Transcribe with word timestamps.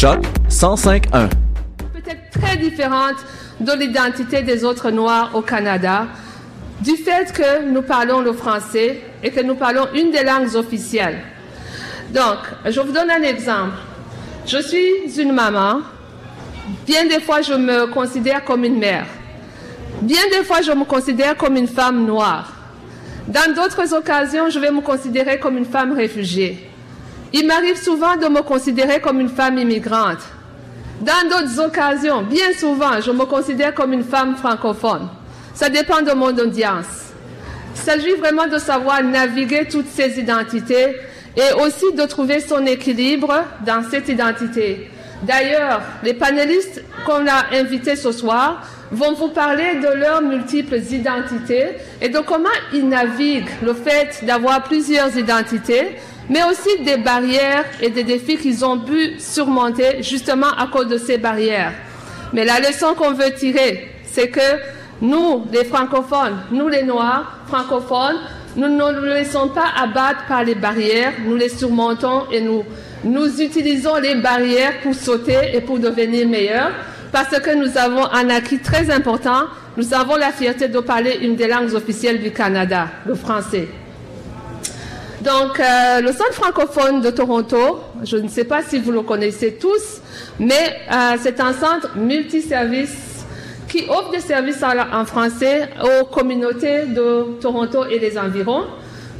Choc 0.00 0.20
1051. 0.48 1.28
Peut-être 1.92 2.30
très 2.30 2.56
différente 2.56 3.16
de 3.58 3.72
l'identité 3.72 4.42
des 4.42 4.64
autres 4.64 4.92
Noirs 4.92 5.32
au 5.34 5.42
Canada, 5.42 6.06
du 6.80 6.94
fait 6.94 7.32
que 7.32 7.68
nous 7.68 7.82
parlons 7.82 8.20
le 8.20 8.32
français 8.32 9.00
et 9.24 9.32
que 9.32 9.40
nous 9.40 9.56
parlons 9.56 9.88
une 9.94 10.12
des 10.12 10.22
langues 10.22 10.54
officielles. 10.54 11.18
Donc, 12.14 12.38
je 12.64 12.78
vous 12.78 12.92
donne 12.92 13.10
un 13.10 13.22
exemple. 13.22 13.74
Je 14.46 14.58
suis 14.58 15.20
une 15.20 15.32
maman. 15.32 15.80
Bien 16.86 17.06
des 17.06 17.18
fois, 17.18 17.42
je 17.42 17.54
me 17.54 17.92
considère 17.92 18.44
comme 18.44 18.62
une 18.62 18.78
mère. 18.78 19.06
Bien 20.02 20.22
des 20.30 20.44
fois, 20.44 20.62
je 20.62 20.70
me 20.70 20.84
considère 20.84 21.36
comme 21.36 21.56
une 21.56 21.66
femme 21.66 22.06
noire. 22.06 22.52
Dans 23.26 23.52
d'autres 23.52 23.92
occasions, 23.92 24.48
je 24.48 24.60
vais 24.60 24.70
me 24.70 24.80
considérer 24.80 25.40
comme 25.40 25.58
une 25.58 25.64
femme 25.64 25.92
réfugiée. 25.92 26.67
Il 27.32 27.46
m'arrive 27.46 27.76
souvent 27.76 28.16
de 28.16 28.26
me 28.26 28.42
considérer 28.42 29.00
comme 29.00 29.20
une 29.20 29.28
femme 29.28 29.58
immigrante. 29.58 30.20
Dans 31.00 31.28
d'autres 31.28 31.60
occasions, 31.60 32.22
bien 32.22 32.52
souvent, 32.58 33.00
je 33.00 33.10
me 33.10 33.24
considère 33.24 33.74
comme 33.74 33.92
une 33.92 34.04
femme 34.04 34.36
francophone. 34.36 35.08
Ça 35.54 35.68
dépend 35.68 36.02
de 36.02 36.12
mon 36.12 36.36
audience. 36.36 37.12
Il 37.74 37.80
s'agit 37.80 38.14
vraiment 38.14 38.46
de 38.46 38.58
savoir 38.58 39.02
naviguer 39.02 39.68
toutes 39.70 39.88
ces 39.88 40.18
identités 40.18 40.96
et 41.36 41.52
aussi 41.62 41.92
de 41.94 42.02
trouver 42.06 42.40
son 42.40 42.64
équilibre 42.66 43.44
dans 43.64 43.82
cette 43.88 44.08
identité. 44.08 44.90
D'ailleurs, 45.22 45.82
les 46.02 46.14
panélistes 46.14 46.82
qu'on 47.04 47.26
a 47.26 47.56
invités 47.56 47.96
ce 47.96 48.12
soir 48.12 48.66
vont 48.90 49.12
vous 49.12 49.28
parler 49.28 49.76
de 49.82 49.88
leurs 49.98 50.22
multiples 50.22 50.78
identités 50.78 51.70
et 52.00 52.08
de 52.08 52.18
comment 52.20 52.48
ils 52.72 52.88
naviguent 52.88 53.50
le 53.62 53.74
fait 53.74 54.24
d'avoir 54.24 54.62
plusieurs 54.62 55.16
identités, 55.16 55.96
mais 56.28 56.42
aussi 56.44 56.82
des 56.84 56.98
barrières 56.98 57.64
et 57.80 57.90
des 57.90 58.04
défis 58.04 58.36
qu'ils 58.36 58.64
ont 58.64 58.78
pu 58.78 59.18
surmonter 59.18 60.02
justement 60.02 60.50
à 60.56 60.66
cause 60.66 60.88
de 60.88 60.98
ces 60.98 61.18
barrières. 61.18 61.72
Mais 62.32 62.44
la 62.44 62.60
leçon 62.60 62.94
qu'on 62.94 63.12
veut 63.12 63.32
tirer, 63.34 63.88
c'est 64.04 64.28
que 64.28 64.40
nous, 65.00 65.44
les 65.52 65.64
francophones, 65.64 66.38
nous 66.50 66.68
les 66.68 66.82
noirs 66.82 67.38
francophones, 67.46 68.16
nous 68.56 68.68
ne 68.68 68.92
nous 68.92 69.04
laissons 69.04 69.48
pas 69.48 69.66
abattre 69.80 70.26
par 70.26 70.44
les 70.44 70.54
barrières, 70.54 71.12
nous 71.24 71.36
les 71.36 71.48
surmontons 71.48 72.24
et 72.32 72.40
nous, 72.40 72.64
utilisons 73.40 73.96
les 73.96 74.16
barrières 74.16 74.80
pour 74.82 74.94
sauter 74.94 75.54
et 75.54 75.60
pour 75.60 75.78
devenir 75.78 76.28
meilleurs 76.28 76.72
parce 77.12 77.38
que 77.38 77.54
nous 77.54 77.78
avons 77.78 78.04
un 78.04 78.28
acquis 78.28 78.58
très 78.58 78.90
important. 78.90 79.44
Nous 79.76 79.94
avons 79.94 80.16
la 80.16 80.32
fierté 80.32 80.68
de 80.68 80.80
parler 80.80 81.18
une 81.22 81.36
des 81.36 81.46
langues 81.46 81.72
officielles 81.72 82.20
du 82.20 82.32
Canada, 82.32 82.88
le 83.06 83.14
français. 83.14 83.68
Donc, 85.22 85.58
euh, 85.58 86.00
le 86.00 86.12
Centre 86.12 86.34
francophone 86.34 87.00
de 87.00 87.10
Toronto, 87.10 87.80
je 88.04 88.16
ne 88.16 88.28
sais 88.28 88.44
pas 88.44 88.62
si 88.62 88.78
vous 88.78 88.92
le 88.92 89.02
connaissez 89.02 89.54
tous, 89.54 90.00
mais 90.38 90.76
euh, 90.92 91.16
c'est 91.20 91.40
un 91.40 91.52
centre 91.52 91.96
multiservice 91.96 93.24
qui 93.68 93.86
offre 93.88 94.12
des 94.12 94.20
services 94.20 94.62
en, 94.62 95.04
français 95.04 95.70
aux 95.82 96.04
communautés 96.04 96.86
de 96.86 97.40
Toronto 97.40 97.84
et 97.90 97.98
des 97.98 98.16
environs. 98.16 98.64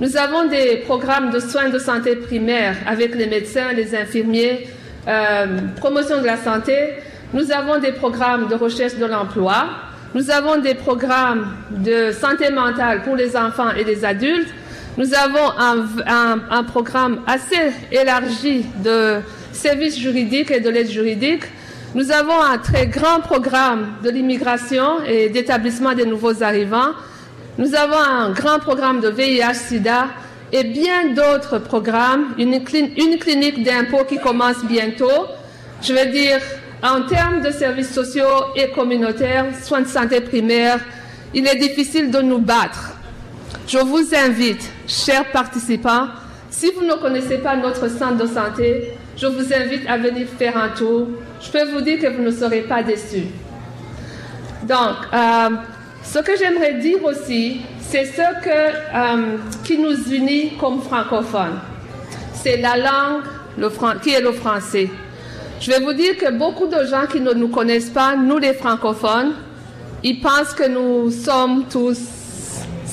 Nous 0.01 0.17
avons 0.17 0.47
des 0.47 0.77
programmes 0.87 1.31
de 1.31 1.41
soins 1.41 1.69
de 1.69 1.81
santé 1.81 2.15
primaires 2.15 2.77
avec 2.87 3.17
les 3.17 3.27
médecins, 3.27 3.73
les 3.73 3.97
infirmiers, 3.97 4.69
euh, 5.09 5.47
promotion 5.77 6.21
de 6.21 6.27
la 6.27 6.37
santé. 6.37 6.95
Nous 7.35 7.51
avons 7.51 7.81
des 7.81 7.93
programmes 7.93 8.47
de 8.47 8.55
recherche 8.55 8.95
de 8.95 9.05
l'emploi. 9.05 9.67
Nous 10.15 10.31
avons 10.31 10.59
des 10.61 10.75
programmes 10.75 11.53
de 11.71 12.13
santé 12.13 12.51
mentale 12.51 13.03
pour 13.03 13.17
les 13.17 13.37
enfants 13.37 13.73
et 13.73 13.83
les 13.83 14.05
adultes. 14.05 14.49
Nous 14.99 15.15
avons 15.15 15.53
un, 16.51 16.65
programme 16.65 17.21
assez 17.25 17.73
élargi 17.93 18.67
de 18.83 19.21
services 19.53 19.97
juridiques 19.97 20.51
et 20.51 20.59
de 20.59 20.69
l'aide 20.69 20.91
juridique. 20.91 21.45
Nous 21.95 22.11
avons 22.11 22.43
un 22.43 22.59
très 22.59 22.89
grand 22.89 23.21
programme 23.21 23.93
de 24.03 24.11
l'immigration 24.11 25.01
et 25.07 25.29
d'établissement 25.29 25.95
des 25.95 26.05
nouveaux 26.05 26.43
arrivants. 26.43 26.95
Nous 27.59 27.77
avons 27.77 27.97
un 27.97 28.33
grand 28.33 28.59
programme 28.59 29.01
de 29.01 29.09
VIH-Sida 29.09 30.09
et 30.51 30.65
bien 30.65 31.13
d'autres 31.15 31.59
programmes, 31.59 32.35
une, 32.37 32.61
clinique 32.65 33.63
d'impôt 33.63 34.03
qui 34.05 34.19
commence 34.19 34.65
bientôt. 34.65 35.27
Je 35.81 35.93
veux 35.93 36.07
dire, 36.07 36.41
en 36.83 37.03
termes 37.03 37.41
de 37.41 37.53
services 37.53 37.95
sociaux 37.95 38.47
et 38.57 38.71
communautaires, 38.71 39.47
soins 39.63 39.83
de 39.83 39.87
santé 39.87 40.21
primaire, 40.21 40.81
il 41.35 41.47
est 41.47 41.55
difficile 41.55 42.11
de 42.11 42.21
nous 42.21 42.41
battre. 42.41 42.98
Je 43.69 43.77
vous 43.77 44.15
invite, 44.15 44.67
chers 44.87 45.31
participants, 45.31 46.07
si 46.49 46.71
vous 46.75 46.87
ne 46.87 46.95
connaissez 46.95 47.37
pas 47.37 47.55
notre 47.55 47.91
centre 47.91 48.17
de 48.17 48.27
santé, 48.27 48.95
je 49.15 49.27
vous 49.27 49.53
invite 49.53 49.87
à 49.87 49.99
venir 49.99 50.27
faire 50.39 50.57
un 50.57 50.71
tour. 50.71 51.09
Je 51.39 51.51
peux 51.51 51.71
vous 51.73 51.83
dire 51.83 52.01
que 52.01 52.07
vous 52.07 52.23
ne 52.23 52.31
serez 52.31 52.63
pas 52.63 52.83
déçus. 52.83 53.27
Donc, 54.63 54.97
euh, 55.13 55.51
ce 56.03 56.19
que 56.21 56.33
j'aimerais 56.39 56.75
dire 56.81 57.05
aussi, 57.05 57.61
c'est 57.83 58.07
ce 58.07 58.43
que, 58.43 58.49
euh, 58.49 59.37
qui 59.65 59.77
nous 59.77 60.15
unit 60.15 60.57
comme 60.59 60.81
francophones. 60.81 61.61
C'est 62.33 62.57
la 62.63 62.79
langue 62.79 63.23
qui 64.03 64.15
est 64.15 64.23
le 64.23 64.33
français. 64.33 64.89
Je 65.61 65.71
vais 65.73 65.81
vous 65.81 65.93
dire 65.93 66.17
que 66.17 66.33
beaucoup 66.33 66.69
de 66.69 66.87
gens 66.87 67.05
qui 67.13 67.21
ne 67.21 67.35
nous 67.35 67.49
connaissent 67.49 67.91
pas, 67.91 68.17
nous 68.17 68.39
les 68.39 68.55
francophones, 68.55 69.35
ils 70.03 70.23
pensent 70.23 70.55
que 70.55 70.67
nous 70.67 71.11
sommes 71.11 71.65
tous 71.71 72.18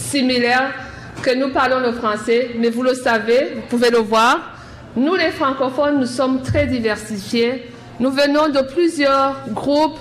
similaires, 0.06 0.74
que 1.22 1.36
nous 1.36 1.50
parlons 1.50 1.80
le 1.80 1.92
français, 1.92 2.52
mais 2.58 2.70
vous 2.70 2.84
le 2.84 2.94
savez, 2.94 3.54
vous 3.56 3.62
pouvez 3.70 3.90
le 3.90 4.00
voir. 4.00 4.54
Nous 4.96 5.16
les 5.16 5.32
francophones, 5.32 6.00
nous 6.00 6.06
sommes 6.06 6.42
très 6.42 6.68
diversifiés. 6.68 7.72
Nous 8.00 8.12
venons 8.12 8.50
de 8.50 8.62
plusieurs 8.74 9.36
groupes 9.50 10.00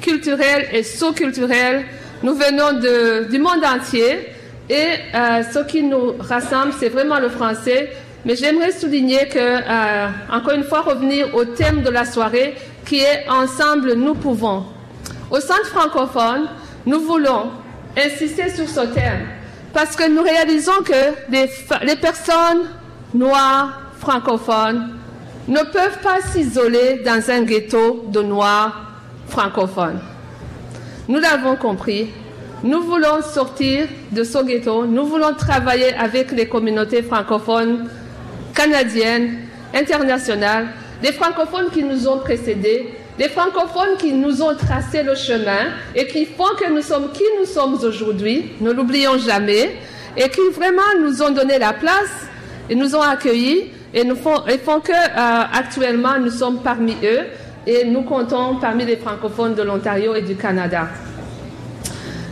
culturels 0.00 0.68
et 0.72 0.82
sous-culturels 0.82 1.84
nous 2.22 2.34
venons 2.34 2.78
du 3.28 3.38
monde 3.40 3.64
entier 3.64 4.28
et 4.70 4.86
euh, 5.12 5.42
ce 5.42 5.58
qui 5.66 5.82
nous 5.82 6.14
rassemble, 6.20 6.72
c'est 6.78 6.88
vraiment 6.88 7.18
le 7.18 7.28
français. 7.28 7.90
Mais 8.24 8.36
j'aimerais 8.36 8.70
souligner 8.70 9.26
que, 9.28 9.38
euh, 9.38 10.08
encore 10.30 10.54
une 10.54 10.62
fois, 10.62 10.82
revenir 10.82 11.34
au 11.34 11.44
thème 11.44 11.82
de 11.82 11.90
la 11.90 12.04
soirée 12.04 12.54
qui 12.86 13.00
est 13.00 13.28
Ensemble, 13.28 13.94
nous 13.94 14.14
pouvons. 14.14 14.64
Au 15.32 15.40
Centre 15.40 15.66
francophone, 15.66 16.48
nous 16.86 17.00
voulons 17.00 17.50
insister 17.96 18.48
sur 18.50 18.68
ce 18.68 18.86
thème 18.92 19.26
parce 19.72 19.96
que 19.96 20.08
nous 20.08 20.22
réalisons 20.22 20.82
que 20.84 21.30
les, 21.30 21.96
personnes 21.96 22.68
noires 23.14 23.80
francophones 23.98 24.90
ne 25.48 25.60
peuvent 25.60 25.98
pas 26.02 26.20
s'isoler 26.32 27.02
dans 27.04 27.30
un 27.30 27.42
ghetto 27.42 28.04
de 28.08 28.22
noirs 28.22 28.92
francophones. 29.28 30.00
Nous 31.08 31.18
l'avons 31.18 31.56
compris. 31.56 32.10
Nous 32.62 32.82
voulons 32.82 33.22
sortir 33.22 33.88
de 34.12 34.22
ce 34.22 34.44
ghetto. 34.44 34.86
Nous 34.86 35.04
voulons 35.06 35.34
travailler 35.34 35.94
avec 35.94 36.30
les 36.32 36.46
communautés 36.46 37.02
francophones 37.02 37.88
canadiennes, 38.54 39.38
internationales, 39.74 40.68
les 41.02 41.12
francophones 41.12 41.70
qui 41.72 41.82
nous 41.82 42.06
ont 42.06 42.18
précédés, 42.18 42.94
les 43.18 43.28
francophones 43.28 43.96
qui 43.98 44.12
nous 44.12 44.42
ont 44.42 44.54
tracé 44.54 45.02
le 45.02 45.14
chemin 45.14 45.70
et 45.94 46.06
qui 46.06 46.24
font 46.24 46.54
que 46.58 46.70
nous 46.72 46.82
sommes 46.82 47.10
qui 47.12 47.24
nous 47.38 47.44
sommes 47.44 47.74
aujourd'hui, 47.74 48.52
ne 48.60 48.72
l'oublions 48.72 49.18
jamais, 49.18 49.76
et 50.16 50.28
qui 50.28 50.40
vraiment 50.54 50.82
nous 51.00 51.22
ont 51.22 51.30
donné 51.30 51.58
la 51.58 51.72
place 51.72 52.26
et 52.68 52.74
nous 52.74 52.94
ont 52.94 53.02
accueillis 53.02 53.70
et, 53.94 54.04
font, 54.14 54.46
et 54.46 54.58
que 54.58 54.92
euh, 54.92 55.44
actuellement 55.52 56.18
nous 56.18 56.30
sommes 56.30 56.62
parmi 56.62 56.96
eux 57.02 57.20
et 57.66 57.84
nous 57.84 58.02
comptons 58.02 58.56
parmi 58.60 58.84
les 58.84 58.96
francophones 58.96 59.54
de 59.54 59.62
l'Ontario 59.62 60.14
et 60.14 60.22
du 60.22 60.34
Canada. 60.34 60.88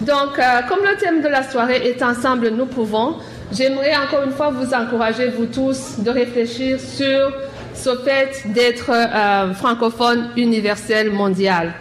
Donc, 0.00 0.38
euh, 0.38 0.42
comme 0.68 0.80
le 0.82 0.96
thème 0.96 1.20
de 1.20 1.28
la 1.28 1.42
soirée 1.42 1.86
est 1.86 2.02
Ensemble, 2.02 2.48
nous 2.48 2.66
pouvons, 2.66 3.16
j'aimerais 3.52 3.94
encore 3.94 4.24
une 4.24 4.32
fois 4.32 4.50
vous 4.50 4.72
encourager, 4.72 5.28
vous 5.28 5.46
tous, 5.46 5.98
de 5.98 6.10
réfléchir 6.10 6.80
sur 6.80 7.32
ce 7.82 7.96
fait 8.04 8.42
d'être 8.52 8.90
euh, 8.90 9.54
francophone 9.54 10.30
universel 10.36 11.10
mondial. 11.10 11.72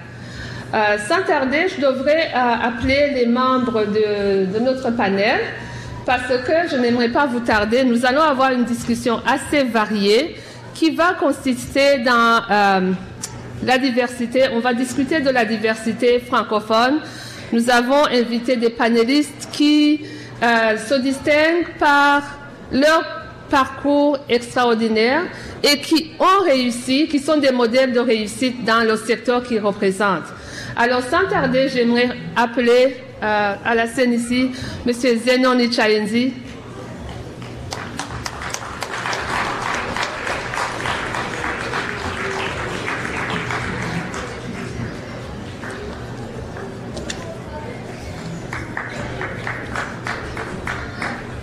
Euh, 0.74 0.98
sans 1.08 1.24
tarder, 1.24 1.66
je 1.76 1.82
devrais 1.82 2.32
appeler 2.34 3.12
les 3.16 3.26
membres 3.26 3.86
de, 3.86 4.60
notre 4.60 4.92
panel 4.92 5.40
parce 6.06 6.28
que 6.28 6.70
je 6.72 6.78
n'aimerais 6.78 7.10
pas 7.10 7.26
vous 7.26 7.40
tarder. 7.40 7.84
Nous 7.84 8.06
allons 8.06 8.22
avoir 8.22 8.52
une 8.52 8.66
discussion 8.66 9.20
assez 9.28 9.64
variée 9.64 10.36
qui 10.74 10.92
va 10.92 11.14
consister 11.14 12.00
dans 12.00 12.42
la 13.64 13.78
diversité. 13.78 14.46
On 14.54 14.60
va 14.60 14.74
discuter 14.74 15.22
de 15.22 15.30
la 15.30 15.46
diversité 15.46 16.20
francophone. 16.20 17.00
Nous 17.52 17.70
avons 17.70 18.06
invité 18.06 18.56
des 18.56 18.70
panélistes 18.70 19.50
qui 19.52 20.02
euh, 20.44 20.78
se 20.78 20.96
distinguent 20.96 21.68
par 21.80 22.22
leur 22.72 23.19
parcours 23.50 24.18
extraordinaires 24.30 25.24
et 25.64 25.80
qui 25.80 26.12
ont 26.20 26.44
réussi, 26.46 27.08
qui 27.08 27.20
sont 27.20 27.38
des 27.38 27.52
modèles 27.52 27.94
de 27.94 28.00
réussite 28.00 28.64
dans 28.64 28.88
le 28.88 28.96
secteur 28.96 29.44
qu'ils 29.44 29.60
représentent. 29.60 30.32
Alors, 30.76 31.02
sans 31.02 31.28
tarder, 31.28 31.68
j'aimerais 31.70 32.10
appeler 32.36 32.96
euh, 33.22 33.56
à 33.66 33.76
la 33.76 33.88
scène 33.88 34.14
ici 34.14 34.52
M. 34.88 34.94
Zenon 34.94 35.72
Chayenzi. 35.72 36.34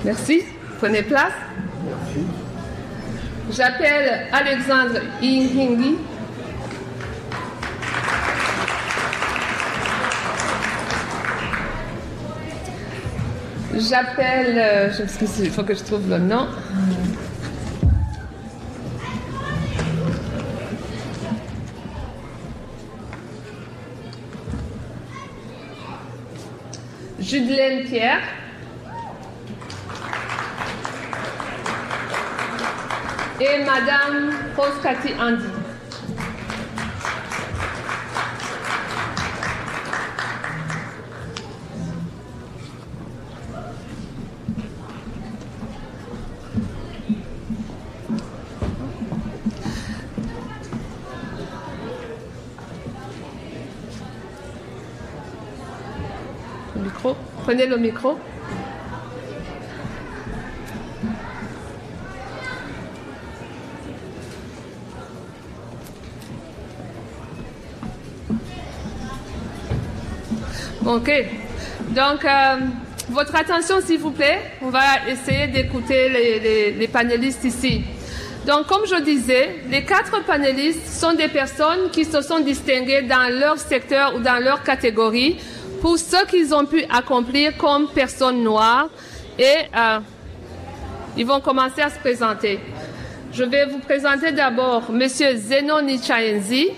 Merci. 0.05 0.45
Prenez 0.79 1.03
place. 1.03 1.33
J'appelle 3.51 4.27
Alexandre 4.33 5.01
Inhingi. 5.23 5.97
J'appelle, 13.79 14.59
euh, 14.59 14.93
je 14.93 15.03
m'excuse, 15.03 15.39
il 15.41 15.51
faut 15.51 15.63
que 15.63 15.75
je 15.75 15.85
trouve 15.85 16.09
le 16.09 16.19
nom. 16.19 16.49
Judelaine 27.21 27.85
Pierre. 27.85 28.21
Et 33.39 33.65
Madame 33.65 34.33
Roskati 34.57 35.13
Andy. 35.21 35.45
Prenez 57.45 57.67
le 57.69 57.77
micro. 57.77 58.19
Ok. 70.97 71.11
Donc, 71.91 72.25
euh, 72.25 72.57
votre 73.11 73.37
attention, 73.37 73.83
s'il 73.85 73.99
vous 73.99 74.13
plaît. 74.13 74.41
On 74.63 74.71
va 74.71 75.07
essayer 75.07 75.47
d'écouter 75.47 76.09
les, 76.79 76.89
panélistes 76.89 77.45
ici. 77.45 77.83
Donc, 78.47 78.67
comme 78.67 78.87
je 78.87 79.03
disais, 79.03 79.57
les 79.69 79.85
quatre 79.85 80.25
panélistes 80.25 80.89
sont 80.89 81.13
des 81.13 81.29
personnes 81.29 81.91
qui 81.93 82.07
se 82.07 82.23
sont 82.23 82.41
distinguées 82.41 83.03
dans 83.03 83.29
leur 83.31 83.59
secteur 83.59 84.15
ou 84.17 84.21
dans 84.21 84.43
leur 84.43 84.63
catégorie 84.63 85.37
pour 85.83 85.99
ce 85.99 86.25
qu'ils 86.25 86.55
ont 86.55 86.65
pu 86.65 86.83
accomplir 86.89 87.59
comme 87.59 87.89
personnes 87.89 88.43
noires. 88.43 88.89
Et 89.39 89.69
euh, 89.77 89.99
ils 91.19 91.27
vont 91.27 91.41
commencer 91.41 91.83
à 91.83 91.91
se 91.91 91.99
présenter. 91.99 92.59
Je 93.35 93.45
vais 93.45 93.67
vous 93.67 93.81
présenter 93.81 94.33
d'abord 94.33 94.91
Monsieur 94.91 95.37
Zeno 95.37 95.83
Nichaenzi, 95.83 96.69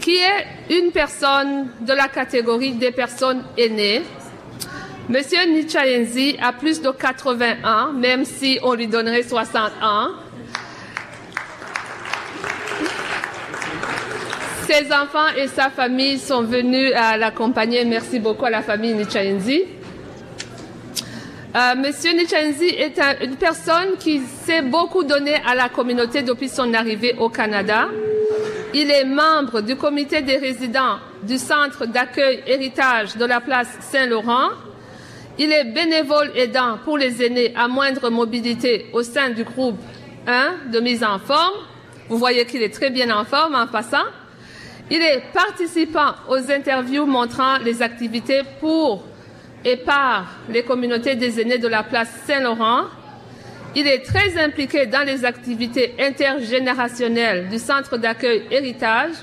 qui 0.00 0.14
est 0.14 0.46
une 0.78 0.90
personne 0.90 1.68
de 1.80 1.92
la 1.92 2.08
catégorie 2.08 2.72
des 2.72 2.90
personnes 2.92 3.42
aînées. 3.58 4.02
Monsieur 5.08 5.44
Nichaenzi 5.46 6.36
a 6.42 6.52
plus 6.52 6.80
de 6.80 6.90
80 6.90 7.54
ans, 7.64 7.92
même 7.92 8.24
si 8.24 8.58
on 8.62 8.74
lui 8.74 8.86
donnerait 8.86 9.22
60 9.24 9.70
ans. 9.82 10.08
Ses 14.68 14.86
enfants 14.92 15.28
et 15.36 15.48
sa 15.48 15.68
famille 15.70 16.18
sont 16.18 16.42
venus 16.42 16.92
à 16.94 17.16
l'accompagner. 17.16 17.84
Merci 17.84 18.18
beaucoup 18.20 18.46
à 18.46 18.50
la 18.50 18.62
famille 18.62 18.94
Nichaenzi. 18.94 19.62
Euh, 21.54 21.74
Monsieur 21.76 22.12
Nichenzi 22.12 22.68
est 22.68 22.98
un- 22.98 23.18
une 23.22 23.36
personne 23.36 23.96
qui 23.98 24.22
s'est 24.44 24.62
beaucoup 24.62 25.04
donné 25.04 25.34
à 25.46 25.54
la 25.54 25.68
communauté 25.68 26.22
depuis 26.22 26.48
son 26.48 26.72
arrivée 26.72 27.14
au 27.18 27.28
Canada. 27.28 27.88
Il 28.74 28.90
est 28.90 29.04
membre 29.04 29.60
du 29.60 29.76
comité 29.76 30.22
des 30.22 30.38
résidents 30.38 30.98
du 31.22 31.36
centre 31.36 31.84
d'accueil 31.84 32.42
héritage 32.46 33.16
de 33.16 33.26
la 33.26 33.40
place 33.40 33.68
Saint-Laurent. 33.80 34.48
Il 35.38 35.52
est 35.52 35.64
bénévole 35.64 36.30
aidant 36.34 36.78
pour 36.82 36.96
les 36.96 37.22
aînés 37.22 37.52
à 37.54 37.68
moindre 37.68 38.08
mobilité 38.08 38.86
au 38.94 39.02
sein 39.02 39.28
du 39.28 39.44
groupe 39.44 39.78
1 40.26 40.70
de 40.72 40.80
mise 40.80 41.04
en 41.04 41.18
forme. 41.18 41.52
Vous 42.08 42.16
voyez 42.16 42.46
qu'il 42.46 42.62
est 42.62 42.72
très 42.72 42.88
bien 42.88 43.14
en 43.14 43.24
forme 43.24 43.54
en 43.54 43.66
passant. 43.66 44.08
Il 44.90 45.02
est 45.02 45.22
participant 45.34 46.14
aux 46.28 46.50
interviews 46.50 47.04
montrant 47.04 47.58
les 47.58 47.82
activités 47.82 48.40
pour 48.58 49.04
et 49.66 49.76
par 49.76 50.26
les 50.48 50.62
communautés 50.62 51.14
des 51.14 51.40
aînés 51.40 51.58
de 51.58 51.68
la 51.68 51.82
place 51.82 52.10
Saint-Laurent. 52.26 52.84
Il 53.74 53.86
est 53.86 54.04
très 54.04 54.38
impliqué 54.38 54.84
dans 54.86 55.06
les 55.06 55.24
activités 55.24 55.94
intergénérationnelles 55.98 57.48
du 57.48 57.58
centre 57.58 57.96
d'accueil 57.96 58.42
Héritage 58.50 59.14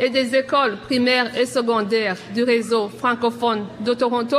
et 0.00 0.10
des 0.10 0.34
écoles 0.34 0.76
primaires 0.78 1.36
et 1.38 1.46
secondaires 1.46 2.16
du 2.34 2.42
réseau 2.42 2.88
francophone 2.88 3.66
de 3.80 3.94
Toronto. 3.94 4.38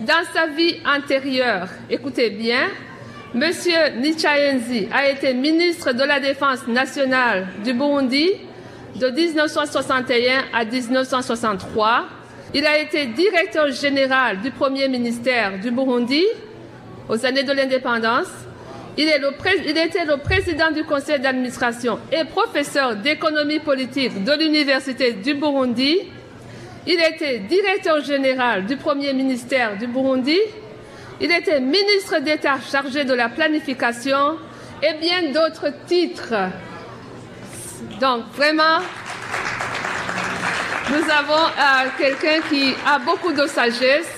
Dans 0.00 0.24
sa 0.32 0.46
vie 0.46 0.76
antérieure, 0.86 1.68
écoutez 1.90 2.30
bien, 2.30 2.68
Monsieur 3.34 3.90
Nichayenzi 4.00 4.88
a 4.92 5.08
été 5.08 5.34
ministre 5.34 5.92
de 5.92 6.04
la 6.04 6.20
Défense 6.20 6.66
nationale 6.68 7.48
du 7.64 7.74
Burundi 7.74 8.30
de 8.94 9.08
1961 9.10 10.44
à 10.54 10.64
1963. 10.64 12.04
Il 12.54 12.64
a 12.64 12.78
été 12.78 13.06
directeur 13.06 13.70
général 13.72 14.40
du 14.40 14.50
premier 14.52 14.88
ministère 14.88 15.58
du 15.58 15.70
Burundi 15.72 16.24
aux 17.08 17.24
années 17.24 17.44
de 17.44 17.52
l'indépendance. 17.52 18.28
Il, 18.96 19.08
était 19.08 20.04
le 20.04 20.16
président 20.16 20.72
du 20.72 20.82
conseil 20.82 21.20
d'administration 21.20 22.00
et 22.10 22.24
professeur 22.24 22.96
d'économie 22.96 23.60
politique 23.60 24.24
de 24.24 24.32
l'université 24.32 25.12
du 25.12 25.34
Burundi. 25.34 25.98
Il 26.84 27.00
était 27.00 27.38
directeur 27.38 28.02
général 28.02 28.66
du 28.66 28.76
premier 28.76 29.12
ministère 29.12 29.78
du 29.78 29.86
Burundi. 29.86 30.38
Il 31.20 31.30
était 31.30 31.60
ministre 31.60 32.20
d'État 32.20 32.58
chargé 32.60 33.04
de 33.04 33.14
la 33.14 33.28
planification 33.28 34.36
et 34.82 34.94
bien 34.94 35.30
d'autres 35.32 35.72
titres. 35.86 36.34
Donc 38.00 38.24
vraiment, 38.34 38.78
nous 40.90 41.10
avons 41.10 41.46
euh, 41.46 41.88
quelqu'un 41.98 42.40
qui 42.48 42.74
a 42.84 42.98
beaucoup 42.98 43.32
de 43.32 43.46
sagesse. 43.46 44.17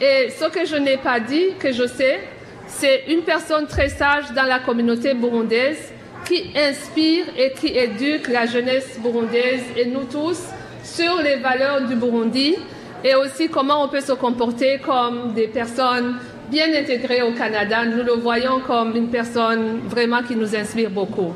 Et 0.00 0.30
ce 0.30 0.46
que 0.46 0.64
je 0.64 0.76
n'ai 0.76 0.96
pas 0.96 1.20
dit, 1.20 1.54
que 1.58 1.72
je 1.72 1.86
sais, 1.86 2.20
c'est 2.66 3.04
une 3.08 3.22
personne 3.22 3.66
très 3.66 3.88
sage 3.88 4.32
dans 4.34 4.44
la 4.44 4.60
communauté 4.60 5.12
burundaise 5.12 5.92
qui 6.24 6.52
inspire 6.56 7.26
et 7.36 7.52
qui 7.52 7.66
éduque 7.66 8.28
la 8.28 8.46
jeunesse 8.46 8.98
burundaise 9.02 9.62
et 9.76 9.86
nous 9.86 10.04
tous 10.04 10.40
sur 10.82 11.20
les 11.22 11.36
valeurs 11.36 11.86
du 11.86 11.96
Burundi 11.96 12.56
et 13.04 13.14
aussi 13.14 13.48
comment 13.48 13.84
on 13.84 13.88
peut 13.88 14.00
se 14.00 14.12
comporter 14.12 14.78
comme 14.78 15.34
des 15.34 15.48
personnes 15.48 16.16
bien 16.50 16.66
intégrées 16.74 17.22
au 17.22 17.32
Canada. 17.32 17.84
Nous 17.84 18.02
le 18.02 18.12
voyons 18.12 18.60
comme 18.60 18.96
une 18.96 19.08
personne 19.08 19.80
vraiment 19.86 20.22
qui 20.22 20.36
nous 20.36 20.54
inspire 20.56 20.90
beaucoup. 20.90 21.34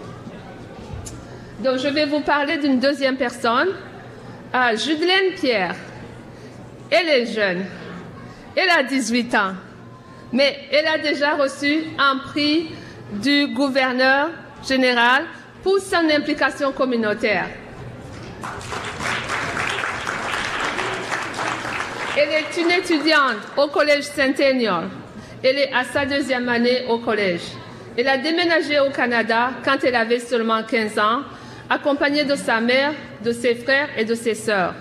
Donc 1.63 1.79
je 1.79 1.89
vais 1.89 2.07
vous 2.07 2.21
parler 2.21 2.59
d'une 2.59 2.79
deuxième 2.79 3.17
personne, 3.17 3.69
euh, 4.55 4.77
Judelaine 4.77 5.35
Pierre. 5.37 5.75
Elle 6.91 7.09
est 7.09 7.27
jeune. 7.27 7.65
Elle 8.57 8.71
a 8.71 8.83
18 8.83 9.35
ans. 9.35 9.55
Mais 10.33 10.69
elle 10.73 10.87
a 10.87 10.99
déjà 10.99 11.35
reçu 11.35 11.85
un 11.99 12.19
prix 12.19 12.71
du 13.13 13.49
gouverneur 13.49 14.31
général 14.67 15.25
pour 15.63 15.79
son 15.79 16.09
implication 16.11 16.73
communautaire. 16.73 17.47
Elle 22.17 22.29
est 22.29 22.61
une 22.61 22.71
étudiante 22.71 23.39
au 23.57 23.67
collège 23.69 24.05
Centennial. 24.05 24.89
Elle 25.43 25.59
est 25.59 25.73
à 25.73 25.85
sa 25.85 26.07
deuxième 26.07 26.49
année 26.49 26.85
au 26.89 26.99
collège. 26.99 27.43
Elle 27.97 28.09
a 28.09 28.19
déménagé 28.19 28.79
au 28.81 28.91
Canada 28.91 29.51
quand 29.65 29.83
elle 29.83 29.95
avait 29.97 30.21
seulement 30.21 30.63
15 30.63 30.99
ans, 30.99 31.23
accompagnée 31.69 32.25
de 32.25 32.37
sa 32.37 32.61
mère, 32.61 32.93
de 33.25 33.33
ses 33.33 33.55
frères 33.55 33.89
et 33.97 34.05
de 34.05 34.15
ses 34.15 34.35
sœurs. 34.35 34.75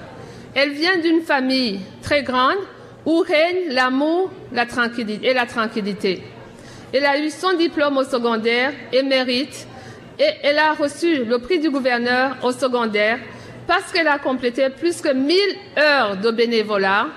Elle 0.54 0.72
vient 0.72 0.98
d'une 1.00 1.22
famille 1.22 1.80
très 2.02 2.24
grande 2.24 2.58
où 3.06 3.20
règne 3.20 3.74
l'amour 3.74 4.32
la 4.52 4.66
et 5.22 5.34
la 5.34 5.46
tranquillité. 5.46 6.24
Elle 6.94 7.06
a 7.06 7.20
eu 7.20 7.30
son 7.30 7.54
diplôme 7.54 7.98
au 7.98 8.04
secondaire 8.04 8.72
et 8.92 9.02
mérite, 9.04 9.68
et 10.20 10.30
elle 10.44 10.60
a 10.60 10.74
reçu 10.74 11.26
le 11.26 11.40
prix 11.40 11.60
du 11.60 11.70
gouverneur 11.70 12.38
au 12.44 12.52
secondaire 12.52 13.20
parce 13.66 13.92
qu'elle 13.92 14.08
a 14.08 14.20
complété 14.20 14.70
plus 14.70 15.02
que 15.02 15.14
1000 15.14 15.38
heures 15.78 16.18
de 16.18 16.32
bénévolat 16.32 17.08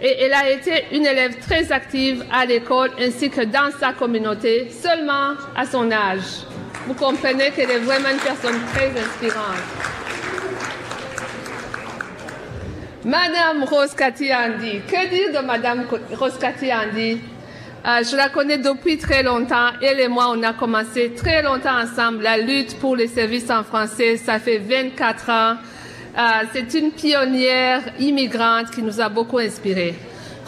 et 0.00 0.22
elle 0.22 0.34
a 0.34 0.50
été 0.50 0.86
une 0.92 1.06
élève 1.06 1.38
très 1.38 1.72
active 1.72 2.24
à 2.32 2.44
l'école 2.44 2.90
ainsi 2.98 3.30
que 3.30 3.42
dans 3.42 3.70
sa 3.78 3.92
communauté 3.92 4.70
seulement 4.70 5.34
à 5.54 5.64
son 5.64 5.90
âge. 5.90 6.44
Vous 6.86 6.94
comprenez 6.94 7.50
qu'elle 7.50 7.70
est 7.70 7.78
vraiment 7.78 8.10
une 8.10 8.18
personne 8.18 8.60
très 8.74 8.90
inspirante. 8.90 10.05
Madame 13.06 13.62
Rose 13.62 13.94
Katiandi, 13.94 14.80
que 14.80 15.08
dire 15.08 15.40
de 15.40 15.46
Madame 15.46 15.86
Rose 16.18 16.36
Katiandi? 16.40 17.20
Euh, 17.86 18.02
je 18.02 18.16
la 18.16 18.30
connais 18.30 18.58
depuis 18.58 18.98
très 18.98 19.22
longtemps. 19.22 19.68
Elle 19.80 20.00
et 20.00 20.08
moi, 20.08 20.34
on 20.36 20.42
a 20.42 20.54
commencé 20.54 21.12
très 21.14 21.40
longtemps 21.40 21.80
ensemble 21.80 22.24
la 22.24 22.36
lutte 22.36 22.80
pour 22.80 22.96
les 22.96 23.06
services 23.06 23.48
en 23.48 23.62
français. 23.62 24.16
Ça 24.16 24.40
fait 24.40 24.58
24 24.58 25.30
ans. 25.30 25.54
Euh, 26.18 26.20
c'est 26.52 26.74
une 26.74 26.90
pionnière 26.90 27.82
immigrante 28.00 28.72
qui 28.72 28.82
nous 28.82 29.00
a 29.00 29.08
beaucoup 29.08 29.38
inspirés. 29.38 29.94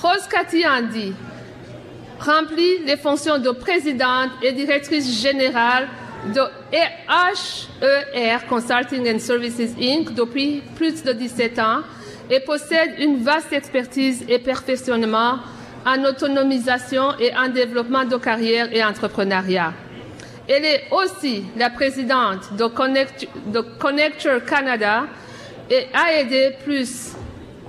Andy 0.03 1.13
remplit 2.19 2.79
les 2.85 2.97
fonctions 2.97 3.39
de 3.39 3.51
présidente 3.51 4.31
et 4.43 4.51
directrice 4.51 5.23
générale 5.23 5.87
de 6.35 6.41
HER 6.73 8.47
Consulting 8.49 9.15
and 9.15 9.21
Services 9.21 9.77
Inc. 9.81 10.13
depuis 10.13 10.61
plus 10.75 11.05
de 11.05 11.13
17 11.13 11.61
ans 11.61 11.83
et 12.31 12.41
possède 12.41 12.99
une 12.99 13.23
vaste 13.23 13.53
expertise 13.53 14.25
et 14.29 14.39
perfectionnement 14.39 15.39
en 15.87 16.05
autonomisation 16.05 17.17
et 17.19 17.35
en 17.37 17.49
développement 17.49 18.05
de 18.05 18.17
carrière 18.17 18.69
et 18.73 18.85
entrepreneuriat. 18.85 19.73
Elle 20.49 20.65
est 20.65 20.85
aussi 20.91 21.45
la 21.57 21.71
présidente 21.71 22.55
de, 22.57 23.61
Connector 23.79 24.45
Canada 24.45 25.05
et 25.71 25.87
a 25.93 26.21
aidé 26.21 26.57
plus, 26.65 27.13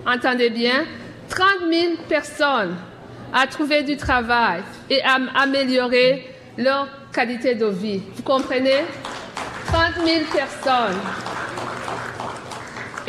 entendez 0.05 0.49
bien, 0.49 0.85
30 1.29 1.47
000 1.69 1.93
personnes 2.07 2.75
à 3.33 3.45
trouver 3.47 3.83
du 3.83 3.97
travail 3.97 4.61
et 4.89 5.01
à 5.03 5.17
améliorer 5.41 6.25
leur 6.57 6.87
qualité 7.13 7.55
de 7.55 7.67
vie. 7.67 8.01
Vous 8.15 8.23
comprenez? 8.23 8.85
30 9.67 10.05
000 10.05 10.25
personnes. 10.33 10.99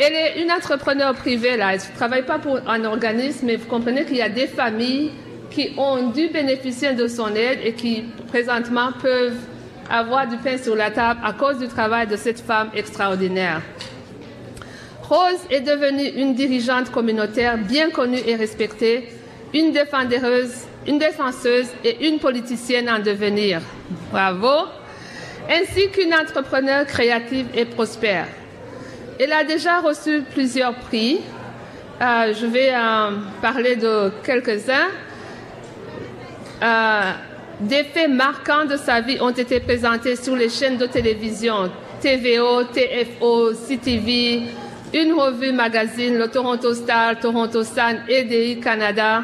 Elle 0.03 0.13
est 0.13 0.41
une 0.41 0.51
entrepreneur 0.51 1.13
privée, 1.13 1.57
là. 1.57 1.75
Elle 1.75 1.79
ne 1.79 1.95
travaille 1.95 2.25
pas 2.25 2.39
pour 2.39 2.57
un 2.67 2.83
organisme, 2.85 3.45
mais 3.45 3.55
vous 3.55 3.67
comprenez 3.67 4.03
qu'il 4.03 4.17
y 4.17 4.21
a 4.23 4.29
des 4.29 4.47
familles 4.47 5.11
qui 5.51 5.73
ont 5.77 6.09
dû 6.09 6.29
bénéficier 6.29 6.93
de 6.93 7.07
son 7.07 7.35
aide 7.35 7.59
et 7.63 7.73
qui, 7.73 8.05
présentement, 8.27 8.93
peuvent 8.99 9.37
avoir 9.91 10.27
du 10.27 10.37
pain 10.37 10.57
sur 10.57 10.75
la 10.75 10.89
table 10.89 11.19
à 11.23 11.33
cause 11.33 11.59
du 11.59 11.67
travail 11.67 12.07
de 12.07 12.15
cette 12.15 12.39
femme 12.39 12.71
extraordinaire. 12.73 13.61
Rose 15.03 15.45
est 15.51 15.61
devenue 15.61 16.07
une 16.19 16.33
dirigeante 16.33 16.89
communautaire 16.89 17.59
bien 17.59 17.91
connue 17.91 18.21
et 18.25 18.35
respectée, 18.35 19.07
une 19.53 19.71
défendeuse, 19.71 20.65
une 20.87 20.97
défenseuse 20.97 21.67
et 21.83 22.07
une 22.07 22.17
politicienne 22.17 22.89
en 22.89 22.97
devenir. 22.97 23.61
Bravo. 24.11 24.67
Ainsi 25.47 25.91
qu'une 25.91 26.13
entrepreneur 26.15 26.87
créative 26.87 27.47
et 27.53 27.65
prospère. 27.65 28.25
Elle 29.23 29.33
a 29.33 29.43
déjà 29.43 29.81
reçu 29.81 30.23
plusieurs 30.33 30.73
prix. 30.73 31.19
Euh, 32.01 32.33
je 32.33 32.47
vais 32.47 32.75
en 32.75 33.19
parler 33.39 33.75
de 33.75 34.11
quelques-uns. 34.23 34.87
Euh, 36.63 37.11
des 37.59 37.83
faits 37.83 38.09
marquants 38.09 38.65
de 38.65 38.77
sa 38.77 38.99
vie 38.99 39.19
ont 39.21 39.29
été 39.29 39.59
présentés 39.59 40.15
sur 40.15 40.35
les 40.35 40.49
chaînes 40.49 40.77
de 40.77 40.87
télévision 40.87 41.69
TVO, 42.01 42.63
TFO, 42.63 43.51
CTV, 43.53 44.41
une 44.95 45.13
revue 45.13 45.51
magazine, 45.51 46.17
le 46.17 46.27
Toronto 46.27 46.73
Star, 46.73 47.19
Toronto 47.19 47.63
Sun, 47.63 48.01
EDI 48.09 48.59
Canada 48.59 49.21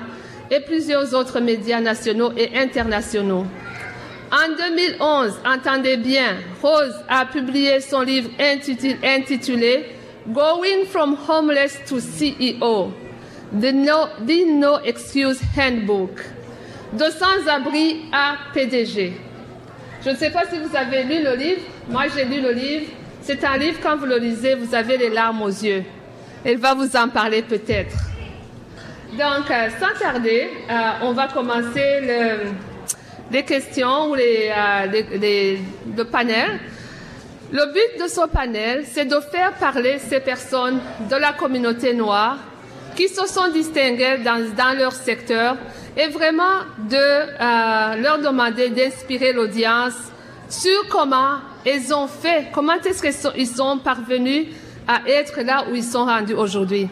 et 0.51 0.59
plusieurs 0.59 1.11
autres 1.15 1.39
médias 1.39 1.81
nationaux 1.81 2.33
et 2.37 2.55
internationaux. 2.55 3.47
En 4.29 4.49
2011, 4.57 5.39
entendez 5.45 5.95
bien, 5.95 6.35
Rose 6.61 6.95
a 7.07 7.25
publié 7.25 7.79
son 7.79 8.01
livre 8.01 8.29
intitulé 8.39 9.85
Going 10.27 10.85
from 10.91 11.15
Homeless 11.29 11.79
to 11.87 12.01
CEO, 12.01 12.91
The 13.57 13.71
No, 13.71 14.79
Excuse 14.83 15.39
Handbook, 15.57 16.19
de 16.91 17.05
sans-abri 17.05 18.01
à 18.11 18.35
PDG. 18.53 19.13
Je 20.03 20.09
ne 20.09 20.15
sais 20.15 20.29
pas 20.29 20.43
si 20.51 20.59
vous 20.59 20.75
avez 20.75 21.03
lu 21.03 21.23
le 21.23 21.35
livre. 21.35 21.61
Moi, 21.89 22.03
j'ai 22.13 22.25
lu 22.25 22.41
le 22.41 22.51
livre. 22.51 22.87
C'est 23.21 23.45
un 23.45 23.57
livre, 23.57 23.79
quand 23.81 23.95
vous 23.95 24.05
le 24.05 24.17
lisez, 24.17 24.55
vous 24.55 24.75
avez 24.75 24.97
les 24.97 25.09
larmes 25.09 25.41
aux 25.41 25.47
yeux. 25.47 25.83
Elle 26.43 26.57
va 26.57 26.73
vous 26.73 26.97
en 26.97 27.07
parler 27.07 27.43
peut-être. 27.43 27.95
Donc, 29.13 29.49
euh, 29.49 29.69
sans 29.79 29.97
tarder, 29.97 30.49
euh, 30.69 30.73
on 31.03 31.13
va 31.13 31.29
commencer 31.29 32.01
le, 32.01 32.51
les 33.31 33.43
questions 33.43 34.11
ou 34.11 34.15
les, 34.15 34.51
euh, 34.51 35.57
le 35.97 36.03
panel. 36.03 36.59
Le 37.51 37.65
but 37.71 38.03
de 38.03 38.09
ce 38.09 38.27
panel, 38.27 38.83
c'est 38.85 39.05
de 39.05 39.19
faire 39.31 39.53
parler 39.53 39.99
ces 39.99 40.19
personnes 40.19 40.79
de 41.09 41.15
la 41.15 41.33
communauté 41.33 41.93
noire 41.93 42.37
qui 42.95 43.07
se 43.07 43.25
sont 43.27 43.47
distinguées 43.53 44.17
dans, 44.25 44.43
dans 44.55 44.77
leur 44.77 44.91
secteur 44.91 45.55
et 45.95 46.07
vraiment 46.07 46.43
de 46.89 48.01
leur 48.01 48.19
demander 48.19 48.69
d'inspirer 48.69 49.31
l'audience 49.33 49.93
sur 50.49 50.87
comment 50.89 51.37
ils 51.65 51.93
ont 51.93 52.07
fait, 52.07 52.47
comment 52.51 52.73
est-ce 52.73 53.01
qu'ils 53.01 53.47
sont 53.47 53.77
parvenus 53.77 54.47
à 54.87 55.01
être 55.07 55.41
là 55.41 55.65
où 55.69 55.75
ils 55.75 55.83
sont 55.83 56.05
rendus 56.05 56.33
aujourd'hui. 56.33 56.87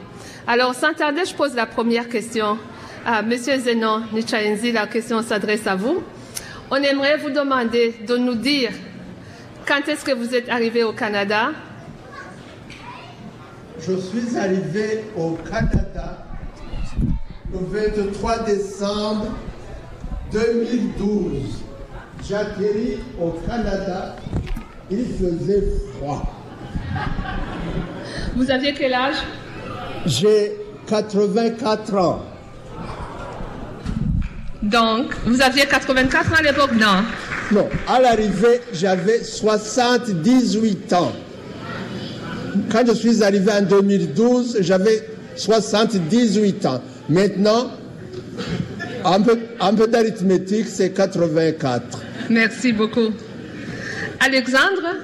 Alors, 0.47 0.75
sans 0.75 0.93
tarder, 0.93 1.23
je 1.25 1.33
pose 1.33 1.55
la 1.55 1.65
première 1.65 2.09
question. 2.09 2.57
à 3.05 3.21
Monsieur 3.21 3.57
Zenon 3.57 4.01
Nichaenzi, 4.11 4.71
la 4.71 4.87
question 4.87 5.21
s'adresse 5.21 5.65
à 5.65 5.75
vous. 5.75 6.03
On 6.71 6.77
aimerait 6.77 7.17
vous 7.17 7.29
demander 7.29 7.95
de 8.07 8.17
nous 8.17 8.35
dire 8.35 8.71
quand 9.67 9.87
est-ce 9.87 10.03
que 10.03 10.13
vous 10.13 10.33
êtes 10.35 10.49
arrivé 10.49 10.83
au 10.83 10.93
Canada 10.93 11.51
Je 13.79 13.95
suis 13.97 14.37
arrivé 14.37 15.03
au 15.17 15.37
Canada 15.49 16.25
le 17.51 17.59
23 17.59 18.39
décembre 18.39 19.27
2012. 20.31 21.63
J'atterris 22.27 22.99
au 23.21 23.31
Canada 23.47 24.15
il 24.89 25.05
faisait 25.05 25.63
froid. 25.97 26.23
Vous 28.35 28.49
aviez 28.51 28.73
quel 28.73 28.93
âge? 28.93 29.15
J'ai 30.05 30.57
84 30.87 31.95
ans. 31.95 32.21
Donc, 34.65 35.13
vous 35.27 35.41
aviez 35.43 35.65
84 35.67 36.31
ans 36.31 36.35
à 36.39 36.41
l'époque, 36.41 36.71
non? 36.73 37.03
Non, 37.51 37.69
à 37.87 37.99
l'arrivée, 38.01 38.61
j'avais 38.73 39.23
78 39.23 40.91
ans. 40.93 41.11
Quand 42.71 42.83
je 42.87 42.93
suis 42.93 43.23
arrivé 43.23 43.51
en 43.51 43.61
2012, 43.61 44.57
j'avais 44.61 45.07
78 45.35 46.65
ans. 46.65 46.81
Maintenant, 47.09 47.71
un 49.03 49.21
peu, 49.21 49.37
un 49.59 49.73
peu 49.75 49.85
d'arithmétique, 49.87 50.65
c'est 50.67 50.89
84. 50.89 51.99
Merci 52.31 52.73
beaucoup. 52.73 53.11
Alexandre, 54.19 54.95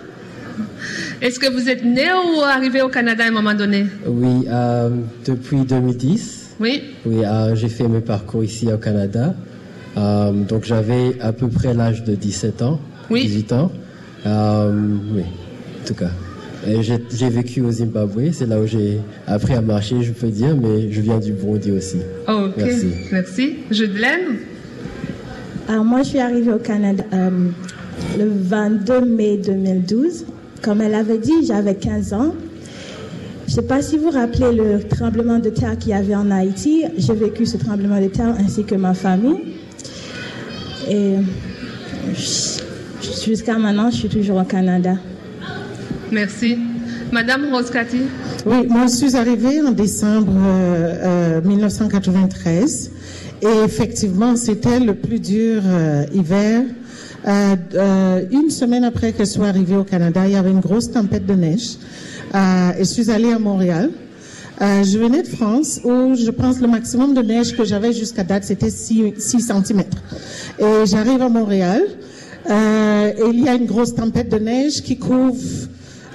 est-ce 1.21 1.39
que 1.39 1.51
vous 1.51 1.69
êtes 1.69 1.83
né 1.85 2.07
ou 2.11 2.41
arrivé 2.41 2.81
au 2.81 2.89
Canada 2.89 3.25
à 3.25 3.27
un 3.27 3.31
moment 3.31 3.53
donné? 3.53 3.85
Oui, 4.07 4.47
euh, 4.49 4.89
depuis 5.23 5.59
2010. 5.59 6.55
Oui. 6.59 6.83
Oui, 7.05 7.23
euh, 7.23 7.55
j'ai 7.55 7.69
fait 7.69 7.87
mes 7.87 8.01
parcours 8.01 8.43
ici 8.43 8.71
au 8.73 8.77
Canada. 8.77 9.35
Euh, 9.97 10.31
donc 10.31 10.63
j'avais 10.63 11.19
à 11.19 11.33
peu 11.33 11.47
près 11.47 11.73
l'âge 11.73 12.03
de 12.03 12.15
17 12.15 12.61
ans. 12.61 12.79
Oui. 13.09 13.23
18 13.23 13.53
ans. 13.53 13.71
oui, 14.25 15.23
en 15.23 15.87
tout 15.87 15.95
cas. 15.95 16.11
J'ai 17.11 17.29
vécu 17.29 17.61
au 17.61 17.71
Zimbabwe, 17.71 18.31
c'est 18.33 18.45
là 18.45 18.61
où 18.61 18.67
j'ai 18.67 18.99
appris 19.25 19.55
à 19.55 19.61
marcher, 19.61 20.03
je 20.03 20.11
peux 20.11 20.27
dire, 20.27 20.55
mais 20.55 20.91
je 20.91 21.01
viens 21.01 21.17
du 21.17 21.31
Burundi 21.31 21.71
aussi. 21.71 21.97
ok, 22.27 22.53
merci. 22.55 22.87
Merci. 23.11 23.55
Judelaine 23.71 24.37
Alors 25.67 25.83
moi, 25.83 26.03
je 26.03 26.09
suis 26.09 26.19
arrivée 26.19 26.53
au 26.53 26.59
Canada 26.59 27.03
le 28.17 28.25
22 28.29 29.01
mai 29.01 29.37
2012. 29.37 30.25
Comme 30.61 30.81
elle 30.81 30.95
avait 30.95 31.17
dit, 31.17 31.45
j'avais 31.45 31.75
15 31.75 32.13
ans. 32.13 32.33
Je 33.47 33.51
ne 33.51 33.61
sais 33.61 33.67
pas 33.67 33.81
si 33.81 33.97
vous 33.97 34.05
vous 34.05 34.11
rappelez 34.11 34.55
le 34.55 34.83
tremblement 34.83 35.39
de 35.39 35.49
terre 35.49 35.77
qu'il 35.77 35.91
y 35.91 35.93
avait 35.93 36.15
en 36.15 36.31
Haïti. 36.31 36.85
J'ai 36.97 37.13
vécu 37.13 37.45
ce 37.45 37.57
tremblement 37.57 37.99
de 37.99 38.07
terre 38.07 38.35
ainsi 38.39 38.63
que 38.63 38.75
ma 38.75 38.93
famille. 38.93 39.50
Et 40.89 41.15
jusqu'à 43.25 43.57
maintenant, 43.57 43.89
je 43.89 43.97
suis 43.97 44.09
toujours 44.09 44.37
au 44.37 44.43
Canada. 44.43 44.95
Merci. 46.11 46.57
Madame 47.11 47.53
Roscati 47.53 48.03
Oui, 48.45 48.67
moi 48.69 48.85
je 48.87 48.93
suis 48.93 49.15
arrivée 49.17 49.61
en 49.61 49.71
décembre 49.71 50.31
1993 51.43 52.91
euh, 53.43 53.47
euh, 53.47 53.61
et 53.61 53.65
effectivement 53.65 54.37
c'était 54.37 54.79
le 54.79 54.95
plus 54.95 55.19
dur 55.19 55.61
euh, 55.65 56.05
hiver 56.13 56.63
euh, 57.27 57.55
euh, 57.75 58.21
une 58.31 58.49
semaine 58.49 58.83
après 58.83 59.11
que 59.13 59.19
je 59.19 59.29
sois 59.29 59.47
arrivée 59.47 59.75
au 59.75 59.83
Canada, 59.83 60.25
il 60.25 60.33
y 60.33 60.35
avait 60.35 60.51
une 60.51 60.59
grosse 60.59 60.91
tempête 60.91 61.25
de 61.25 61.33
neige. 61.33 61.77
Euh, 62.33 62.71
et 62.77 62.79
je 62.79 62.89
suis 62.89 63.11
allée 63.11 63.31
à 63.31 63.39
Montréal. 63.39 63.91
Euh, 64.61 64.83
je 64.83 64.99
venais 64.99 65.23
de 65.23 65.27
France 65.27 65.79
où 65.83 66.13
je 66.13 66.29
pense 66.29 66.59
le 66.59 66.67
maximum 66.67 67.15
de 67.15 67.21
neige 67.23 67.57
que 67.57 67.63
j'avais 67.63 67.93
jusqu'à 67.93 68.23
date, 68.23 68.43
c'était 68.43 68.69
6, 68.69 69.13
6 69.17 69.41
cm. 69.41 69.81
Et 70.59 70.85
j'arrive 70.85 71.21
à 71.21 71.29
Montréal 71.29 71.81
euh, 72.47 73.11
et 73.17 73.29
il 73.33 73.43
y 73.43 73.49
a 73.49 73.55
une 73.55 73.65
grosse 73.65 73.95
tempête 73.95 74.29
de 74.29 74.37
neige 74.37 74.83
qui 74.83 74.97
couvre 74.99 75.35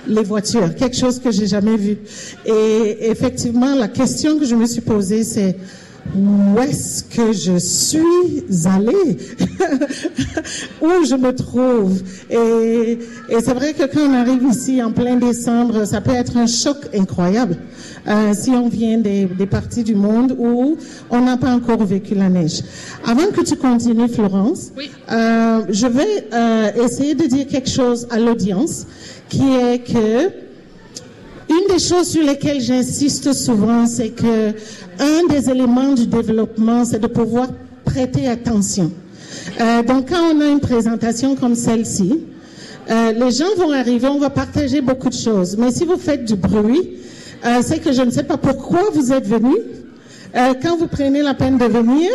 les 0.06 0.22
voitures, 0.22 0.76
quelque 0.76 0.96
chose 0.96 1.18
que 1.18 1.32
j'ai 1.32 1.48
jamais 1.48 1.76
vu. 1.76 1.98
Et 2.44 3.10
effectivement, 3.10 3.74
la 3.74 3.88
question 3.88 4.38
que 4.38 4.44
je 4.44 4.54
me 4.54 4.66
suis 4.66 4.80
posée, 4.80 5.24
c'est 5.24 5.56
où 6.14 6.60
est-ce 6.60 7.02
que 7.02 7.32
je 7.32 7.58
suis 7.58 8.44
allée, 8.64 9.16
où 10.82 11.04
je 11.04 11.14
me 11.14 11.32
trouve. 11.32 12.00
Et, 12.30 12.98
et 13.28 13.40
c'est 13.40 13.54
vrai 13.54 13.72
que 13.72 13.84
quand 13.84 14.08
on 14.08 14.14
arrive 14.14 14.42
ici 14.50 14.82
en 14.82 14.92
plein 14.92 15.16
décembre, 15.16 15.84
ça 15.84 16.00
peut 16.00 16.14
être 16.14 16.36
un 16.36 16.46
choc 16.46 16.76
incroyable. 16.94 17.56
Euh, 18.08 18.32
si 18.34 18.50
on 18.50 18.68
vient 18.68 18.98
des, 18.98 19.25
des, 19.25 19.46
parties 19.46 19.82
du 19.82 19.96
monde 19.96 20.36
où 20.38 20.76
on 21.10 21.20
n'a 21.22 21.36
pas 21.36 21.50
encore 21.50 21.84
vécu 21.84 22.14
la 22.14 22.28
neige. 22.28 22.62
Avant 23.04 23.26
que 23.32 23.40
tu 23.42 23.56
continues, 23.56 24.08
Florence, 24.08 24.70
oui. 24.76 24.90
euh, 25.10 25.62
je 25.68 25.86
vais 25.88 26.28
euh, 26.32 26.84
essayer 26.84 27.16
de 27.16 27.25
dire 27.26 27.48
quelque 27.48 27.68
chose 27.68 28.06
à 28.10 28.20
l'audience, 28.20 28.86
qui 29.28 29.42
est 29.42 29.78
que 29.80 30.30
une 31.48 31.75
des 31.75 31.80
choses 31.80 32.08
sur 32.08 32.22
lesquelles 32.22 32.60
j'insiste 32.60 33.32
souvent, 33.32 33.86
c'est 33.86 34.10
que 34.10 34.50
un 35.00 35.26
des 35.28 35.50
éléments 35.50 35.92
du 35.94 36.06
développement, 36.06 36.84
c'est 36.84 37.00
de 37.00 37.06
pouvoir 37.08 37.48
prêter 37.84 38.28
attention. 38.28 38.92
Euh, 39.60 39.82
donc, 39.82 40.10
quand 40.10 40.34
on 40.34 40.40
a 40.40 40.46
une 40.46 40.60
présentation 40.60 41.36
comme 41.36 41.54
celle-ci, 41.54 42.20
euh, 42.88 43.12
les 43.12 43.32
gens 43.32 43.52
vont 43.56 43.72
arriver, 43.72 44.06
on 44.06 44.18
va 44.18 44.30
partager 44.30 44.80
beaucoup 44.80 45.08
de 45.08 45.14
choses. 45.14 45.56
Mais 45.56 45.72
si 45.72 45.84
vous 45.84 45.96
faites 45.96 46.24
du 46.24 46.36
bruit, 46.36 46.98
euh, 47.44 47.60
c'est 47.62 47.80
que 47.80 47.92
je 47.92 48.02
ne 48.02 48.10
sais 48.10 48.22
pas 48.22 48.36
pourquoi 48.36 48.82
vous 48.92 49.12
êtes 49.12 49.26
venus. 49.26 49.58
Euh, 50.36 50.54
quand 50.62 50.76
vous 50.76 50.86
prenez 50.86 51.22
la 51.22 51.34
peine 51.34 51.58
de 51.58 51.64
venir, 51.64 52.10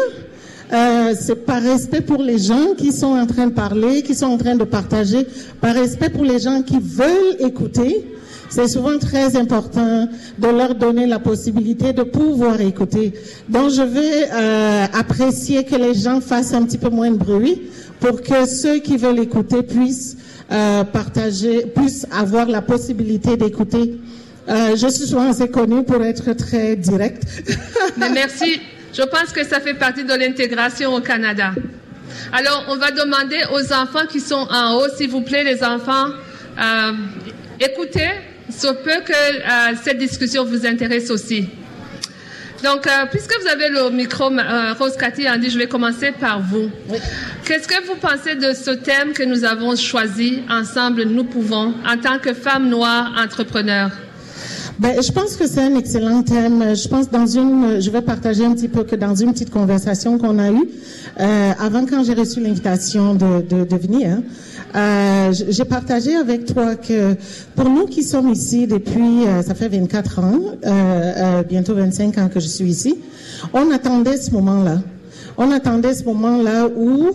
c'est 1.19 1.45
par 1.45 1.61
respect 1.61 1.99
pour 1.99 2.23
les 2.23 2.37
gens 2.37 2.75
qui 2.77 2.93
sont 2.93 3.17
en 3.17 3.27
train 3.27 3.47
de 3.47 3.51
parler, 3.51 4.03
qui 4.03 4.15
sont 4.15 4.27
en 4.27 4.37
train 4.37 4.55
de 4.55 4.63
partager, 4.63 5.27
par 5.59 5.75
respect 5.75 6.09
pour 6.09 6.23
les 6.23 6.39
gens 6.39 6.61
qui 6.61 6.77
veulent 6.79 7.35
écouter. 7.39 8.05
C'est 8.51 8.67
souvent 8.67 8.99
très 8.99 9.37
important 9.37 10.09
de 10.37 10.47
leur 10.47 10.75
donner 10.75 11.07
la 11.07 11.19
possibilité 11.19 11.93
de 11.93 12.03
pouvoir 12.03 12.59
écouter. 12.59 13.13
Donc, 13.47 13.71
je 13.71 13.81
vais 13.81 14.29
euh, 14.29 14.85
apprécier 14.93 15.63
que 15.63 15.75
les 15.75 15.93
gens 15.93 16.19
fassent 16.19 16.53
un 16.53 16.65
petit 16.65 16.77
peu 16.77 16.89
moins 16.89 17.11
de 17.11 17.17
bruit 17.17 17.61
pour 18.01 18.21
que 18.21 18.45
ceux 18.45 18.79
qui 18.79 18.97
veulent 18.97 19.19
écouter 19.19 19.63
puissent 19.63 20.17
euh, 20.51 20.83
partager, 20.83 21.65
puissent 21.73 22.05
avoir 22.11 22.47
la 22.47 22.61
possibilité 22.61 23.37
d'écouter. 23.37 23.97
Euh, 24.49 24.75
je 24.75 24.87
suis 24.87 25.07
souvent 25.07 25.29
assez 25.29 25.49
connue 25.49 25.83
pour 25.83 26.03
être 26.03 26.33
très 26.33 26.75
directe. 26.75 27.23
Merci. 27.97 28.59
Je 28.93 29.03
pense 29.03 29.31
que 29.31 29.45
ça 29.45 29.61
fait 29.61 29.75
partie 29.75 30.03
de 30.03 30.13
l'intégration 30.13 30.93
au 30.93 30.99
Canada. 30.99 31.53
Alors, 32.33 32.65
on 32.67 32.75
va 32.75 32.91
demander 32.91 33.37
aux 33.53 33.73
enfants 33.73 34.05
qui 34.09 34.19
sont 34.19 34.45
en 34.51 34.75
haut, 34.75 34.89
s'il 34.97 35.09
vous 35.09 35.21
plaît, 35.21 35.45
les 35.45 35.63
enfants, 35.63 36.07
euh, 36.59 36.91
écoutez, 37.59 38.09
se 38.51 38.67
peut 38.67 39.01
que 39.05 39.13
euh, 39.13 39.75
cette 39.83 39.97
discussion 39.97 40.43
vous 40.45 40.65
intéresse 40.65 41.09
aussi. 41.09 41.49
Donc, 42.63 42.85
euh, 42.85 43.05
puisque 43.09 43.33
vous 43.41 43.47
avez 43.47 43.69
le 43.69 43.89
micro, 43.89 44.31
euh, 44.31 44.73
Rose 44.77 44.95
Cathy 44.95 45.23
je 45.23 45.57
vais 45.57 45.67
commencer 45.67 46.11
par 46.11 46.41
vous. 46.41 46.69
Oui. 46.89 46.97
Qu'est-ce 47.45 47.67
que 47.67 47.83
vous 47.85 47.95
pensez 47.95 48.35
de 48.35 48.53
ce 48.53 48.71
thème 48.71 49.13
que 49.13 49.23
nous 49.23 49.43
avons 49.43 49.75
choisi? 49.75 50.43
Ensemble, 50.49 51.03
nous 51.03 51.23
pouvons, 51.23 51.73
en 51.85 51.97
tant 51.97 52.19
que 52.19 52.33
femmes 52.33 52.69
noires 52.69 53.11
entrepreneurs? 53.17 53.91
Ben, 54.81 54.99
je 54.99 55.11
pense 55.11 55.35
que 55.35 55.45
c'est 55.45 55.61
un 55.61 55.75
excellent 55.75 56.23
thème. 56.23 56.75
Je 56.75 56.87
pense 56.87 57.07
dans 57.07 57.27
une, 57.27 57.79
je 57.79 57.91
vais 57.91 58.01
partager 58.01 58.43
un 58.43 58.53
petit 58.55 58.67
peu 58.67 58.83
que 58.83 58.95
dans 58.95 59.13
une 59.13 59.31
petite 59.31 59.51
conversation 59.51 60.17
qu'on 60.17 60.39
a 60.39 60.49
eue 60.49 60.67
euh, 61.19 61.51
avant 61.59 61.85
quand 61.85 62.03
j'ai 62.03 62.15
reçu 62.15 62.41
l'invitation 62.41 63.13
de, 63.13 63.41
de, 63.47 63.63
de, 63.63 63.75
venir, 63.75 64.23
euh, 64.75 65.33
j'ai 65.49 65.65
partagé 65.65 66.15
avec 66.15 66.45
toi 66.51 66.73
que 66.73 67.15
pour 67.55 67.69
nous 67.69 67.85
qui 67.85 68.01
sommes 68.01 68.29
ici 68.29 68.65
depuis, 68.65 69.27
euh, 69.27 69.43
ça 69.43 69.53
fait 69.53 69.67
24 69.67 70.17
ans, 70.17 70.39
euh, 70.65 71.43
bientôt 71.43 71.75
25 71.75 72.17
ans 72.17 72.29
que 72.33 72.39
je 72.39 72.47
suis 72.47 72.65
ici, 72.65 72.95
on 73.53 73.69
attendait 73.69 74.17
ce 74.17 74.31
moment-là. 74.31 74.79
On 75.37 75.51
attendait 75.51 75.93
ce 75.93 76.05
moment-là 76.05 76.67
où 76.75 77.11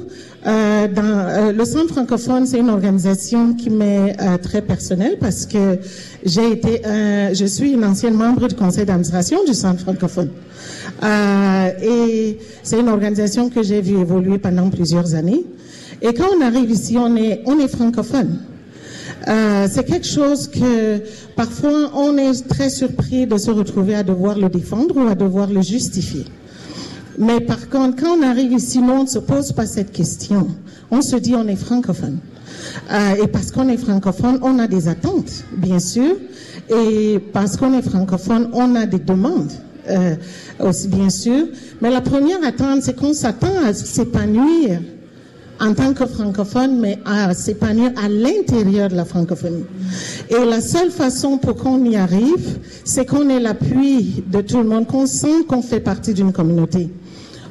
euh, 0.47 0.87
euh, 0.97 1.53
le 1.53 1.65
Centre 1.65 1.93
francophone, 1.93 2.47
c'est 2.47 2.61
une 2.61 2.71
organisation 2.71 3.55
qui 3.55 3.69
m'est 3.69 4.15
euh, 4.21 4.39
très 4.39 4.63
personnelle 4.63 5.17
parce 5.19 5.45
que 5.45 5.79
j'ai 6.25 6.53
été, 6.53 6.83
je 7.35 7.45
suis 7.47 7.73
une 7.73 7.85
ancienne 7.85 8.15
membre 8.15 8.47
du 8.47 8.55
conseil 8.55 8.85
d'administration 8.85 9.39
du 9.45 9.55
Centre 9.55 9.81
francophone. 9.81 10.31
et 11.03 12.39
c'est 12.63 12.79
une 12.79 12.89
organisation 12.89 13.51
que 13.51 13.63
j'ai 13.63 13.81
vu 13.81 13.99
évoluer 13.99 14.39
pendant 14.39 14.71
plusieurs 14.71 15.15
années. 15.15 15.45
Et 16.03 16.13
quand 16.15 16.29
on 16.37 16.41
arrive 16.43 16.71
ici, 16.71 16.97
on 16.97 17.17
est, 17.17 17.43
on 17.47 17.59
est 17.59 17.69
francophone. 17.69 18.39
C'est 19.27 19.85
quelque 19.85 20.07
chose 20.07 20.49
que 20.49 21.01
parfois 21.35 21.91
on 21.95 22.17
est 22.17 22.47
très 22.49 22.71
surpris 22.71 23.27
de 23.27 23.37
se 23.37 23.51
retrouver 23.51 23.97
à 23.97 24.05
devoir 24.05 24.39
le 24.39 24.49
défendre 24.49 24.97
ou 24.97 25.09
à 25.09 25.15
devoir 25.15 25.49
le 25.51 25.63
justifier. 25.63 26.25
Mais 27.19 27.41
par 27.41 27.69
contre, 27.69 28.03
quand 28.03 28.19
on 28.19 28.23
arrive 28.23 28.53
ici, 28.53 28.81
nous, 28.81 28.93
on 28.93 29.03
ne 29.05 29.09
se 29.09 29.19
pose 29.19 29.53
pas 29.53 29.67
cette 29.67 29.93
question. 29.93 30.49
On 30.91 31.03
se 31.03 31.17
dit, 31.17 31.35
on 31.35 31.47
est 31.49 31.57
francophone. 31.57 32.19
Euh, 32.91 33.25
et 33.25 33.27
parce 33.27 33.51
qu'on 33.51 33.69
est 33.69 33.77
francophone, 33.77 34.39
on 34.43 34.59
a 34.59 34.67
des 34.67 34.89
attentes, 34.89 35.45
bien 35.57 35.79
sûr. 35.79 36.17
Et 36.69 37.19
parce 37.33 37.57
qu'on 37.57 37.73
est 37.73 37.83
francophone, 37.83 38.51
on 38.53 38.75
a 38.75 38.87
des 38.87 38.99
demandes, 38.99 39.53
euh, 39.89 40.17
aussi, 40.61 40.89
bien 40.89 41.11
sûr. 41.11 41.47
Mais 41.81 41.91
la 41.91 42.01
première 42.01 42.45
attente, 42.45 42.83
c'est 42.83 42.97
qu'on 42.97 43.15
s'attend 43.15 43.65
à 43.65 43.73
s'épanouir 43.73 44.81
en 45.61 45.73
tant 45.73 45.95
que 45.95 46.05
francophone, 46.07 46.79
mais 46.81 46.99
à 47.07 47.33
s'épanouir 47.33 47.93
à 48.03 48.09
l'intérieur 48.09 48.91
de 48.91 48.95
la 48.95 49.05
francophonie. 49.05 49.65
Et 50.29 50.45
la 50.45 50.61
seule 50.61 50.91
façon 50.91 51.39
pour 51.39 51.57
qu'on 51.57 51.83
y 51.85 51.97
arrive, 51.97 52.59
c'est 52.85 53.07
qu'on 53.07 53.29
ait 53.31 53.41
l'appui 53.41 54.23
de 54.27 54.41
tout 54.43 54.59
le 54.59 54.65
monde, 54.65 54.87
qu'on 54.87 55.07
sent 55.07 55.45
qu'on 55.49 55.63
fait 55.63 55.81
partie 55.81 56.13
d'une 56.13 56.33
communauté. 56.33 56.91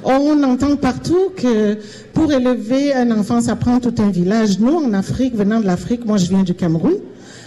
On 0.07 0.43
entend 0.43 0.75
partout 0.75 1.31
que 1.35 1.79
pour 2.13 2.31
élever 2.31 2.93
un 2.93 3.09
enfant, 3.09 3.41
ça 3.41 3.55
prend 3.55 3.79
tout 3.79 3.95
un 3.97 4.09
village. 4.09 4.59
Nous, 4.59 4.75
en 4.75 4.93
Afrique, 4.93 5.35
venant 5.35 5.59
de 5.59 5.65
l'Afrique, 5.65 6.05
moi 6.05 6.17
je 6.17 6.27
viens 6.27 6.43
du 6.43 6.53
Cameroun, 6.53 6.93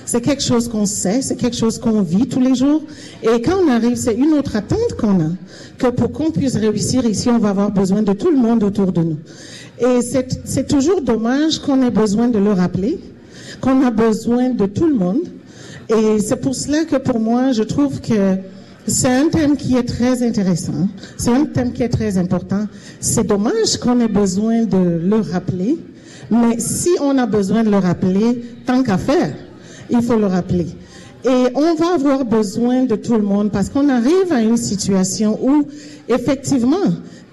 c'est 0.05 0.21
quelque 0.21 0.43
chose 0.43 0.67
qu'on 0.67 0.85
sait, 0.85 1.23
c'est 1.23 1.37
quelque 1.37 1.57
chose 1.57 1.79
qu'on 1.79 2.03
vit 2.03 2.27
tous 2.27 2.41
les 2.41 2.57
jours. 2.57 2.83
Et 3.23 3.41
quand 3.43 3.59
on 3.65 3.69
arrive, 3.71 3.95
c'est 3.95 4.15
une 4.15 4.33
autre 4.33 4.57
attente 4.57 4.95
qu'on 4.99 5.21
a, 5.21 5.31
que 5.79 5.87
pour 5.87 6.11
qu'on 6.11 6.33
puisse 6.33 6.57
réussir 6.57 7.07
ici, 7.07 7.29
on 7.29 7.39
va 7.39 7.51
avoir 7.51 7.71
besoin 7.71 8.03
de 8.03 8.13
tout 8.13 8.31
le 8.31 8.39
monde 8.39 8.65
autour 8.65 8.91
de 8.91 9.03
nous. 9.03 9.19
Et 9.79 10.01
c'est 10.03 10.67
toujours 10.67 11.01
dommage 11.01 11.61
qu'on 11.61 11.81
ait 11.83 11.93
besoin 11.93 12.27
de 12.27 12.41
le 12.41 12.51
rappeler, 12.51 12.99
qu'on 13.61 13.87
a 13.87 13.93
besoin 13.93 14.49
de 14.51 14.67
tout 14.67 14.89
le 14.89 14.95
monde. 14.95 15.23
Et 15.89 16.19
c'est 16.19 16.41
pour 16.41 16.57
cela 16.57 16.85
que 16.85 16.97
pour 16.97 17.21
moi, 17.21 17.53
je 17.53 17.63
trouve 17.63 18.01
que 18.01 18.37
c'est 18.89 19.09
un 19.09 19.29
thème 19.29 19.57
qui 19.57 19.77
est 19.77 19.85
très 19.85 20.27
intéressant. 20.27 20.89
C'est 21.17 21.31
un 21.31 21.45
thème 21.45 21.73
qui 21.73 21.83
est 21.83 21.89
très 21.89 22.19
important. 22.19 22.67
C'est 23.01 23.27
dommage 23.27 23.77
qu'on 23.81 24.01
ait 24.01 24.09
besoin 24.09 24.65
de 24.65 25.01
le 25.03 25.17
rappeler. 25.17 25.79
Mais 26.31 26.59
si 26.59 26.91
on 27.01 27.17
a 27.19 27.27
besoin 27.27 27.65
de 27.65 27.71
le 27.71 27.79
rappeler, 27.79 28.43
tant 28.67 28.83
qu'à 28.83 28.99
faire, 28.99 29.35
il 29.91 30.03
faut 30.03 30.19
le 30.19 30.27
rappeler. 30.27 30.67
Et 31.25 31.47
on 31.55 31.75
va 31.75 31.95
avoir 31.95 32.25
besoin 32.25 32.85
de 32.85 32.97
tout 32.97 33.15
le 33.15 33.23
monde 33.23 33.51
parce 33.51 33.69
qu'on 33.69 33.89
arrive 33.89 34.33
à 34.33 34.41
une 34.41 34.57
situation 34.57 35.39
où, 35.43 35.65
effectivement, 36.09 36.77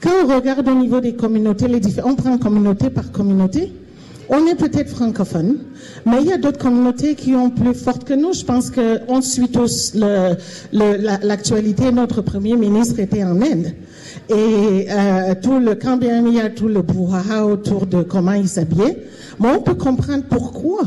quand 0.01 0.11
on 0.23 0.35
regarde 0.35 0.67
au 0.67 0.75
niveau 0.75 0.99
des 1.01 1.13
communautés, 1.13 1.67
les 1.67 1.81
on 2.03 2.15
prend 2.15 2.37
communauté 2.37 2.89
par 2.89 3.11
communauté, 3.11 3.71
on 4.29 4.47
est 4.47 4.55
peut-être 4.55 4.89
francophone, 4.89 5.57
mais 6.05 6.17
il 6.21 6.27
y 6.27 6.33
a 6.33 6.38
d'autres 6.38 6.59
communautés 6.59 7.15
qui 7.15 7.33
sont 7.33 7.49
plus 7.49 7.73
fortes 7.73 8.03
que 8.03 8.13
nous. 8.13 8.33
Je 8.33 8.43
pense 8.43 8.71
qu'on 8.71 9.21
suit 9.21 9.49
tous 9.49 9.95
l'actualité. 10.71 11.91
Notre 11.91 12.21
premier 12.21 12.55
ministre 12.55 12.99
était 12.99 13.23
en 13.23 13.41
Inde. 13.41 13.73
Et 14.29 14.88
euh, 14.89 15.35
tout 15.41 15.59
le, 15.59 15.75
quand 15.75 15.97
bien 15.97 16.25
il 16.25 16.33
y 16.33 16.41
a 16.41 16.49
tout 16.49 16.67
le 16.67 16.81
brouhaha 16.81 17.45
autour 17.45 17.85
de 17.85 18.01
comment 18.01 18.31
il 18.33 18.47
s'habillait, 18.47 18.97
mais 19.39 19.49
on 19.49 19.61
peut 19.61 19.75
comprendre 19.75 20.23
pourquoi 20.27 20.81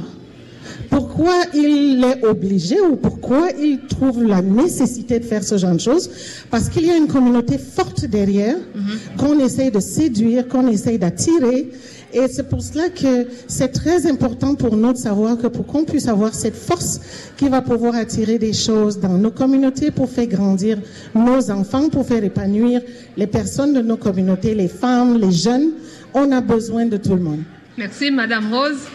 pourquoi 0.91 1.35
il 1.55 2.05
est 2.05 2.25
obligé 2.25 2.81
ou 2.81 2.97
pourquoi 2.97 3.49
il 3.61 3.81
trouve 3.89 4.25
la 4.25 4.41
nécessité 4.43 5.19
de 5.19 5.25
faire 5.25 5.45
ce 5.45 5.59
genre 5.59 5.75
de 5.75 5.81
choses? 5.81 6.11
Parce 6.51 6.69
qu'il 6.69 6.87
y 6.87 6.91
a 6.91 6.97
une 6.97 7.09
communauté 7.09 7.59
forte 7.59 8.07
derrière 8.07 8.57
mm-hmm. 8.57 9.19
qu'on 9.19 9.39
essaye 9.39 9.71
de 9.71 9.81
séduire, 9.81 10.49
qu'on 10.49 10.67
essaye 10.67 10.99
d'attirer. 10.99 11.71
Et 12.13 12.27
c'est 12.29 12.49
pour 12.49 12.63
cela 12.63 12.89
que 12.89 13.29
c'est 13.49 13.69
très 13.69 14.07
important 14.07 14.55
pour 14.55 14.77
nous 14.77 14.93
de 14.93 14.99
savoir 14.99 15.37
que 15.37 15.47
pour 15.47 15.67
qu'on 15.67 15.85
puisse 15.85 16.09
avoir 16.09 16.35
cette 16.35 16.57
force 16.57 17.01
qui 17.37 17.49
va 17.49 17.61
pouvoir 17.61 17.95
attirer 17.95 18.39
des 18.39 18.53
choses 18.53 18.99
dans 18.99 19.19
nos 19.19 19.31
communautés 19.31 19.91
pour 19.91 20.09
faire 20.09 20.27
grandir 20.27 20.79
nos 21.15 21.51
enfants, 21.51 21.89
pour 21.91 22.07
faire 22.07 22.25
épanouir 22.25 22.81
les 23.17 23.27
personnes 23.27 23.75
de 23.75 23.81
nos 23.81 23.97
communautés, 23.97 24.55
les 24.55 24.69
femmes, 24.69 25.19
les 25.19 25.33
jeunes, 25.33 25.73
on 26.15 26.33
a 26.33 26.41
besoin 26.41 26.87
de 26.87 26.97
tout 26.97 27.15
le 27.15 27.23
monde. 27.23 27.43
Merci, 27.77 28.11
Madame 28.11 28.53
Rose. 28.53 28.87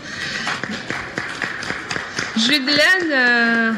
Judelaine, 2.36 3.12
euh, 3.12 3.72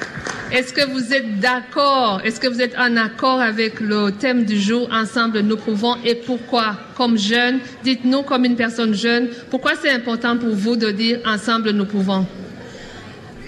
est-ce 0.51 0.73
que 0.73 0.85
vous 0.91 1.13
êtes 1.13 1.39
d'accord, 1.39 2.21
est-ce 2.23 2.39
que 2.39 2.47
vous 2.47 2.61
êtes 2.61 2.75
en 2.77 2.95
accord 2.97 3.39
avec 3.39 3.79
le 3.79 4.11
thème 4.11 4.45
du 4.45 4.59
jour 4.59 4.87
Ensemble 4.91 5.39
nous 5.39 5.57
pouvons 5.57 5.95
et 6.03 6.15
pourquoi? 6.15 6.77
Comme 6.95 7.17
jeune, 7.17 7.59
dites-nous 7.83 8.23
comme 8.23 8.45
une 8.45 8.55
personne 8.55 8.93
jeune, 8.93 9.29
pourquoi 9.49 9.71
c'est 9.81 9.89
important 9.89 10.37
pour 10.37 10.53
vous 10.53 10.75
de 10.75 10.91
dire 10.91 11.19
Ensemble 11.25 11.71
nous 11.71 11.85
pouvons? 11.85 12.25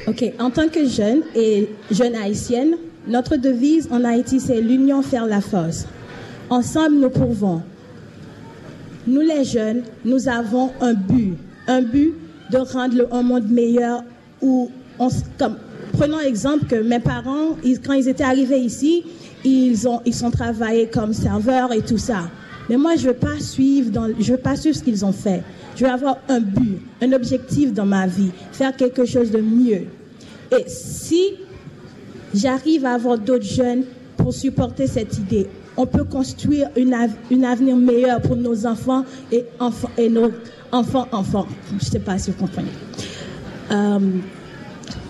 Ok, 0.07 0.23
en 0.39 0.49
tant 0.49 0.69
que 0.69 0.87
jeune 0.87 1.21
et 1.35 1.69
jeune 1.91 2.15
haïtienne, 2.15 2.75
notre 3.07 3.35
devise 3.35 3.87
en 3.91 4.03
Haïti 4.03 4.39
c'est 4.39 4.61
l'union 4.61 5.01
faire 5.01 5.25
la 5.25 5.41
force. 5.41 5.85
Ensemble, 6.49 6.95
nous 6.95 7.09
pouvons. 7.09 7.61
Nous 9.05 9.21
les 9.21 9.43
jeunes, 9.43 9.83
nous 10.05 10.27
avons 10.27 10.71
un 10.81 10.93
but, 10.93 11.35
un 11.67 11.81
but 11.81 12.13
de 12.51 12.57
rendre 12.57 13.07
un 13.11 13.21
monde 13.21 13.49
meilleur 13.49 14.03
où 14.41 14.71
on, 14.99 15.09
comme, 15.37 15.57
prenons 15.97 16.19
exemple 16.19 16.65
que 16.65 16.75
mes 16.75 16.99
parents, 16.99 17.57
quand 17.85 17.93
ils 17.93 18.07
étaient 18.07 18.23
arrivés 18.23 18.59
ici, 18.59 19.03
ils 19.43 19.87
ont, 19.87 20.01
ils 20.05 20.13
sont 20.13 20.31
travaillés 20.31 20.87
comme 20.87 21.13
serveurs 21.13 21.73
et 21.73 21.81
tout 21.81 21.97
ça. 21.97 22.29
Mais 22.69 22.77
moi, 22.77 22.95
je 22.95 23.07
veux 23.07 23.13
pas 23.13 23.39
suivre 23.39 23.91
je 24.19 24.31
veux 24.31 24.39
pas 24.39 24.55
suivre 24.55 24.75
ce 24.75 24.83
qu'ils 24.83 25.05
ont 25.05 25.11
fait. 25.13 25.41
Je 25.75 25.85
veux 25.85 25.91
avoir 25.91 26.17
un 26.27 26.39
but, 26.39 26.81
un 27.01 27.13
objectif 27.13 27.73
dans 27.73 27.85
ma 27.85 28.07
vie, 28.07 28.31
faire 28.51 28.75
quelque 28.75 29.05
chose 29.05 29.31
de 29.31 29.39
mieux. 29.39 29.83
Et 30.51 30.65
si 30.67 31.21
j'arrive 32.33 32.85
à 32.85 32.93
avoir 32.93 33.17
d'autres 33.17 33.45
jeunes 33.45 33.83
pour 34.17 34.33
supporter 34.33 34.87
cette 34.87 35.17
idée, 35.17 35.47
on 35.77 35.85
peut 35.85 36.03
construire 36.03 36.69
une, 36.75 36.95
une 37.29 37.45
avenir 37.45 37.75
meilleur 37.75 38.21
pour 38.21 38.35
nos 38.35 38.65
enfants 38.65 39.05
et, 39.31 39.45
enfants, 39.59 39.91
et 39.97 40.09
nos 40.09 40.31
enfants, 40.71 41.07
enfants. 41.11 41.47
Je 41.69 41.75
ne 41.75 41.79
sais 41.91 41.99
pas 41.99 42.17
si 42.17 42.31
vous 42.31 42.37
comprenez. 42.37 42.71
Euh, 43.71 43.99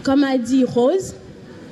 comme 0.08 0.24
a 0.24 0.38
dit 0.38 0.63
Rose, 0.63 1.15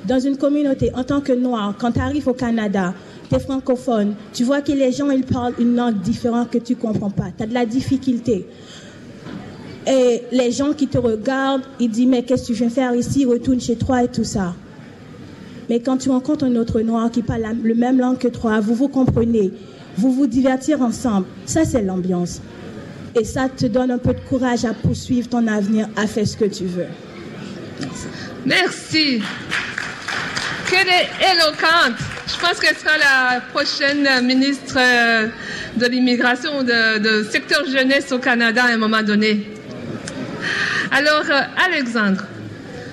dans 0.06 0.20
une 0.20 0.36
communauté, 0.36 0.90
en 0.94 1.04
tant 1.04 1.22
que 1.22 1.32
noir, 1.32 1.74
quand 1.78 1.92
tu 1.92 2.00
arrives 2.00 2.28
au 2.28 2.34
Canada, 2.34 2.92
tu 3.30 3.34
es 3.34 3.38
francophone, 3.38 4.14
tu 4.34 4.44
vois 4.44 4.60
que 4.60 4.72
les 4.72 4.92
gens, 4.92 5.08
ils 5.08 5.24
parlent 5.24 5.54
une 5.58 5.74
langue 5.74 6.02
différente 6.02 6.50
que 6.50 6.58
tu 6.58 6.74
ne 6.74 6.78
comprends 6.78 7.08
pas. 7.08 7.28
Tu 7.34 7.44
as 7.44 7.46
de 7.46 7.54
la 7.54 7.64
difficulté. 7.64 8.46
Et 9.86 10.20
les 10.32 10.52
gens 10.52 10.74
qui 10.74 10.86
te 10.86 10.98
regardent, 10.98 11.62
ils 11.80 11.88
disent, 11.88 12.08
mais 12.08 12.24
qu'est-ce 12.24 12.42
que 12.42 12.46
tu 12.48 12.52
viens 12.52 12.68
faire 12.68 12.94
ici, 12.94 13.24
retourne 13.24 13.58
chez 13.58 13.76
toi 13.76 14.04
et 14.04 14.08
tout 14.08 14.24
ça. 14.24 14.54
Mais 15.70 15.80
quand 15.80 15.96
tu 15.96 16.10
rencontres 16.10 16.44
un 16.44 16.56
autre 16.56 16.82
noir 16.82 17.10
qui 17.10 17.22
parle 17.22 17.40
la, 17.40 17.54
même 17.74 17.98
langue 17.98 18.18
que 18.18 18.28
toi, 18.28 18.60
vous 18.60 18.74
vous 18.74 18.88
comprenez, 18.88 19.50
vous 19.96 20.12
vous 20.12 20.26
divertir 20.26 20.82
ensemble, 20.82 21.24
ça 21.46 21.64
c'est 21.64 21.80
l'ambiance. 21.80 22.42
Et 23.18 23.24
ça 23.24 23.48
te 23.48 23.64
donne 23.64 23.92
un 23.92 23.98
peu 23.98 24.12
de 24.12 24.20
courage 24.28 24.66
à 24.66 24.74
poursuivre 24.74 25.26
ton 25.26 25.46
avenir, 25.46 25.88
à 25.96 26.06
faire 26.06 26.28
ce 26.28 26.36
que 26.36 26.44
tu 26.44 26.66
veux. 26.66 26.84
Merci. 27.80 28.25
Quelle 30.70 30.88
est 30.88 31.08
éloquente. 31.32 31.98
Je 32.26 32.40
pense 32.40 32.60
qu'elle 32.60 32.76
sera 32.76 32.96
la 32.98 33.40
prochaine 33.40 34.24
ministre 34.24 34.76
euh, 34.78 35.28
de 35.76 35.86
l'immigration, 35.86 36.62
de, 36.62 36.98
de, 36.98 37.22
secteur 37.24 37.64
jeunesse 37.66 38.10
au 38.12 38.18
Canada 38.18 38.64
à 38.64 38.74
un 38.74 38.76
moment 38.76 39.02
donné. 39.02 39.46
Alors, 40.90 41.24
euh, 41.30 41.40
Alexandre, 41.66 42.24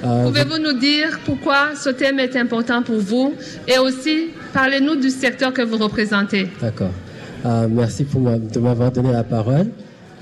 euh, 0.03 0.23
pouvez-vous 0.25 0.59
nous 0.59 0.79
dire 0.79 1.19
pourquoi 1.25 1.75
ce 1.75 1.89
thème 1.89 2.19
est 2.19 2.35
important 2.35 2.83
pour 2.83 2.99
vous 2.99 3.33
et 3.67 3.77
aussi 3.79 4.29
parlez-nous 4.53 4.95
du 4.95 5.09
secteur 5.09 5.53
que 5.53 5.61
vous 5.61 5.77
représentez. 5.77 6.49
D'accord. 6.61 6.91
Euh, 7.45 7.67
merci 7.69 8.03
pour 8.03 8.21
de 8.21 8.59
m'avoir 8.59 8.91
donné 8.91 9.11
la 9.11 9.23
parole. 9.23 9.67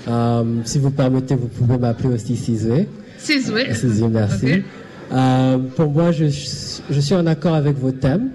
Euh, 0.08 0.42
si 0.64 0.78
vous 0.78 0.90
permettez, 0.90 1.34
vous 1.34 1.48
pouvez 1.48 1.78
m'appeler 1.78 2.14
aussi 2.14 2.36
Sizwe. 2.36 2.86
Sizwe. 3.18 3.72
Sizwe, 3.74 4.08
merci. 4.08 4.46
Okay. 4.46 4.62
Euh, 5.12 5.58
pour 5.76 5.90
moi, 5.90 6.10
je, 6.10 6.26
suis 6.26 7.14
en 7.14 7.26
accord 7.26 7.54
avec 7.54 7.76
vos 7.76 7.92
thèmes. 7.92 8.30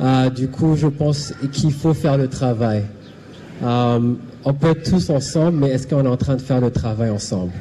Euh, 0.00 0.30
du 0.30 0.48
coup, 0.48 0.76
je 0.76 0.86
pense 0.86 1.32
qu'il 1.52 1.72
faut 1.72 1.94
faire 1.94 2.16
le 2.16 2.28
travail. 2.28 2.84
Euh, 3.62 4.14
on 4.44 4.54
peut 4.54 4.68
être 4.68 4.90
tous 4.90 5.10
ensemble, 5.10 5.58
mais 5.58 5.70
est-ce 5.70 5.86
qu'on 5.86 6.04
est 6.04 6.08
en 6.08 6.16
train 6.16 6.36
de 6.36 6.42
faire 6.42 6.60
le 6.60 6.70
travail 6.70 7.10
ensemble? 7.10 7.52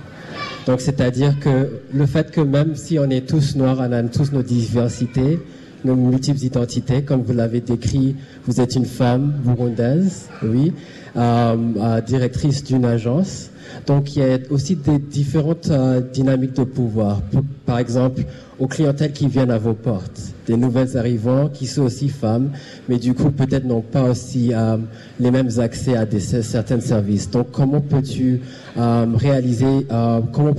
Donc, 0.67 0.81
c'est-à-dire 0.81 1.39
que 1.39 1.69
le 1.93 2.05
fait 2.05 2.31
que 2.31 2.41
même 2.41 2.75
si 2.75 2.99
on 2.99 3.09
est 3.09 3.27
tous 3.27 3.55
noirs, 3.55 3.77
on 3.79 3.91
a 3.91 4.03
tous 4.03 4.31
nos 4.31 4.43
diversités, 4.43 5.39
nos 5.83 5.95
multiples 5.95 6.43
identités, 6.43 7.03
comme 7.03 7.21
vous 7.21 7.33
l'avez 7.33 7.61
décrit, 7.61 8.15
vous 8.45 8.59
êtes 8.59 8.75
une 8.75 8.85
femme 8.85 9.33
burundaise, 9.43 10.27
oui, 10.43 10.73
directrice 11.15 12.63
d'une 12.63 12.85
agence. 12.85 13.49
Donc 13.87 14.15
il 14.15 14.19
y 14.19 14.25
a 14.25 14.37
aussi 14.49 14.75
des 14.75 14.99
différentes 14.99 15.69
euh, 15.69 16.01
dynamiques 16.01 16.55
de 16.55 16.63
pouvoir. 16.63 17.21
Par 17.65 17.79
exemple, 17.79 18.23
aux 18.57 18.67
clientèles 18.67 19.11
qui 19.11 19.27
viennent 19.27 19.51
à 19.51 19.57
vos 19.57 19.73
portes, 19.73 20.21
des 20.47 20.55
nouvelles 20.55 20.97
arrivants 20.97 21.49
qui 21.49 21.67
sont 21.67 21.83
aussi 21.83 22.09
femmes, 22.09 22.51
mais 22.87 22.97
du 22.97 23.13
coup 23.13 23.31
peut-être 23.31 23.65
n'ont 23.65 23.81
pas 23.81 24.03
aussi 24.03 24.53
euh, 24.53 24.77
les 25.19 25.29
mêmes 25.29 25.49
accès 25.59 25.95
à 25.95 26.05
des, 26.05 26.19
certains 26.19 26.79
services. 26.79 27.29
Donc 27.29 27.51
comment 27.51 27.81
peux-tu 27.81 28.41
euh, 28.77 29.05
réaliser, 29.15 29.87
euh, 29.91 30.21
comment 30.31 30.53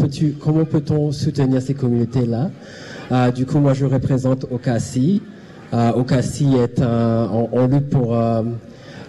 peut-on 0.64 1.12
soutenir 1.12 1.62
ces 1.62 1.75
communautés-là? 1.75 2.51
Euh, 3.12 3.31
Du 3.31 3.47
coup, 3.47 3.59
moi 3.59 3.73
je 3.75 3.87
représente 3.87 4.45
Okasi. 4.51 5.23
Okasi 5.73 6.55
est 6.57 6.81
un, 6.81 7.29
on, 7.33 7.49
on 7.53 7.66
lutte 7.66 7.90
pour 7.90 8.16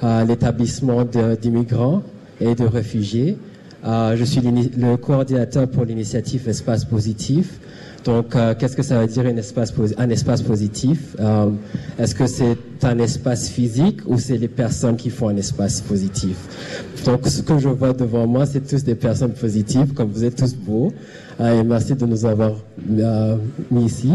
l'établissement 0.02 1.04
d'immigrants 1.04 2.04
et 2.40 2.56
de 2.56 2.66
réfugiés. 2.66 3.38
Euh, 3.86 4.16
je 4.18 4.24
suis 4.24 4.42
le 4.42 4.96
coordinateur 4.98 5.68
pour 5.68 5.86
l'initiative 5.86 6.48
Espace 6.50 6.84
Positif. 6.86 7.60
Donc, 8.04 8.36
euh, 8.36 8.54
qu'est-ce 8.58 8.76
que 8.76 8.84
ça 8.84 9.00
veut 9.02 9.08
dire 9.08 9.26
un 9.26 9.36
espace, 9.36 9.74
un 9.98 10.10
espace 10.10 10.42
positif? 10.42 11.16
Euh, 11.20 11.50
Est-ce 12.00 12.16
que 12.16 12.26
c'est 12.26 12.58
un 12.84 13.00
espace 13.00 13.50
physique 13.50 14.00
ou 14.06 14.18
c'est 14.18 14.38
les 14.38 14.48
personnes 14.48 14.96
qui 14.96 15.10
font 15.10 15.30
un 15.30 15.36
espace 15.36 15.82
positif? 15.82 16.38
Donc, 17.06 17.28
ce 17.28 17.42
que 17.42 17.58
je 17.60 17.68
vois 17.70 17.94
devant 17.94 18.26
moi, 18.26 18.46
c'est 18.46 18.66
tous 18.66 18.84
des 18.84 18.96
personnes 18.96 19.34
positives, 19.34 19.94
comme 19.94 20.10
vous 20.10 20.24
êtes 20.24 20.36
tous 20.36 20.56
beaux. 20.56 20.94
et 21.40 21.64
merci 21.64 21.96
de 21.96 22.06
nous 22.06 22.26
avoir 22.26 22.54
mis 23.70 23.86
ici. 23.86 24.12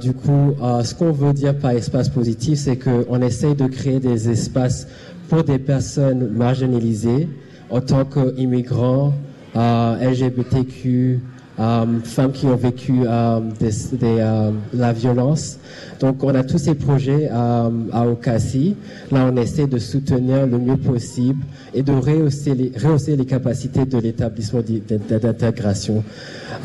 Du 0.00 0.12
coup, 0.12 0.54
ce 0.82 0.94
qu'on 0.94 1.12
veut 1.12 1.32
dire 1.32 1.56
par 1.58 1.72
espace 1.72 2.08
positif, 2.08 2.58
c'est 2.58 2.76
qu'on 2.76 3.20
essaye 3.20 3.54
de 3.54 3.66
créer 3.66 4.00
des 4.00 4.30
espaces 4.30 4.86
pour 5.28 5.44
des 5.44 5.58
personnes 5.58 6.30
marginalisées, 6.30 7.28
en 7.70 7.80
tant 7.80 8.04
qu'immigrants, 8.04 9.12
euh, 9.56 10.10
LGBTQ, 10.10 11.20
euh, 11.60 11.84
femmes 12.04 12.32
qui 12.32 12.46
ont 12.46 12.56
vécu 12.56 13.02
euh, 13.04 13.40
des, 13.58 13.70
des, 13.96 14.20
euh, 14.20 14.50
la 14.72 14.92
violence. 14.92 15.58
Donc, 15.98 16.22
on 16.22 16.34
a 16.34 16.44
tous 16.44 16.58
ces 16.58 16.74
projets 16.74 17.28
à 17.28 17.70
Okasi. 18.06 18.76
Là, 19.10 19.28
on 19.32 19.36
essaie 19.36 19.66
de 19.66 19.78
soutenir 19.78 20.46
le 20.46 20.58
mieux 20.58 20.76
possible 20.76 21.44
et 21.74 21.82
de 21.82 21.92
rehausser 21.92 22.54
les, 22.54 23.24
capacités 23.26 23.84
de 23.84 23.98
l'établissement 23.98 24.60
d'intégration. 25.20 26.04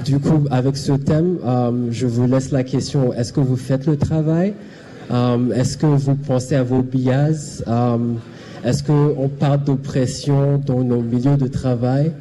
Du 0.06 0.19
coup, 0.19 0.45
avec 0.51 0.77
ce 0.77 0.93
thème, 0.93 1.39
je 1.89 2.06
vous 2.06 2.27
laisse 2.27 2.51
la 2.51 2.63
question 2.63 3.12
est-ce 3.13 3.34
que 3.34 3.39
vous 3.39 3.58
faites 3.58 3.88
le 3.88 3.97
travail? 3.97 4.53
Est-ce 5.10 5.77
que 5.77 5.88
vous 5.88 6.15
pensez 6.15 6.56
à 6.56 6.63
vos 6.63 6.84
bias 6.84 7.63
est-ce 8.63 8.82
qu'on 8.82 9.27
parle 9.27 9.63
d'oppression 9.65 10.58
dans 10.65 10.84
nos 10.84 11.01
milieux 11.01 11.36
de 11.36 11.47
travail? 11.47 12.13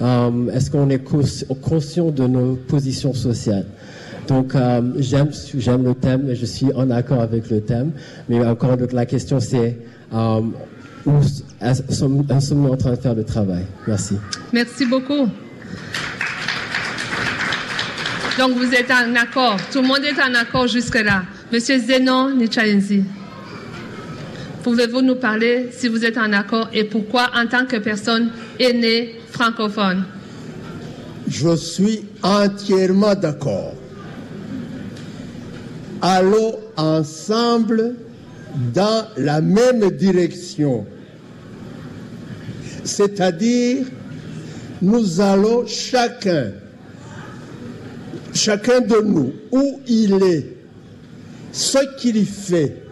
Um, 0.00 0.50
Est-ce 0.50 0.70
qu'on 0.70 0.88
est 0.90 1.02
conscient 1.62 2.10
de 2.10 2.26
nos 2.26 2.54
positions 2.54 3.14
sociales? 3.14 3.66
Donc 4.28 4.54
um, 4.54 4.94
j'aime 4.98 5.30
le 5.84 5.94
thème 5.94 6.30
et 6.30 6.34
je 6.34 6.46
suis 6.46 6.72
en 6.74 6.90
accord 6.90 7.20
avec 7.20 7.50
le 7.50 7.60
thème. 7.60 7.92
Mais 8.28 8.44
encore 8.44 8.76
la 8.92 9.06
question 9.06 9.40
c'est 9.40 9.76
um, 10.12 10.54
où 11.06 11.20
sommes-nous 11.90 12.68
en 12.72 12.76
train 12.76 12.92
de 12.92 12.96
faire 12.96 13.14
le 13.14 13.24
travail? 13.24 13.64
Merci. 13.86 14.16
Merci 14.52 14.86
beaucoup. 14.86 15.28
Donc 18.38 18.56
vous 18.56 18.72
êtes 18.74 18.90
en 18.90 19.14
accord. 19.14 19.56
Tout 19.70 19.82
le 19.82 19.88
monde 19.88 20.02
est 20.04 20.20
en 20.20 20.34
accord 20.34 20.66
jusque-là. 20.66 21.22
Monsieur 21.52 21.78
Zenon 21.78 22.34
Nichayenzi. 22.34 23.04
Pouvez-vous 24.62 25.02
nous 25.02 25.16
parler 25.16 25.68
si 25.72 25.88
vous 25.88 26.04
êtes 26.04 26.16
en 26.16 26.32
accord 26.32 26.68
et 26.72 26.84
pourquoi 26.84 27.30
en 27.36 27.46
tant 27.46 27.66
que 27.66 27.76
personne 27.76 28.30
aînée 28.58 29.14
francophone 29.34 30.04
Je 31.26 31.56
suis 31.56 32.04
entièrement 32.22 33.14
d'accord. 33.14 33.74
Allons 36.00 36.58
ensemble 36.76 37.96
dans 38.72 39.06
la 39.16 39.40
même 39.40 39.90
direction. 39.90 40.86
C'est-à-dire, 42.84 43.86
nous 44.80 45.20
allons 45.20 45.66
chacun, 45.66 46.52
chacun 48.32 48.80
de 48.82 49.00
nous, 49.02 49.32
où 49.50 49.80
il 49.88 50.22
est, 50.22 50.56
ce 51.50 51.78
qu'il 51.98 52.24
fait, 52.26 52.82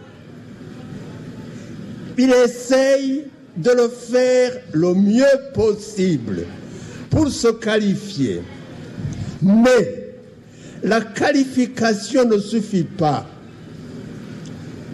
il 2.17 2.31
essaye 2.31 3.27
de 3.57 3.69
le 3.71 3.87
faire 3.87 4.51
le 4.71 4.93
mieux 4.93 5.25
possible 5.53 6.45
pour 7.09 7.29
se 7.29 7.49
qualifier. 7.49 8.41
Mais 9.41 10.15
la 10.83 11.01
qualification 11.01 12.25
ne 12.27 12.39
suffit 12.39 12.83
pas. 12.83 13.27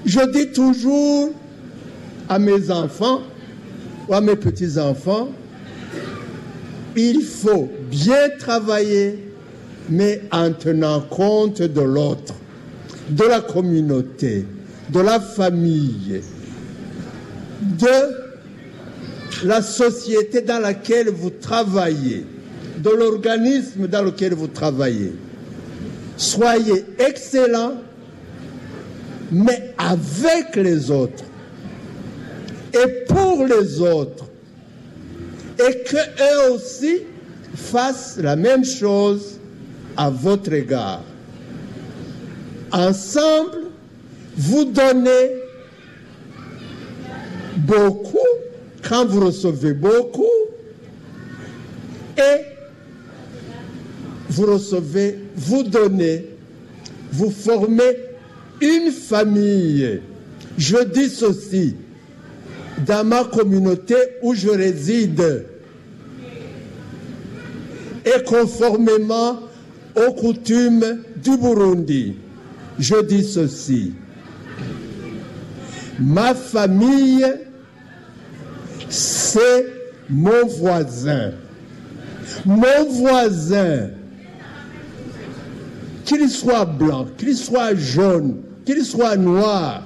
Je 0.05 0.31
dis 0.31 0.51
toujours 0.51 1.31
à 2.27 2.39
mes 2.39 2.69
enfants 2.69 3.21
ou 4.07 4.13
à 4.13 4.21
mes 4.21 4.35
petits-enfants, 4.35 5.29
il 6.95 7.21
faut 7.21 7.69
bien 7.89 8.29
travailler, 8.39 9.31
mais 9.89 10.21
en 10.31 10.51
tenant 10.51 11.01
compte 11.01 11.61
de 11.61 11.81
l'autre, 11.81 12.33
de 13.09 13.23
la 13.23 13.41
communauté, 13.41 14.45
de 14.89 14.99
la 14.99 15.19
famille, 15.19 16.21
de 17.61 18.28
la 19.43 19.61
société 19.61 20.41
dans 20.41 20.59
laquelle 20.59 21.09
vous 21.09 21.29
travaillez, 21.29 22.25
de 22.77 22.89
l'organisme 22.89 23.87
dans 23.87 24.03
lequel 24.03 24.33
vous 24.33 24.47
travaillez. 24.47 25.13
Soyez 26.17 26.85
excellent, 26.97 27.75
mais 29.31 29.73
avec 29.77 30.55
les 30.55 30.91
autres 30.91 31.23
et 32.73 33.05
pour 33.07 33.45
les 33.45 33.79
autres. 33.81 34.25
Et 35.59 35.83
que 35.83 35.97
eux 35.97 36.53
aussi 36.53 37.03
fassent 37.55 38.17
la 38.17 38.35
même 38.35 38.63
chose 38.63 39.39
à 39.97 40.09
votre 40.09 40.53
égard. 40.53 41.03
Ensemble, 42.71 43.59
vous 44.37 44.65
donnez 44.65 45.31
beaucoup 47.57 48.17
quand 48.89 49.05
vous 49.05 49.27
recevez 49.27 49.73
beaucoup 49.73 50.23
et 52.17 52.41
vous 54.29 54.47
recevez, 54.47 55.19
vous 55.35 55.63
donnez, 55.63 56.25
vous 57.11 57.29
formez 57.29 57.95
une 58.59 58.91
famille. 58.91 60.01
Je 60.57 60.83
dis 60.85 61.09
ceci, 61.09 61.75
dans 62.85 63.05
ma 63.05 63.23
communauté 63.25 63.95
où 64.23 64.33
je 64.33 64.49
réside, 64.49 65.45
et 68.05 68.23
conformément 68.23 69.39
aux 69.95 70.13
coutumes 70.13 71.03
du 71.23 71.37
Burundi, 71.37 72.15
je 72.79 73.03
dis 73.03 73.23
ceci. 73.23 73.93
Ma 75.99 76.33
famille, 76.33 77.25
c'est 78.89 79.65
mon 80.09 80.45
voisin. 80.47 81.31
Mon 82.45 82.85
voisin, 82.89 83.89
qu'il 86.05 86.29
soit 86.29 86.65
blanc, 86.65 87.07
qu'il 87.17 87.35
soit 87.35 87.75
jaune, 87.75 88.41
qu'il 88.65 88.83
soit 88.83 89.15
noir, 89.15 89.83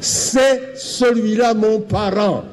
c'est 0.00 0.74
celui-là 0.76 1.54
mon 1.54 1.80
parent. 1.80 2.44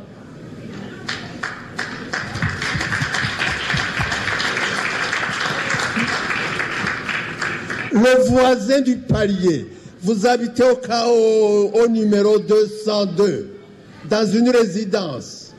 Le 7.92 8.28
voisin 8.28 8.82
du 8.82 8.98
palier, 8.98 9.68
vous 10.02 10.26
habitez 10.26 10.64
au, 10.64 11.72
au, 11.76 11.88
numéro 11.88 12.40
202, 12.40 13.53
dans 14.10 14.26
une 14.26 14.50
résidence. 14.50 15.54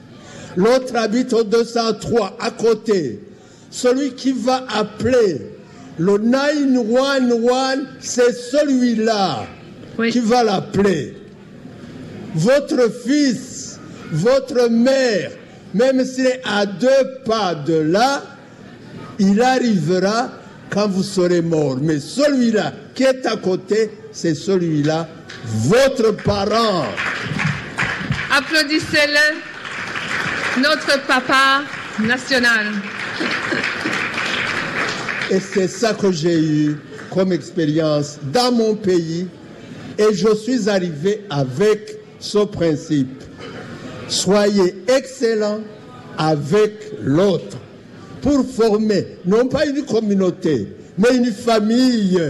L'autre 0.57 0.95
habite 0.97 1.33
au 1.33 1.43
203, 1.45 2.37
à 2.41 2.51
côté. 2.51 3.21
Celui 3.71 4.13
qui 4.13 4.33
va 4.33 4.65
appeler 4.73 5.51
le 5.99 6.19
911, 6.19 7.51
c'est 8.01 8.33
celui-là 8.33 9.47
Oui. 9.99 10.11
qui 10.11 10.21
va 10.21 10.45
l'appeler. 10.45 11.17
Votre 12.35 12.91
fils, 12.93 13.79
votre 14.13 14.69
mère, 14.69 15.31
même 15.73 16.05
s'il 16.05 16.27
est 16.27 16.41
à 16.45 16.67
deux 16.67 16.89
pas 17.25 17.55
de 17.55 17.75
là, 17.75 18.23
il 19.19 19.41
arrivera 19.41 20.31
quand 20.71 20.89
vous 20.89 21.03
serez 21.03 21.41
mort. 21.43 21.79
Mais 21.81 21.99
celui-là 22.01 22.73
qui 22.95 23.05
est 23.05 23.27
à 23.27 23.37
côté, 23.37 23.91
c'est 24.13 24.35
celui-là, 24.35 25.09
votre 25.47 26.13
parent. 26.23 26.87
Applaudissez-le, 28.37 30.61
notre 30.61 31.07
papa 31.07 31.63
national. 32.01 32.73
Et 35.31 35.39
c'est 35.39 35.69
ça 35.69 35.95
que 35.95 36.11
j'ai 36.11 36.41
eu 36.41 36.77
comme 37.13 37.33
expérience 37.33 38.19
dans 38.33 38.51
mon 38.51 38.75
pays. 38.75 39.29
Et 39.99 40.13
je 40.13 40.35
suis 40.35 40.69
arrivé 40.69 41.25
avec 41.31 41.97
ce 42.19 42.39
principe. 42.39 43.23
Soyez 44.09 44.83
excellent 44.89 45.61
avec 46.19 46.73
l'autre 47.03 47.57
pour 48.21 48.45
former 48.51 49.07
non 49.25 49.47
pas 49.47 49.65
une 49.65 49.85
communauté, 49.85 50.67
mais 50.99 51.15
une 51.15 51.33
famille. 51.33 52.21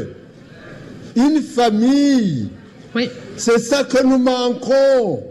Une 1.17 1.41
famille. 1.41 2.51
Oui, 2.95 3.09
C'est 3.39 3.59
ça 3.59 3.85
que 3.85 4.03
nous 4.03 4.19
manquons. 4.19 5.31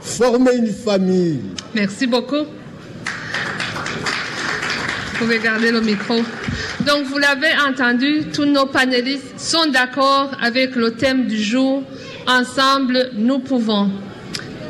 Former 0.00 0.56
une 0.56 0.72
famille. 0.72 1.40
merci 1.74 2.06
beaucoup. 2.06 2.44
Vous 5.12 5.26
pouvez 5.26 5.38
garder 5.38 5.70
le 5.70 5.80
micro. 5.82 6.14
Donc, 6.86 7.04
vous 7.04 7.18
l'avez 7.18 7.52
entendu, 7.68 8.24
tous 8.32 8.46
nos 8.46 8.64
panélistes 8.66 9.38
sont 9.38 9.66
d'accord 9.70 10.30
avec 10.40 10.74
le 10.76 10.92
thème 10.92 11.26
du 11.26 11.36
jour. 11.36 11.82
Ensemble, 12.26 13.10
nous 13.14 13.38
pouvons. 13.38 13.90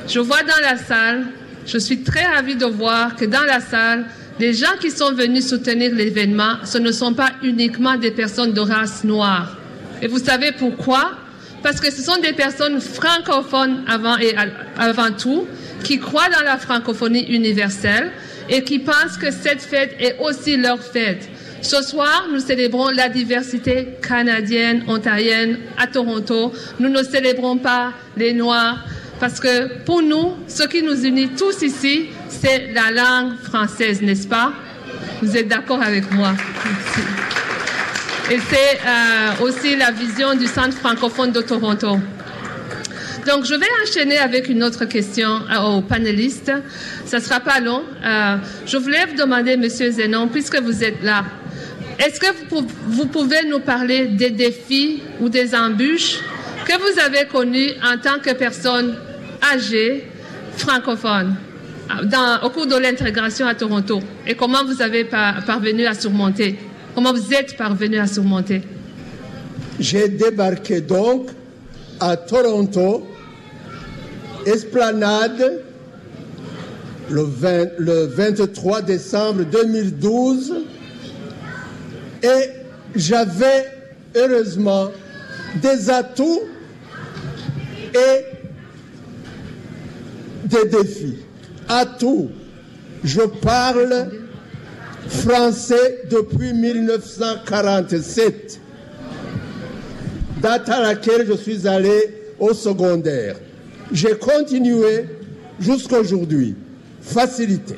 Je 0.09 0.19
vois 0.19 0.43
dans 0.43 0.61
la 0.61 0.77
salle, 0.77 1.27
je 1.67 1.79
suis 1.79 2.03
très 2.03 2.25
ravie 2.27 2.57
de 2.57 2.67
voir 2.67 3.15
que 3.15 3.25
dans 3.25 3.45
la 3.45 3.61
salle, 3.61 4.07
les 4.41 4.55
gens 4.55 4.77
qui 4.81 4.91
sont 4.91 5.13
venus 5.13 5.47
soutenir 5.47 5.95
l'événement, 5.95 6.55
ce 6.65 6.79
ne 6.79 6.91
sont 6.91 7.15
pas 7.15 7.31
uniquement 7.45 7.97
des 7.97 8.11
personnes 8.11 8.53
de 8.53 8.61
race 8.61 9.05
noire. 9.05 9.57
Et 10.03 10.09
vous 10.09 10.19
savez 10.19 10.51
pourquoi? 10.59 11.13
Parce 11.63 11.81
que 11.81 11.91
ce 11.91 12.03
sont 12.03 12.19
des 12.21 12.33
personnes 12.33 12.81
francophones 12.81 13.85
avant 13.87 14.17
et 14.19 14.35
avant 14.79 15.13
tout, 15.13 15.47
qui 15.85 15.99
croient 15.99 16.29
dans 16.29 16.45
la 16.45 16.59
francophonie 16.59 17.27
universelle 17.35 18.13
et 18.49 18.65
qui 18.65 18.79
pensent 18.79 19.17
que 19.21 19.31
cette 19.31 19.63
fête 19.63 19.95
est 19.99 20.17
aussi 20.21 20.57
leur 20.57 20.83
fête. 20.83 21.29
Ce 21.63 21.83
soir, 21.83 22.27
nous 22.33 22.41
célébrons 22.41 22.89
la 22.89 23.09
diversité 23.09 23.89
canadienne, 24.03 24.83
ontarienne 24.89 25.59
à 25.77 25.87
Toronto. 25.87 26.53
Nous 26.79 26.89
ne 26.89 27.03
célébrons 27.03 27.59
pas 27.59 27.93
les 28.17 28.33
Noirs 28.33 28.83
parce 29.21 29.39
que 29.39 29.83
pour 29.85 30.01
nous, 30.01 30.37
ce 30.49 30.63
qui 30.63 30.83
nous 30.83 31.05
unit 31.05 31.29
tous 31.29 31.61
ici, 31.63 32.09
c'est 32.29 32.73
la 32.73 32.91
langue 32.91 33.37
française, 33.43 34.01
n'est-ce 34.01 34.27
pas? 34.27 34.53
Vous 35.21 35.37
êtes 35.37 35.49
d'accord 35.49 35.83
avec 35.83 36.11
moi? 36.11 36.33
Merci. 36.65 37.01
Et 38.31 38.39
c'est 38.39 38.79
euh, 38.87 39.45
aussi 39.45 39.77
la 39.77 39.91
vision 39.91 40.35
du 40.35 40.47
Centre 40.47 40.77
francophone 40.77 41.33
de 41.33 41.41
Toronto. 41.41 41.99
Donc, 43.27 43.45
je 43.45 43.55
vais 43.55 43.67
enchaîner 43.83 44.19
avec 44.19 44.49
une 44.49 44.63
autre 44.63 44.85
question 44.85 45.29
euh, 45.53 45.59
aux 45.61 45.83
panélistes. 45.83 46.53
Ça 47.05 47.19
ne 47.19 47.23
sera 47.23 47.41
pas 47.41 47.59
long. 47.61 47.83
Euh, 48.05 48.37
je 48.67 48.77
voulais 48.77 49.05
vous 49.07 49.17
demander, 49.17 49.57
Monsieur 49.57 49.91
Zenon, 49.91 50.29
puisque 50.29 50.57
vous 50.61 50.83
êtes 50.85 51.03
là, 51.03 51.25
est-ce 51.99 52.21
que 52.21 52.27
vous, 52.33 52.45
pou- 52.63 52.67
vous 52.87 53.07
pouvez 53.07 53.45
nous 53.49 53.59
parler 53.61 54.07
des 54.07 54.31
défis 54.31 55.03
ou 55.21 55.29
des 55.29 55.55
embûches 55.55 56.19
que 56.65 56.73
vous 56.79 57.01
avez 57.01 57.27
connus 57.27 57.71
en 57.85 57.99
tant 57.99 58.21
que 58.21 58.33
personne 58.33 58.97
âgée 59.53 60.07
francophone 60.57 61.35
au 62.45 62.51
cours 62.51 62.67
de 62.67 62.77
l'intégration 62.77 63.47
à 63.47 63.55
Toronto 63.55 64.01
et 64.27 64.35
comment 64.35 64.65
vous 64.65 64.81
avez 64.81 65.05
par- 65.05 65.45
parvenu 65.45 65.87
à 65.87 65.95
surmonter 65.95 66.57
Comment 66.95 67.13
vous 67.13 67.33
êtes 67.33 67.57
parvenu 67.57 67.99
à 67.99 68.07
surmonter 68.07 68.63
J'ai 69.79 70.09
débarqué 70.09 70.81
donc 70.81 71.29
à 72.01 72.17
Toronto, 72.17 73.07
Esplanade, 74.45 75.63
le, 77.09 77.23
20 77.23 77.69
le 77.79 78.07
23 78.07 78.83
décembre 78.83 79.45
2012, 79.45 80.55
et 82.23 82.51
j'avais 82.97 83.67
heureusement 84.17 84.91
des 85.63 85.91
atouts 85.91 86.43
et 87.95 88.25
des 90.45 90.69
défis. 90.69 91.19
Atouts, 91.69 92.31
je 93.05 93.21
parle 93.21 94.09
français 95.11 96.03
depuis 96.11 96.53
1947 96.53 98.61
date 100.41 100.69
à 100.69 100.81
laquelle 100.81 101.27
je 101.27 101.35
suis 101.35 101.69
allé 101.69 102.15
au 102.39 102.55
secondaire. 102.55 103.37
J'ai 103.93 104.17
continué 104.17 105.07
jusqu'à 105.59 106.01
aujourd'hui. 106.01 106.55
Facilité. 107.03 107.75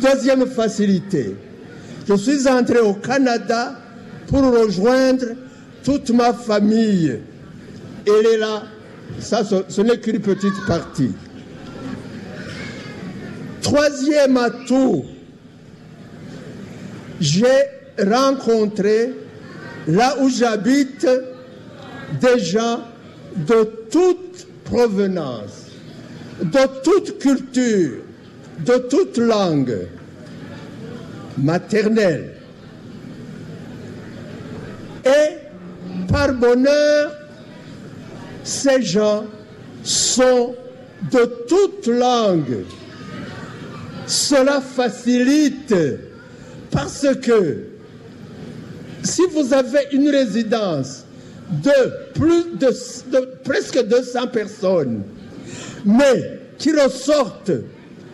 Deuxième 0.00 0.46
facilité. 0.46 1.34
Je 2.06 2.14
suis 2.14 2.46
entré 2.48 2.80
au 2.80 2.94
Canada 2.94 3.76
pour 4.26 4.42
rejoindre 4.42 5.24
toute 5.82 6.10
ma 6.10 6.32
famille. 6.32 7.18
Elle 8.06 8.26
est 8.26 8.38
là. 8.38 8.64
Ça, 9.20 9.42
ce 9.44 9.80
n'est 9.80 9.98
qu'une 9.98 10.20
petite 10.20 10.66
partie. 10.66 11.12
Troisième 13.62 14.36
atout. 14.36 15.04
J'ai 17.24 18.04
rencontré 18.06 19.14
là 19.88 20.14
où 20.20 20.28
j'habite 20.28 21.08
des 22.20 22.38
gens 22.38 22.80
de 23.34 23.64
toute 23.90 24.46
provenance, 24.64 25.70
de 26.42 26.82
toute 26.82 27.18
culture, 27.18 28.02
de 28.58 28.76
toute 28.90 29.16
langue 29.16 29.88
maternelle. 31.38 32.34
Et 35.06 36.06
par 36.12 36.34
bonheur, 36.34 37.10
ces 38.42 38.82
gens 38.82 39.24
sont 39.82 40.54
de 41.10 41.24
toute 41.48 41.86
langue. 41.86 42.66
Cela 44.06 44.60
facilite 44.60 45.74
parce 46.74 47.06
que 47.22 47.58
si 49.04 49.22
vous 49.32 49.54
avez 49.54 49.86
une 49.92 50.10
résidence 50.10 51.04
de 51.62 52.10
plus 52.14 52.58
de, 52.58 52.70
de 53.12 53.28
presque 53.44 53.80
200 53.86 54.26
personnes, 54.28 55.02
mais 55.84 56.40
qui 56.58 56.72
ressortent 56.72 57.52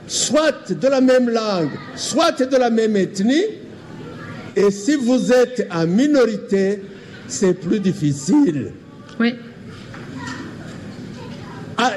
soit 0.06 0.70
de 0.70 0.88
la 0.88 1.00
même 1.00 1.30
langue, 1.30 1.70
soit 1.96 2.32
de 2.32 2.56
la 2.56 2.68
même 2.68 2.96
ethnie, 2.96 3.46
et 4.54 4.70
si 4.70 4.96
vous 4.96 5.32
êtes 5.32 5.66
en 5.72 5.86
minorité, 5.86 6.82
c'est 7.28 7.54
plus 7.54 7.80
difficile. 7.80 8.72
Oui. 9.18 9.36
Ah, 11.78 11.92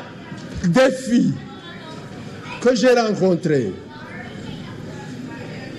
des 0.63 0.91
filles 0.91 1.33
que 2.61 2.73
j'ai 2.73 2.93
rencontrées, 2.93 3.73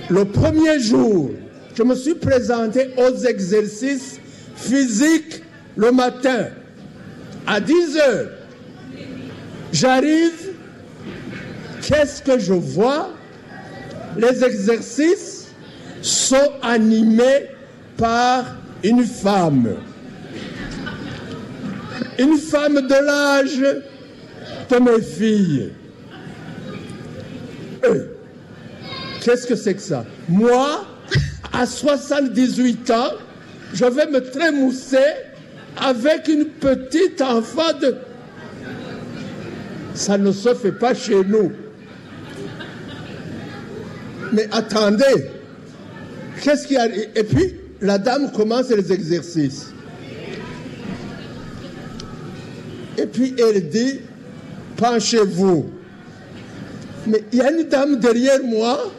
le 0.09 0.25
premier 0.25 0.79
jour, 0.79 1.31
je 1.75 1.83
me 1.83 1.95
suis 1.95 2.15
présenté 2.15 2.91
aux 2.97 3.15
exercices 3.25 4.19
physiques 4.55 5.43
le 5.75 5.91
matin 5.91 6.47
à 7.47 7.59
10 7.59 7.97
heures. 7.97 8.29
J'arrive, 9.71 10.53
qu'est-ce 11.81 12.21
que 12.21 12.39
je 12.39 12.53
vois? 12.53 13.09
Les 14.17 14.43
exercices 14.43 15.47
sont 16.01 16.51
animés 16.61 17.49
par 17.97 18.55
une 18.83 19.03
femme. 19.03 19.75
Une 22.17 22.37
femme 22.37 22.87
de 22.87 23.05
l'âge 23.05 23.81
de 24.69 24.77
mes 24.79 25.01
filles. 25.01 25.71
Euh, 27.83 28.14
Qu'est-ce 29.25 29.47
que 29.47 29.55
c'est 29.55 29.73
que 29.73 29.81
ça? 29.81 30.05
Moi, 30.29 30.85
à 31.51 31.65
78 31.65 32.91
ans, 32.91 33.13
je 33.73 33.85
vais 33.85 34.05
me 34.05 34.19
trémousser 34.19 34.97
avec 35.77 36.27
une 36.27 36.45
petite 36.45 37.23
enfant 37.23 37.73
de... 37.81 37.95
Ça 39.95 40.19
ne 40.19 40.31
se 40.31 40.53
fait 40.53 40.73
pas 40.73 40.93
chez 40.93 41.23
nous. 41.23 41.51
Mais 44.31 44.47
attendez, 44.51 45.31
qu'est-ce 46.43 46.67
qui 46.67 46.77
arrive 46.77 47.07
Et 47.15 47.23
puis, 47.23 47.55
la 47.81 47.97
dame 47.97 48.31
commence 48.31 48.69
les 48.69 48.93
exercices. 48.93 49.73
Et 52.99 53.07
puis, 53.07 53.33
elle 53.39 53.69
dit, 53.69 54.01
penchez-vous. 54.77 55.71
Mais 57.07 57.23
il 57.31 57.39
y 57.39 57.41
a 57.41 57.49
une 57.49 57.63
dame 57.63 57.99
derrière 57.99 58.43
moi. 58.43 58.91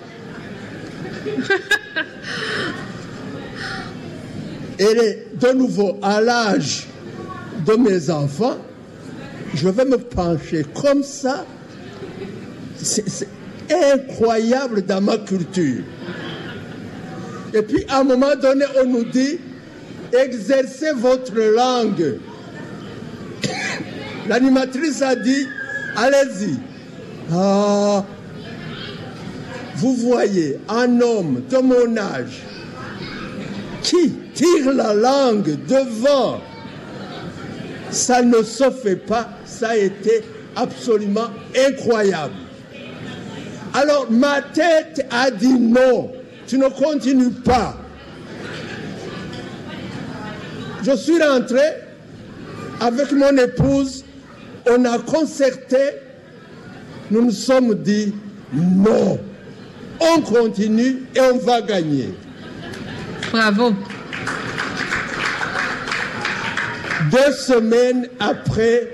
Est 4.78 5.28
de 5.34 5.52
nouveau 5.52 5.98
à 6.02 6.20
l'âge 6.20 6.86
de 7.66 7.72
mes 7.74 8.10
enfants. 8.10 8.58
Je 9.54 9.68
vais 9.68 9.86
me 9.86 9.96
pencher 9.96 10.66
comme 10.74 11.02
ça. 11.02 11.46
C'est 12.76 13.08
c'est 13.08 13.28
incroyable 13.70 14.82
dans 14.82 15.00
ma 15.00 15.16
culture. 15.18 15.82
Et 17.54 17.62
puis 17.62 17.84
à 17.88 18.00
un 18.00 18.04
moment 18.04 18.34
donné, 18.40 18.64
on 18.80 18.86
nous 18.86 19.04
dit, 19.04 19.38
exercez 20.12 20.92
votre 20.94 21.34
langue. 21.34 22.18
L'animatrice 24.28 25.02
a 25.02 25.16
dit, 25.16 25.46
allez-y. 25.96 26.56
Ah, 27.32 28.04
vous 29.76 29.94
voyez 29.94 30.58
un 30.68 31.00
homme 31.00 31.42
de 31.50 31.58
mon 31.58 31.96
âge 31.96 32.42
qui 33.82 34.10
tire 34.34 34.72
la 34.72 34.94
langue 34.94 35.56
devant, 35.66 36.40
ça 37.90 38.22
ne 38.22 38.42
se 38.42 38.70
fait 38.70 38.96
pas, 38.96 39.28
ça 39.44 39.70
a 39.70 39.76
été 39.76 40.22
absolument 40.56 41.28
incroyable. 41.68 42.34
Alors 43.74 44.10
ma 44.10 44.40
tête 44.40 45.06
a 45.10 45.30
dit 45.30 45.58
non, 45.58 46.10
tu 46.46 46.58
ne 46.58 46.68
continues 46.68 47.30
pas. 47.30 47.76
Je 50.82 50.96
suis 50.96 51.22
rentré 51.22 51.60
avec 52.80 53.12
mon 53.12 53.36
épouse, 53.36 54.04
on 54.70 54.84
a 54.84 54.98
concerté, 54.98 55.76
nous 57.10 57.26
nous 57.26 57.30
sommes 57.30 57.74
dit 57.74 58.14
non, 58.52 59.18
on 60.00 60.20
continue 60.20 61.04
et 61.14 61.20
on 61.20 61.38
va 61.38 61.60
gagner. 61.62 62.14
Bravo. 63.32 63.72
Deux 67.10 67.32
semaines 67.32 68.08
après, 68.18 68.92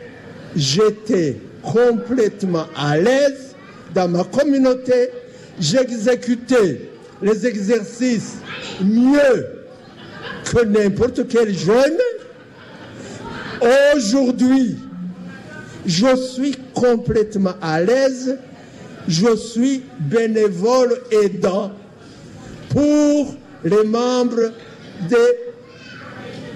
j'étais 0.54 1.38
complètement 1.62 2.66
à 2.76 2.96
l'aise 2.98 3.54
dans 3.94 4.08
ma 4.08 4.24
communauté. 4.24 5.10
J'exécutais 5.60 6.90
les 7.22 7.46
exercices 7.46 8.38
mieux 8.82 9.46
que 10.44 10.64
n'importe 10.64 11.28
quel 11.28 11.56
jeune. 11.56 11.98
Aujourd'hui, 13.94 14.76
je 15.86 16.16
suis 16.16 16.56
complètement 16.74 17.54
à 17.60 17.80
l'aise. 17.80 18.38
Je 19.08 19.36
suis 19.36 19.82
bénévole 19.98 21.00
aidant 21.10 21.72
pour 22.70 23.34
les 23.64 23.84
membres 23.84 24.52
des, 25.08 25.16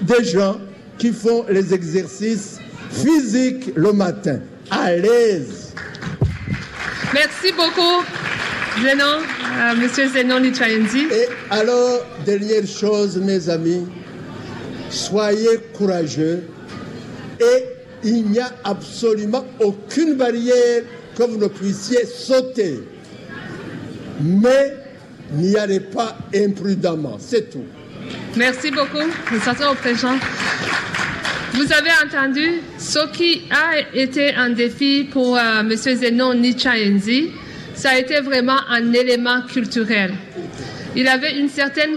des 0.01 0.23
gens 0.23 0.57
qui 0.97 1.11
font 1.11 1.45
les 1.49 1.73
exercices 1.73 2.59
physiques 2.89 3.71
le 3.75 3.93
matin. 3.93 4.39
À 4.71 4.93
l'aise. 4.95 5.73
Merci 7.13 7.53
beaucoup, 7.53 8.03
Zenon, 8.81 9.03
euh, 9.03 9.75
Monsieur 9.75 10.09
Zenon 10.09 10.39
Lichayendi. 10.39 11.07
Et 11.11 11.27
alors, 11.49 12.05
dernière 12.25 12.67
chose, 12.67 13.17
mes 13.17 13.49
amis, 13.49 13.85
soyez 14.89 15.59
courageux 15.73 16.43
et 17.39 17.63
il 18.03 18.25
n'y 18.25 18.39
a 18.39 18.51
absolument 18.63 19.45
aucune 19.59 20.15
barrière 20.15 20.83
que 21.17 21.23
vous 21.23 21.37
ne 21.37 21.47
puissiez 21.47 22.05
sauter. 22.05 22.79
Mais 24.21 24.75
n'y 25.33 25.55
allez 25.57 25.79
pas 25.79 26.17
imprudemment, 26.33 27.17
c'est 27.19 27.49
tout. 27.49 27.65
Merci 28.35 28.69
beaucoup. 28.69 29.05
Nous 29.31 29.39
sortons 29.39 29.71
au 29.71 29.75
présent. 29.75 30.15
Vous 31.53 31.73
avez 31.73 31.89
entendu 32.05 32.61
ce 32.77 33.07
qui 33.11 33.41
a 33.49 33.97
été 33.97 34.33
un 34.35 34.51
défi 34.51 35.05
pour 35.11 35.35
euh, 35.35 35.61
M. 35.61 35.75
Zenon 35.75 36.35
Nichayenzi. 36.35 37.31
Ça 37.73 37.91
a 37.91 37.97
été 37.97 38.19
vraiment 38.21 38.59
un 38.69 38.93
élément 38.93 39.41
culturel. 39.41 40.13
Il 40.95 41.07
avait 41.07 41.37
une 41.39 41.49
certaine, 41.49 41.95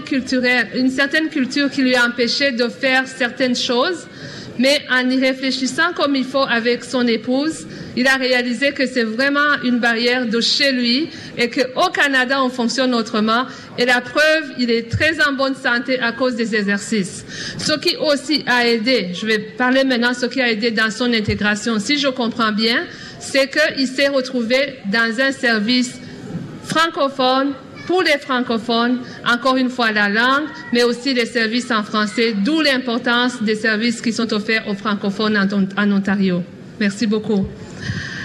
une 0.75 0.89
certaine 0.89 1.29
culture 1.29 1.69
qui 1.69 1.81
lui 1.83 1.97
empêchait 1.97 2.51
de 2.51 2.67
faire 2.67 3.07
certaines 3.07 3.55
choses, 3.55 4.07
mais 4.57 4.79
en 4.91 5.09
y 5.09 5.19
réfléchissant 5.19 5.93
comme 5.95 6.15
il 6.15 6.25
faut 6.25 6.45
avec 6.47 6.83
son 6.83 7.05
épouse, 7.07 7.65
il 7.95 8.07
a 8.07 8.15
réalisé 8.15 8.71
que 8.71 8.85
c'est 8.85 9.03
vraiment 9.03 9.61
une 9.63 9.79
barrière 9.79 10.25
de 10.25 10.39
chez 10.39 10.71
lui 10.71 11.09
et 11.37 11.49
qu'au 11.49 11.89
Canada, 11.93 12.41
on 12.43 12.49
fonctionne 12.49 12.93
autrement. 12.93 13.45
Et 13.77 13.85
la 13.85 14.01
preuve, 14.01 14.51
il 14.59 14.71
est 14.71 14.89
très 14.89 15.21
en 15.21 15.33
bonne 15.33 15.55
santé 15.55 15.99
à 15.99 16.11
cause 16.11 16.35
des 16.35 16.55
exercices. 16.55 17.25
Ce 17.57 17.73
qui 17.79 17.95
aussi 17.97 18.43
a 18.47 18.67
aidé, 18.67 19.09
je 19.13 19.25
vais 19.25 19.39
parler 19.39 19.83
maintenant 19.83 20.13
ce 20.13 20.25
qui 20.25 20.41
a 20.41 20.49
aidé 20.49 20.71
dans 20.71 20.91
son 20.91 21.11
intégration, 21.13 21.79
si 21.79 21.97
je 21.97 22.07
comprends 22.07 22.51
bien, 22.51 22.85
c'est 23.19 23.49
qu'il 23.49 23.87
s'est 23.87 24.07
retrouvé 24.07 24.77
dans 24.91 25.19
un 25.19 25.31
service 25.31 25.93
francophone 26.63 27.53
pour 27.87 28.03
les 28.03 28.17
francophones, 28.19 28.99
encore 29.27 29.57
une 29.57 29.69
fois 29.69 29.91
la 29.91 30.07
langue, 30.07 30.45
mais 30.71 30.83
aussi 30.83 31.13
les 31.13 31.25
services 31.25 31.71
en 31.71 31.83
français, 31.83 32.33
d'où 32.33 32.61
l'importance 32.61 33.41
des 33.41 33.55
services 33.55 34.01
qui 34.01 34.13
sont 34.13 34.31
offerts 34.33 34.67
aux 34.67 34.75
francophones 34.75 35.37
en 35.37 35.91
Ontario. 35.91 36.43
Merci 36.79 37.05
beaucoup. 37.05 37.47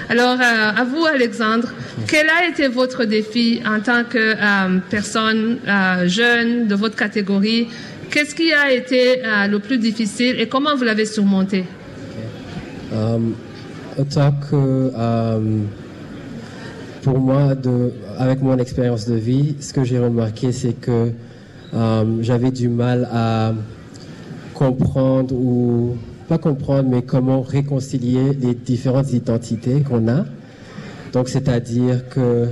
Alors, 0.08 0.38
euh, 0.40 0.80
à 0.80 0.84
vous, 0.84 1.04
Alexandre, 1.04 1.68
quel 2.06 2.26
a 2.30 2.48
été 2.48 2.68
votre 2.68 3.04
défi 3.04 3.60
en 3.66 3.80
tant 3.80 4.04
que 4.04 4.18
euh, 4.18 4.78
personne 4.88 5.58
euh, 5.66 6.06
jeune 6.06 6.68
de 6.68 6.76
votre 6.76 6.94
catégorie? 6.94 7.66
Qu'est-ce 8.08 8.36
qui 8.36 8.52
a 8.52 8.72
été 8.72 9.22
le 9.50 9.58
plus 9.58 9.78
difficile 9.78 10.40
et 10.40 10.46
comment 10.46 10.76
vous 10.76 10.84
l'avez 10.84 11.06
surmonté? 11.06 11.64
Autant 13.98 14.32
que 14.48 14.92
pour 17.02 17.18
moi, 17.18 17.54
avec 18.16 18.42
mon 18.42 18.56
expérience 18.58 19.08
de 19.08 19.16
vie, 19.16 19.56
ce 19.58 19.72
que 19.72 19.82
j'ai 19.82 19.98
remarqué, 19.98 20.52
c'est 20.52 20.80
que 20.80 21.10
j'avais 22.20 22.52
du 22.52 22.68
mal 22.68 23.08
à 23.12 23.54
comprendre 24.54 25.34
ou 25.34 25.96
pas 26.26 26.38
comprendre, 26.38 26.88
mais 26.90 27.02
comment 27.02 27.40
réconcilier 27.40 28.32
les 28.34 28.54
différentes 28.54 29.12
identités 29.12 29.80
qu'on 29.80 30.08
a. 30.08 30.24
Donc, 31.12 31.28
c'est-à-dire 31.28 32.08
que 32.08 32.48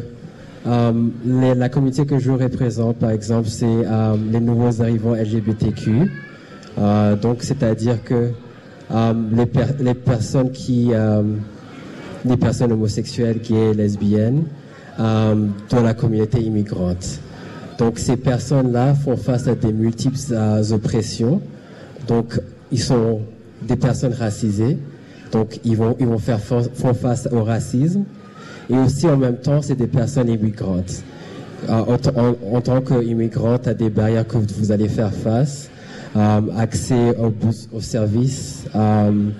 euh, 0.67 0.93
la 1.25 1.69
communauté 1.69 2.07
que 2.07 2.19
je 2.19 2.31
représente, 2.31 2.97
par 2.97 3.11
exemple, 3.11 3.49
c'est 3.49 3.67
euh, 3.67 4.17
les 4.33 4.41
nouveaux 4.41 4.81
arrivants 4.81 5.15
LGBTQ. 5.15 6.11
Euh, 6.79 7.17
donc, 7.17 7.43
c'est-à-dire 7.43 8.03
que 8.03 8.31
les, 8.91 9.95
personnes 9.95 10.53
qui, 10.53 10.93
les 12.25 12.37
personnes 12.37 12.73
homosexuelles, 12.73 13.41
gays, 13.41 13.75
lesbiennes, 13.75 14.45
de 14.99 15.77
la 15.83 15.95
communauté 15.95 16.41
immigrante. 16.41 17.19
Donc, 17.79 17.99
ces 17.99 18.17
personnes-là 18.17 18.95
font 18.95 19.17
face 19.17 19.49
à 19.49 19.55
des 19.57 19.73
multiples 19.73 20.19
oppressions. 20.71 21.41
Donc, 22.07 22.41
ils 22.71 22.81
sont 22.81 23.21
des 23.67 23.77
personnes 23.77 24.13
racisées. 24.13 24.79
Donc, 25.33 25.59
ils 25.65 25.77
vont, 25.77 25.97
ils 25.99 26.07
vont 26.07 26.19
faire 26.19 26.41
font 26.41 26.95
face 26.95 27.29
au 27.33 27.43
racisme. 27.43 28.05
Et 28.71 28.77
aussi, 28.77 29.09
en 29.09 29.17
même 29.17 29.37
temps, 29.37 29.61
c'est 29.63 29.75
des 29.75 29.87
personnes 29.87 30.29
immigrantes. 30.29 31.03
Euh, 31.69 31.97
en, 32.53 32.61
tant 32.61 32.81
qu'immigrante, 32.81 33.69
à 33.69 33.75
des 33.75 33.91
barrières 33.91 34.27
que 34.27 34.37
vous 34.37 34.73
allez 34.73 34.89
faire 34.89 35.13
face, 35.13 35.71
euh, 36.17 36.41
accès 36.57 37.15
aux, 37.17 37.81
services, 37.81 38.65
euh, 38.75 39.31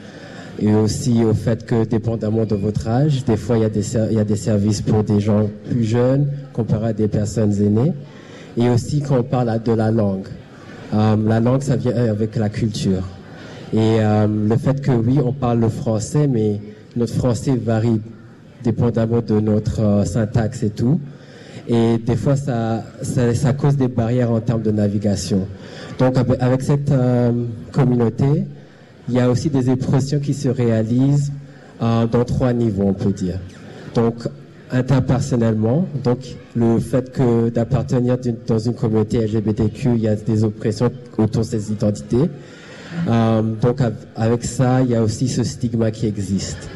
et 0.59 0.75
aussi 0.75 1.23
au 1.25 1.35
fait 1.35 1.67
que, 1.67 1.85
dépendamment 1.85 2.45
de 2.45 2.55
votre 2.55 2.89
âge, 2.89 3.25
des 3.25 3.37
fois, 3.37 3.57
il 3.57 3.63
y, 3.63 3.65
a 3.65 3.69
des, 3.69 3.95
y 3.95 4.19
a 4.19 4.25
des 4.25 4.37
services 4.37 4.81
pour 4.81 5.05
des 5.05 5.21
gens 5.21 5.51
plus 5.69 5.85
jeunes 5.85 6.29
comparé 6.53 6.89
à 6.89 6.93
des 6.93 7.09
personnes 7.09 7.53
aînées. 7.61 7.93
Et 8.57 8.71
aussi, 8.71 9.01
quand 9.01 9.19
on 9.19 9.23
parle 9.23 9.63
de 9.63 9.73
la 9.73 9.91
langue, 9.91 10.29
la 10.93 11.41
langue, 11.41 11.63
ça 11.63 11.77
vient 11.77 11.97
avec 11.97 12.37
la 12.37 12.49
culture. 12.49 13.03
Et 13.75 13.99
le 13.99 14.57
fait 14.57 14.81
que, 14.81 14.93
oui, 14.93 15.19
on 15.25 15.33
parle 15.33 15.59
le 15.59 15.69
français, 15.69 16.29
mais 16.29 16.61
notre 16.97 17.15
français 17.15 17.57
varie 17.57 18.01
dépendamment 18.65 19.21
de 19.21 19.39
notre 19.39 19.81
euh, 19.81 20.05
syntaxe 20.05 20.63
et 20.63 20.71
tout. 20.71 21.01
Et 21.69 21.99
des 21.99 22.17
fois, 22.17 22.35
ça, 22.35 22.83
ça, 23.03 23.53
cause 23.53 23.77
des 23.77 23.89
barrières 23.89 24.31
en 24.31 24.41
termes 24.41 24.63
de 24.63 24.71
navigation. 24.71 25.47
Donc, 25.99 26.17
avec 26.41 26.63
cette 26.63 26.91
euh, 26.91 27.33
communauté, 27.73 28.45
il 29.09 29.15
y 29.15 29.21
a 29.21 29.31
aussi 29.31 29.49
des 29.51 29.69
impressions 29.69 30.19
qui 30.19 30.35
se 30.35 30.49
réalisent 30.49 31.33
euh, 31.81 32.07
dans 32.07 32.25
trois 32.25 32.53
niveaux, 32.53 32.85
on 32.87 32.95
peut 32.95 33.13
dire. 33.13 33.39
Donc, 33.95 34.15
interpersonnellement, 34.71 35.87
donc 36.03 36.19
le 36.57 36.81
fait 36.81 37.13
que 37.13 37.49
d'appartenir 37.49 38.17
dans 38.47 38.59
une 38.59 38.75
communauté 38.75 39.25
LGBTQ, 39.25 39.91
il 39.95 40.01
y 40.01 40.09
a 40.09 40.17
des 40.17 40.43
oppressions 40.43 40.91
autour 41.17 41.43
de 41.43 41.47
ces 41.47 41.71
identités. 41.71 42.29
Donc, 43.07 43.81
avec 44.17 44.45
ça, 44.45 44.83
il 44.83 44.91
y 44.91 44.95
a 44.95 45.03
aussi 45.03 45.29
ce 45.29 45.43
stigma 45.43 45.91
qui 45.91 46.07
existe. 46.07 46.69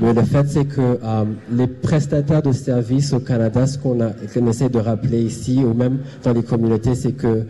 Mais 0.00 0.12
le 0.12 0.22
fait, 0.22 0.46
c'est 0.48 0.64
que 0.64 0.80
euh, 0.80 1.24
les 1.50 1.66
prestataires 1.66 2.42
de 2.42 2.52
services 2.52 3.12
au 3.12 3.20
Canada, 3.20 3.66
ce 3.66 3.78
qu'on 3.78 4.46
essaie 4.46 4.68
de 4.68 4.78
rappeler 4.78 5.22
ici, 5.22 5.62
ou 5.64 5.74
même 5.74 5.98
dans 6.22 6.32
les 6.32 6.42
communautés, 6.42 6.94
c'est 6.94 7.12
que 7.12 7.44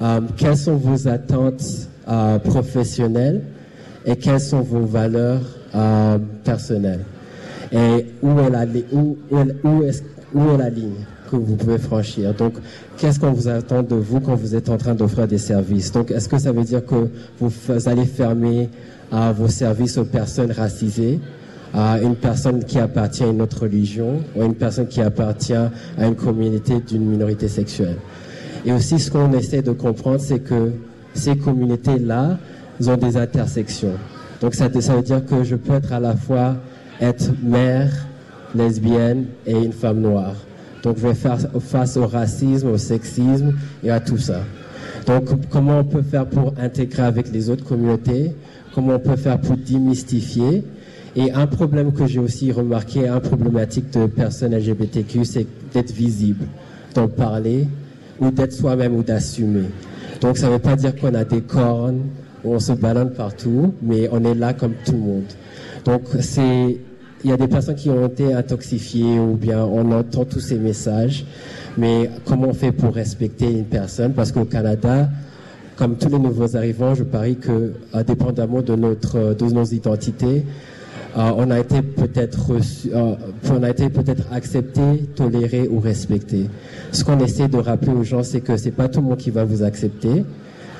euh, 0.00 0.20
quelles 0.36 0.56
sont 0.56 0.76
vos 0.76 1.06
attentes 1.06 1.62
euh, 2.08 2.38
professionnelles 2.38 3.42
et 4.04 4.16
quelles 4.16 4.40
sont 4.40 4.62
vos 4.62 4.84
valeurs 4.84 5.42
personnelles? 6.44 7.04
Et 7.72 8.06
où 8.20 8.38
est 8.40 8.50
la, 8.50 8.66
où, 8.92 9.16
où, 9.30 9.82
est, 9.82 10.04
où 10.34 10.50
est 10.50 10.58
la 10.58 10.68
ligne? 10.68 11.06
Que 11.32 11.36
vous 11.36 11.56
pouvez 11.56 11.78
franchir. 11.78 12.34
Donc, 12.34 12.54
qu'est-ce 12.98 13.18
qu'on 13.18 13.32
vous 13.32 13.48
attend 13.48 13.82
de 13.82 13.94
vous 13.94 14.20
quand 14.20 14.34
vous 14.34 14.54
êtes 14.54 14.68
en 14.68 14.76
train 14.76 14.94
d'offrir 14.94 15.26
des 15.26 15.38
services? 15.38 15.90
Donc, 15.90 16.10
est-ce 16.10 16.28
que 16.28 16.38
ça 16.38 16.52
veut 16.52 16.64
dire 16.64 16.84
que 16.84 17.08
vous 17.40 17.50
allez 17.88 18.04
fermer 18.04 18.68
vos 19.10 19.48
services 19.48 19.98
aux 19.98 20.04
personnes 20.04 20.52
racisées 20.52 21.20
à 21.74 21.98
une 22.00 22.16
personne 22.16 22.64
qui 22.64 22.78
appartient 22.78 23.24
à 23.24 23.28
une 23.28 23.40
autre 23.40 23.62
religion 23.62 24.20
ou 24.36 24.42
à 24.42 24.44
une 24.44 24.54
personne 24.54 24.86
qui 24.86 25.00
appartient 25.00 25.54
à 25.54 26.06
une 26.06 26.14
communauté 26.14 26.80
d'une 26.80 27.06
minorité 27.06 27.48
sexuelle? 27.48 27.96
Et 28.64 28.72
aussi, 28.72 28.98
ce 28.98 29.10
qu'on 29.10 29.32
essaie 29.32 29.62
de 29.62 29.72
comprendre, 29.72 30.20
c'est 30.20 30.40
que 30.40 30.72
ces 31.14 31.36
communautés-là 31.36 32.38
ont 32.86 32.96
des 32.96 33.16
intersections. 33.16 33.94
Donc, 34.40 34.54
ça, 34.54 34.68
ça 34.80 34.94
veut 34.94 35.02
dire 35.02 35.24
que 35.24 35.44
je 35.44 35.56
peux 35.56 35.74
être 35.74 35.92
à 35.92 36.00
la 36.00 36.14
fois 36.14 36.56
être 37.00 37.30
mère, 37.42 37.90
lesbienne 38.54 39.24
et 39.46 39.52
une 39.52 39.72
femme 39.72 40.00
noire. 40.00 40.34
Donc, 40.82 40.98
je 40.98 41.06
vais 41.06 41.14
faire 41.14 41.38
face 41.60 41.96
au 41.96 42.06
racisme, 42.06 42.68
au 42.68 42.78
sexisme 42.78 43.54
et 43.84 43.90
à 43.90 44.00
tout 44.00 44.18
ça. 44.18 44.40
Donc, 45.06 45.28
comment 45.50 45.80
on 45.80 45.84
peut 45.84 46.02
faire 46.02 46.26
pour 46.26 46.54
intégrer 46.58 47.02
avec 47.02 47.32
les 47.32 47.50
autres 47.50 47.64
communautés? 47.64 48.32
Comment 48.74 48.94
on 48.94 48.98
peut 48.98 49.16
faire 49.16 49.40
pour 49.40 49.56
démystifier? 49.56 50.64
Et 51.14 51.30
un 51.32 51.46
problème 51.46 51.92
que 51.92 52.06
j'ai 52.06 52.20
aussi 52.20 52.52
remarqué, 52.52 53.06
un 53.06 53.20
problématique 53.20 53.90
de 53.92 54.06
personnes 54.06 54.54
LGBTQ, 54.54 55.24
c'est 55.24 55.46
d'être 55.72 55.92
visible, 55.92 56.46
d'en 56.94 57.08
parler, 57.08 57.66
ou 58.18 58.30
d'être 58.30 58.52
soi-même 58.52 58.96
ou 58.96 59.02
d'assumer. 59.02 59.64
Donc 60.20 60.38
ça 60.38 60.46
ne 60.46 60.54
veut 60.54 60.58
pas 60.58 60.76
dire 60.76 60.96
qu'on 60.96 61.14
a 61.14 61.24
des 61.24 61.42
cornes, 61.42 62.02
ou 62.44 62.54
on 62.54 62.58
se 62.58 62.72
balade 62.72 63.14
partout, 63.14 63.74
mais 63.82 64.08
on 64.10 64.24
est 64.24 64.34
là 64.34 64.54
comme 64.54 64.72
tout 64.84 64.92
le 64.92 64.98
monde. 64.98 65.32
Donc 65.84 66.02
c'est, 66.20 66.78
il 67.24 67.30
y 67.30 67.32
a 67.32 67.36
des 67.36 67.48
personnes 67.48 67.76
qui 67.76 67.90
ont 67.90 68.06
été 68.06 68.32
intoxifiées 68.32 69.18
ou 69.18 69.34
bien 69.34 69.64
on 69.64 69.92
entend 69.92 70.24
tous 70.24 70.40
ces 70.40 70.58
messages, 70.58 71.24
mais 71.78 72.10
comment 72.24 72.48
on 72.48 72.52
fait 72.54 72.72
pour 72.72 72.94
respecter 72.94 73.50
une 73.50 73.64
personne? 73.64 74.12
Parce 74.12 74.32
qu'au 74.32 74.44
Canada, 74.44 75.08
comme 75.76 75.96
tous 75.96 76.08
les 76.08 76.18
nouveaux 76.18 76.56
arrivants, 76.56 76.94
je 76.94 77.04
parie 77.04 77.36
que, 77.36 77.72
indépendamment 77.92 78.62
de 78.62 78.74
notre, 78.74 79.34
de 79.34 79.44
nos 79.44 79.64
identités, 79.64 80.44
euh, 81.16 81.30
on 81.36 81.50
a 81.50 81.60
été 81.60 81.82
peut-être 81.82 82.52
euh, 82.52 83.88
peut-être 83.88 84.22
accepté, 84.32 84.80
toléré 85.14 85.68
ou 85.68 85.78
respecté. 85.78 86.48
Ce 86.90 87.04
qu'on 87.04 87.18
essaie 87.20 87.48
de 87.48 87.58
rappeler 87.58 87.92
aux 87.92 88.02
gens, 88.02 88.22
c'est 88.22 88.40
que 88.40 88.56
c'est 88.56 88.70
pas 88.70 88.88
tout 88.88 89.00
le 89.00 89.06
monde 89.08 89.18
qui 89.18 89.30
va 89.30 89.44
vous 89.44 89.62
accepter. 89.62 90.24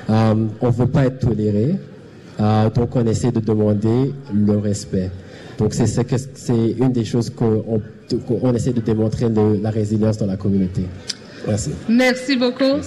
Euh, 0.09 0.35
on 0.61 0.69
veut 0.69 0.87
pas 0.87 1.05
être 1.05 1.19
toléré, 1.19 1.75
euh, 2.39 2.69
donc 2.69 2.95
on 2.95 3.05
essaie 3.05 3.31
de 3.31 3.39
demander 3.39 4.13
le 4.33 4.57
respect. 4.57 5.11
Donc 5.57 5.73
c'est 5.73 5.87
c'est 5.87 6.53
une 6.53 6.91
des 6.91 7.05
choses 7.05 7.29
qu'on 7.29 7.81
on 8.29 8.53
essaie 8.53 8.73
de 8.73 8.81
démontrer 8.81 9.29
de 9.29 9.59
la 9.61 9.69
résilience 9.69 10.17
dans 10.17 10.25
la 10.25 10.37
communauté. 10.37 10.83
Merci. 11.47 11.71
Merci 11.89 12.35
beaucoup. 12.37 12.79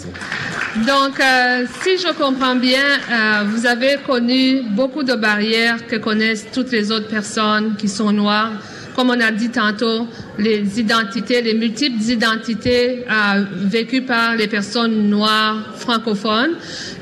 Donc, 0.87 1.21
euh, 1.21 1.65
si 1.83 1.99
je 1.99 2.13
comprends 2.13 2.57
bien, 2.57 2.85
euh, 2.85 3.45
vous 3.47 3.67
avez 3.67 3.97
connu 4.07 4.63
beaucoup 4.75 5.03
de 5.03 5.15
barrières 5.15 5.87
que 5.87 5.97
connaissent 5.97 6.47
toutes 6.53 6.71
les 6.73 6.91
autres 6.91 7.09
personnes 7.09 7.77
qui 7.79 7.89
sont 7.89 8.13
noires. 8.13 8.53
Comme 8.95 9.11
on 9.11 9.21
a 9.21 9.31
dit 9.31 9.51
tantôt, 9.51 10.07
les 10.39 10.81
identités, 10.81 11.43
les 11.43 11.55
multiples 11.55 12.03
identités 12.03 13.05
euh, 13.11 13.45
vécues 13.55 14.03
par 14.03 14.37
les 14.37 14.49
personnes 14.49 15.09
noires 15.09 15.75
francophones. 15.77 16.57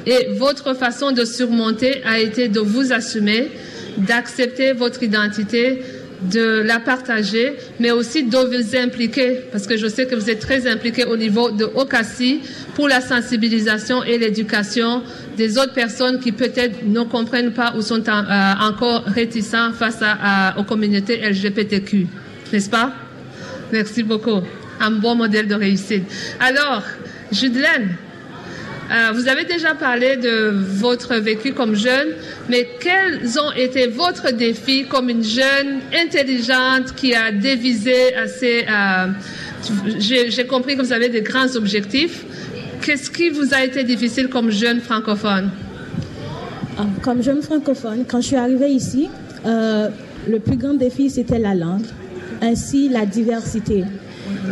Et 0.07 0.35
votre 0.37 0.75
façon 0.75 1.13
de 1.13 1.25
surmonter 1.25 2.03
a 2.05 2.19
été 2.19 2.49
de 2.49 2.61
vous 2.61 2.93
assumer, 2.93 3.51
d'accepter 3.99 4.73
votre 4.73 5.03
identité, 5.03 5.83
de 6.23 6.63
la 6.63 6.81
partager, 6.81 7.55
mais 7.81 7.91
aussi 7.91 8.25
de 8.25 8.37
vous 8.37 8.77
impliquer, 8.77 9.41
parce 9.53 9.67
que 9.67 9.77
je 9.77 9.87
sais 9.87 10.07
que 10.07 10.15
vous 10.15 10.31
êtes 10.31 10.41
très 10.41 10.67
impliqué 10.67 11.05
au 11.05 11.17
niveau 11.17 11.51
de 11.51 11.65
OCASI 11.65 12.41
pour 12.75 12.89
la 12.89 13.01
sensibilisation 13.01 14.03
et 14.03 14.19
l'éducation 14.19 15.03
des 15.37 15.59
autres 15.59 15.75
personnes 15.75 16.21
qui 16.21 16.33
peut-être 16.33 16.87
ne 16.87 17.03
comprennent 17.03 17.53
pas 17.53 17.75
ou 17.77 17.83
sont 17.83 18.03
euh, 18.09 18.53
encore 18.61 19.05
réticents 19.07 19.73
face 19.73 19.99
à, 20.03 20.59
aux 20.59 20.65
communautés 20.65 21.19
LGBTQ. 21.19 22.07
N'est-ce 22.53 22.71
pas? 22.71 22.93
Merci 23.73 24.03
beaucoup. 24.03 24.41
Un 24.81 24.91
bon 24.93 25.15
modèle 25.15 25.49
de 25.49 25.55
réussite. 25.55 26.05
Alors, 26.41 26.83
Judelaine, 27.33 27.97
euh, 28.91 29.13
vous 29.15 29.29
avez 29.29 29.45
déjà 29.45 29.75
parlé 29.75 30.17
de 30.17 30.51
votre 30.53 31.15
vécu 31.17 31.53
comme 31.53 31.75
jeune, 31.75 32.09
mais 32.49 32.69
quels 32.81 33.39
ont 33.39 33.53
été 33.53 33.87
votre 33.87 34.33
défis 34.33 34.87
comme 34.87 35.09
une 35.09 35.25
jeune 35.25 35.81
intelligente 35.95 36.95
qui 36.95 37.15
a 37.15 37.33
dévisé 37.33 38.15
assez... 38.15 38.67
Euh, 38.69 39.07
j'ai 39.99 40.47
compris 40.47 40.77
que 40.77 40.83
vous 40.83 40.93
avez 40.93 41.09
des 41.09 41.23
grands 41.23 41.57
objectifs. 41.57 42.25
Qu'est-ce 42.83 43.11
qui 43.11 43.31
vous 43.31 43.55
a 43.55 43.65
été 43.65 43.83
difficile 43.85 44.29
comme 44.29 44.51
jeune 44.51 44.81
francophone? 44.81 45.51
Ah, 46.77 46.85
Comme 47.03 47.23
jeune 47.23 47.41
francophone, 47.41 48.05
quand 48.07 48.21
je 48.21 48.27
suis 48.27 48.37
arrivée 48.37 48.69
ici, 48.71 49.09
euh, 49.47 49.89
le 50.29 50.39
plus 50.41 50.57
grand 50.59 50.75
défi, 50.75 51.09
c'était 51.09 51.39
la 51.39 51.55
langue, 51.55 51.87
ainsi 52.43 52.91
la 52.91 53.07
diversité. 53.07 53.85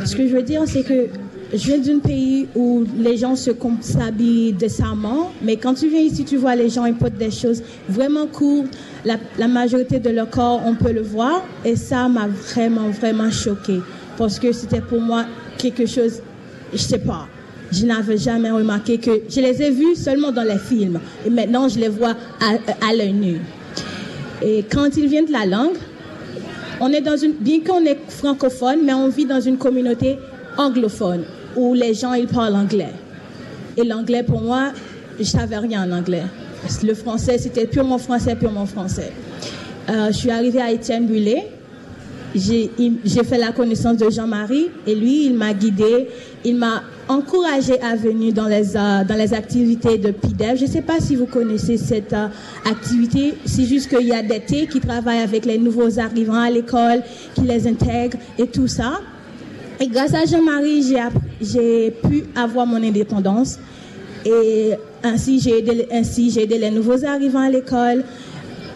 Ce 0.06 0.16
que 0.16 0.26
je 0.26 0.34
veux 0.34 0.42
dire, 0.42 0.62
c'est 0.66 0.82
que 0.82 1.08
je 1.52 1.66
viens 1.66 1.78
d'un 1.78 1.98
pays 1.98 2.48
où 2.54 2.84
les 2.98 3.18
gens 3.18 3.36
se 3.36 3.50
s'habillent 3.82 4.54
décemment, 4.54 5.32
mais 5.42 5.56
quand 5.56 5.74
tu 5.74 5.88
viens 5.88 6.00
ici, 6.00 6.24
tu 6.24 6.38
vois 6.38 6.56
les 6.56 6.70
gens, 6.70 6.86
ils 6.86 6.94
portent 6.94 7.18
des 7.18 7.30
choses 7.30 7.62
vraiment 7.90 8.26
courtes. 8.26 8.74
La, 9.04 9.48
majorité 9.48 9.98
de 9.98 10.08
leur 10.08 10.30
corps, 10.30 10.62
on 10.64 10.74
peut 10.74 10.92
le 10.92 11.02
voir. 11.02 11.42
Et 11.64 11.76
ça 11.76 12.08
m'a 12.08 12.26
vraiment, 12.26 12.88
vraiment 12.88 13.30
choqué. 13.30 13.80
Parce 14.16 14.38
que 14.38 14.52
c'était 14.52 14.80
pour 14.80 15.00
moi 15.00 15.26
quelque 15.58 15.84
chose, 15.84 16.20
je 16.72 16.78
sais 16.78 16.98
pas. 16.98 17.28
Je 17.70 17.84
n'avais 17.84 18.16
jamais 18.16 18.50
remarqué 18.50 18.96
que 18.96 19.10
je 19.28 19.40
les 19.40 19.60
ai 19.62 19.70
vus 19.70 19.96
seulement 19.96 20.32
dans 20.32 20.44
les 20.44 20.58
films. 20.58 21.00
Et 21.26 21.30
maintenant, 21.30 21.68
je 21.68 21.78
les 21.78 21.88
vois 21.88 22.14
à, 22.40 22.52
à 22.86 22.94
l'œil 22.94 23.12
nu. 23.12 23.36
Et 24.42 24.64
quand 24.70 24.96
ils 24.96 25.06
viennent 25.06 25.26
de 25.26 25.32
la 25.32 25.44
langue, 25.44 25.76
on 26.80 26.88
est 26.88 27.02
dans 27.02 27.16
une, 27.16 27.32
bien 27.32 27.60
qu'on 27.60 27.84
est 27.84 27.98
francophone, 28.08 28.78
mais 28.84 28.94
on 28.94 29.08
vit 29.08 29.26
dans 29.26 29.40
une 29.40 29.58
communauté 29.58 30.16
anglophone 30.56 31.24
où 31.56 31.74
les 31.74 31.94
gens 31.94 32.14
ils 32.14 32.26
parlent 32.26 32.56
anglais. 32.56 32.92
Et 33.76 33.84
l'anglais 33.84 34.22
pour 34.22 34.40
moi, 34.40 34.72
je 35.18 35.24
savais 35.24 35.58
rien 35.58 35.88
en 35.88 35.96
anglais. 35.96 36.24
Le 36.82 36.94
français 36.94 37.38
c'était 37.38 37.66
purement 37.66 37.98
français, 37.98 38.34
purement 38.36 38.66
français. 38.66 39.12
Euh, 39.88 40.08
je 40.08 40.16
suis 40.16 40.30
arrivée 40.30 40.60
à 40.60 40.70
Étienne 40.70 41.06
Bullet. 41.06 41.48
J'ai 42.34 42.70
fait 43.24 43.38
la 43.38 43.52
connaissance 43.52 43.98
de 43.98 44.08
Jean-Marie 44.08 44.68
et 44.86 44.94
lui, 44.94 45.26
il 45.26 45.34
m'a 45.34 45.52
guidée, 45.52 46.08
il 46.44 46.56
m'a 46.56 46.82
encouragé 47.08 47.80
à 47.82 47.94
venir 47.94 48.32
dans 48.32 48.46
les, 48.46 48.76
euh, 48.76 49.04
dans 49.04 49.16
les 49.16 49.34
activités 49.34 49.98
de 49.98 50.12
PIDEV. 50.12 50.56
Je 50.56 50.64
ne 50.64 50.70
sais 50.70 50.82
pas 50.82 50.98
si 50.98 51.16
vous 51.16 51.26
connaissez 51.26 51.76
cette 51.76 52.12
euh, 52.12 52.28
activité, 52.64 53.34
c'est 53.44 53.64
juste 53.64 53.88
qu'il 53.88 54.06
y 54.08 54.14
a 54.14 54.22
des 54.22 54.40
thés 54.40 54.66
qui 54.66 54.80
travaillent 54.80 55.20
avec 55.20 55.44
les 55.44 55.58
nouveaux 55.58 55.98
arrivants 55.98 56.40
à 56.40 56.48
l'école, 56.48 57.02
qui 57.34 57.42
les 57.42 57.66
intègrent 57.66 58.18
et 58.38 58.46
tout 58.46 58.68
ça. 58.68 59.00
Grâce 59.80 60.14
à 60.14 60.24
Jean-Marie, 60.24 60.94
j'ai 61.40 61.90
pu 61.90 62.24
avoir 62.36 62.66
mon 62.66 62.82
indépendance. 62.82 63.58
Et 64.24 64.72
ainsi, 65.02 65.40
j'ai 65.40 65.58
aidé, 65.58 65.88
ainsi, 65.90 66.30
j'ai 66.30 66.42
aidé 66.42 66.58
les 66.58 66.70
nouveaux 66.70 67.04
arrivants 67.04 67.40
à 67.40 67.50
l'école, 67.50 68.04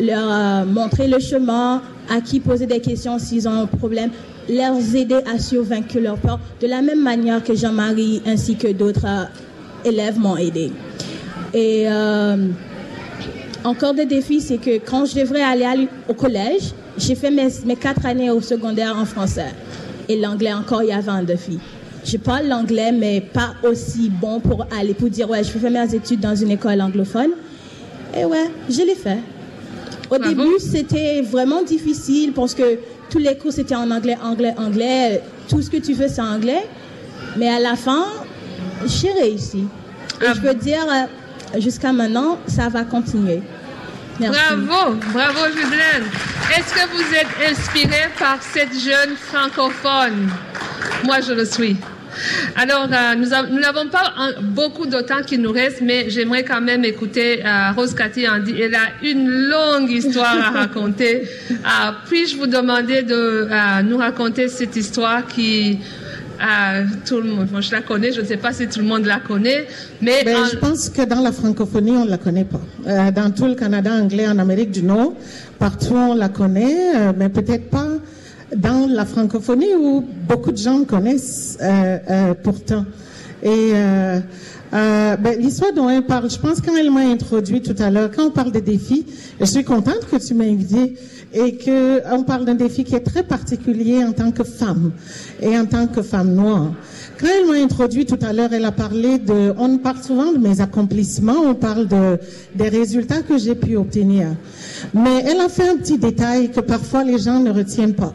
leur 0.00 0.28
euh, 0.28 0.64
montrer 0.64 1.06
le 1.06 1.20
chemin, 1.20 1.82
à 2.10 2.20
qui 2.20 2.40
poser 2.40 2.66
des 2.66 2.80
questions 2.80 3.18
s'ils 3.18 3.46
ont 3.46 3.62
un 3.62 3.66
problème, 3.66 4.10
leur 4.48 4.74
aider 4.94 5.20
à 5.32 5.38
survaincre 5.38 5.98
leur 5.98 6.16
peur, 6.18 6.40
de 6.60 6.66
la 6.66 6.82
même 6.82 7.02
manière 7.02 7.42
que 7.44 7.54
Jean-Marie 7.54 8.22
ainsi 8.26 8.56
que 8.56 8.72
d'autres 8.72 9.06
euh, 9.06 9.24
élèves 9.88 10.18
m'ont 10.18 10.36
aidé. 10.36 10.72
Et 11.54 11.84
euh, 11.86 12.48
encore 13.62 13.94
des 13.94 14.06
défis, 14.06 14.40
c'est 14.40 14.58
que 14.58 14.78
quand 14.78 15.06
je 15.06 15.20
devrais 15.20 15.42
aller 15.42 15.88
au 16.08 16.14
collège, 16.14 16.72
j'ai 16.98 17.14
fait 17.14 17.30
mes, 17.30 17.48
mes 17.64 17.76
quatre 17.76 18.04
années 18.04 18.30
au 18.30 18.40
secondaire 18.40 18.96
en 18.96 19.04
français 19.04 19.52
et 20.08 20.20
l'anglais 20.20 20.52
encore, 20.52 20.82
il 20.82 20.88
y 20.88 20.92
avait 20.92 21.10
un 21.10 21.22
défi. 21.22 21.58
Je 22.04 22.16
parle 22.18 22.46
l'anglais, 22.46 22.92
mais 22.92 23.20
pas 23.20 23.54
aussi 23.64 24.10
bon 24.10 24.38
pour 24.38 24.66
aller, 24.78 24.94
pour 24.94 25.10
dire, 25.10 25.28
ouais, 25.28 25.42
je 25.42 25.52
vais 25.52 25.58
faire 25.58 25.70
mes 25.70 25.94
études 25.94 26.20
dans 26.20 26.36
une 26.36 26.52
école 26.52 26.80
anglophone. 26.80 27.30
Et 28.16 28.24
ouais, 28.24 28.50
je 28.70 28.82
l'ai 28.82 28.94
fait. 28.94 29.18
Au 30.08 30.18
début, 30.18 30.58
c'était 30.60 31.20
vraiment 31.22 31.64
difficile 31.64 32.32
parce 32.32 32.54
que 32.54 32.78
tous 33.10 33.18
les 33.18 33.36
cours, 33.36 33.52
c'était 33.52 33.74
en 33.74 33.90
anglais, 33.90 34.16
anglais, 34.22 34.54
anglais. 34.56 35.20
Tout 35.48 35.60
ce 35.62 35.68
que 35.68 35.78
tu 35.78 35.94
veux, 35.94 36.08
c'est 36.08 36.20
anglais. 36.20 36.64
Mais 37.36 37.48
à 37.48 37.58
la 37.58 37.74
fin, 37.74 38.04
j'ai 38.86 39.10
réussi. 39.12 39.64
Et 40.22 40.34
je 40.34 40.40
peux 40.40 40.54
dire, 40.54 40.86
euh, 40.88 41.60
jusqu'à 41.60 41.92
maintenant, 41.92 42.38
ça 42.46 42.68
va 42.68 42.84
continuer. 42.84 43.42
Bravo, 44.18 44.94
bravo 45.12 45.46
Judelène. 45.48 46.04
Est-ce 46.56 46.72
que 46.72 46.88
vous 46.90 47.14
êtes 47.14 47.50
inspiré 47.50 48.08
par 48.18 48.42
cette 48.42 48.72
jeune 48.72 49.14
francophone? 49.16 50.30
Moi, 51.04 51.20
je 51.20 51.34
le 51.34 51.44
suis. 51.44 51.76
Alors, 52.54 52.88
euh, 52.90 53.14
nous 53.14 53.58
n'avons 53.58 53.88
pas 53.90 54.14
beaucoup 54.40 54.86
de 54.86 55.00
temps 55.02 55.22
qui 55.26 55.36
nous 55.36 55.52
reste, 55.52 55.82
mais 55.82 56.08
j'aimerais 56.08 56.44
quand 56.44 56.62
même 56.62 56.84
écouter 56.84 57.44
euh, 57.44 57.72
Rose 57.76 57.94
Cathy 57.94 58.26
Andy. 58.26 58.58
Elle 58.58 58.74
a 58.74 58.88
une 59.02 59.28
longue 59.28 59.90
histoire 59.90 60.38
à 60.38 60.50
raconter. 60.50 61.22
Euh, 61.66 61.90
puis-je 62.08 62.36
vous 62.36 62.46
demander 62.46 63.02
de 63.02 63.48
nous 63.82 63.96
raconter 63.96 64.48
cette 64.48 64.76
histoire 64.76 65.26
qui 65.26 65.80
tout 67.04 67.20
le 67.20 67.30
monde. 67.30 67.48
je 67.60 67.72
la 67.72 67.82
connais, 67.82 68.12
je 68.12 68.20
ne 68.20 68.26
sais 68.26 68.36
pas 68.36 68.52
si 68.52 68.66
tout 68.68 68.80
le 68.80 68.86
monde 68.86 69.04
la 69.04 69.20
connaît, 69.20 69.66
mais 70.00 70.24
ben, 70.24 70.36
je 70.50 70.56
pense 70.56 70.88
que 70.88 71.02
dans 71.02 71.20
la 71.20 71.32
francophonie, 71.32 71.92
on 71.92 72.04
ne 72.04 72.10
la 72.10 72.18
connaît 72.18 72.44
pas. 72.44 72.60
Euh, 72.86 73.10
dans 73.10 73.30
tout 73.30 73.46
le 73.46 73.54
Canada 73.54 73.92
anglais, 73.92 74.28
en 74.28 74.38
Amérique 74.38 74.70
du 74.70 74.82
Nord, 74.82 75.14
partout 75.58 75.94
on 75.94 76.14
la 76.14 76.28
connaît, 76.28 76.96
euh, 76.96 77.12
mais 77.16 77.28
peut-être 77.28 77.70
pas 77.70 77.88
dans 78.54 78.88
la 78.88 79.04
francophonie 79.04 79.74
où 79.78 80.04
beaucoup 80.28 80.52
de 80.52 80.58
gens 80.58 80.84
connaissent 80.84 81.58
euh, 81.60 82.34
pourtant. 82.42 82.84
Et 83.42 83.72
ben, 84.72 85.38
l'histoire 85.38 85.72
dont 85.72 85.88
elle 85.88 86.04
parle, 86.04 86.30
je 86.30 86.38
pense 86.38 86.60
quand 86.60 86.76
elle 86.76 86.90
m'a 86.90 87.00
introduit 87.00 87.62
tout 87.62 87.74
à 87.78 87.90
l'heure, 87.90 88.10
quand 88.14 88.26
on 88.26 88.30
parle 88.30 88.52
des 88.52 88.60
défis, 88.60 89.06
je 89.40 89.44
suis 89.46 89.64
contente 89.64 90.06
que 90.10 90.16
tu 90.16 90.34
m'as 90.34 90.44
invité 90.44 90.96
et 91.32 91.58
qu'on 91.58 92.22
parle 92.22 92.44
d'un 92.44 92.54
défi 92.54 92.84
qui 92.84 92.94
est 92.94 93.00
très 93.00 93.22
particulier 93.22 94.04
en 94.04 94.12
tant 94.12 94.30
que 94.30 94.44
femme 94.44 94.92
et 95.40 95.58
en 95.58 95.66
tant 95.66 95.86
que 95.86 96.02
femme 96.02 96.34
noire. 96.34 96.72
Quand 97.18 97.26
elle 97.26 97.46
m'a 97.46 97.62
introduit 97.64 98.06
tout 98.06 98.18
à 98.22 98.32
l'heure, 98.32 98.52
elle 98.52 98.64
a 98.64 98.72
parlé 98.72 99.18
de, 99.18 99.54
on 99.58 99.78
parle 99.78 100.02
souvent 100.02 100.32
de 100.32 100.38
mes 100.38 100.60
accomplissements, 100.60 101.40
on 101.44 101.54
parle 101.54 101.88
de, 101.88 102.18
des 102.54 102.68
résultats 102.68 103.22
que 103.22 103.38
j'ai 103.38 103.54
pu 103.54 103.76
obtenir. 103.76 104.28
Mais 104.94 105.24
elle 105.26 105.40
a 105.40 105.48
fait 105.48 105.68
un 105.68 105.76
petit 105.76 105.98
détail 105.98 106.50
que 106.50 106.60
parfois 106.60 107.04
les 107.04 107.18
gens 107.18 107.40
ne 107.40 107.50
retiennent 107.50 107.94
pas. 107.94 108.14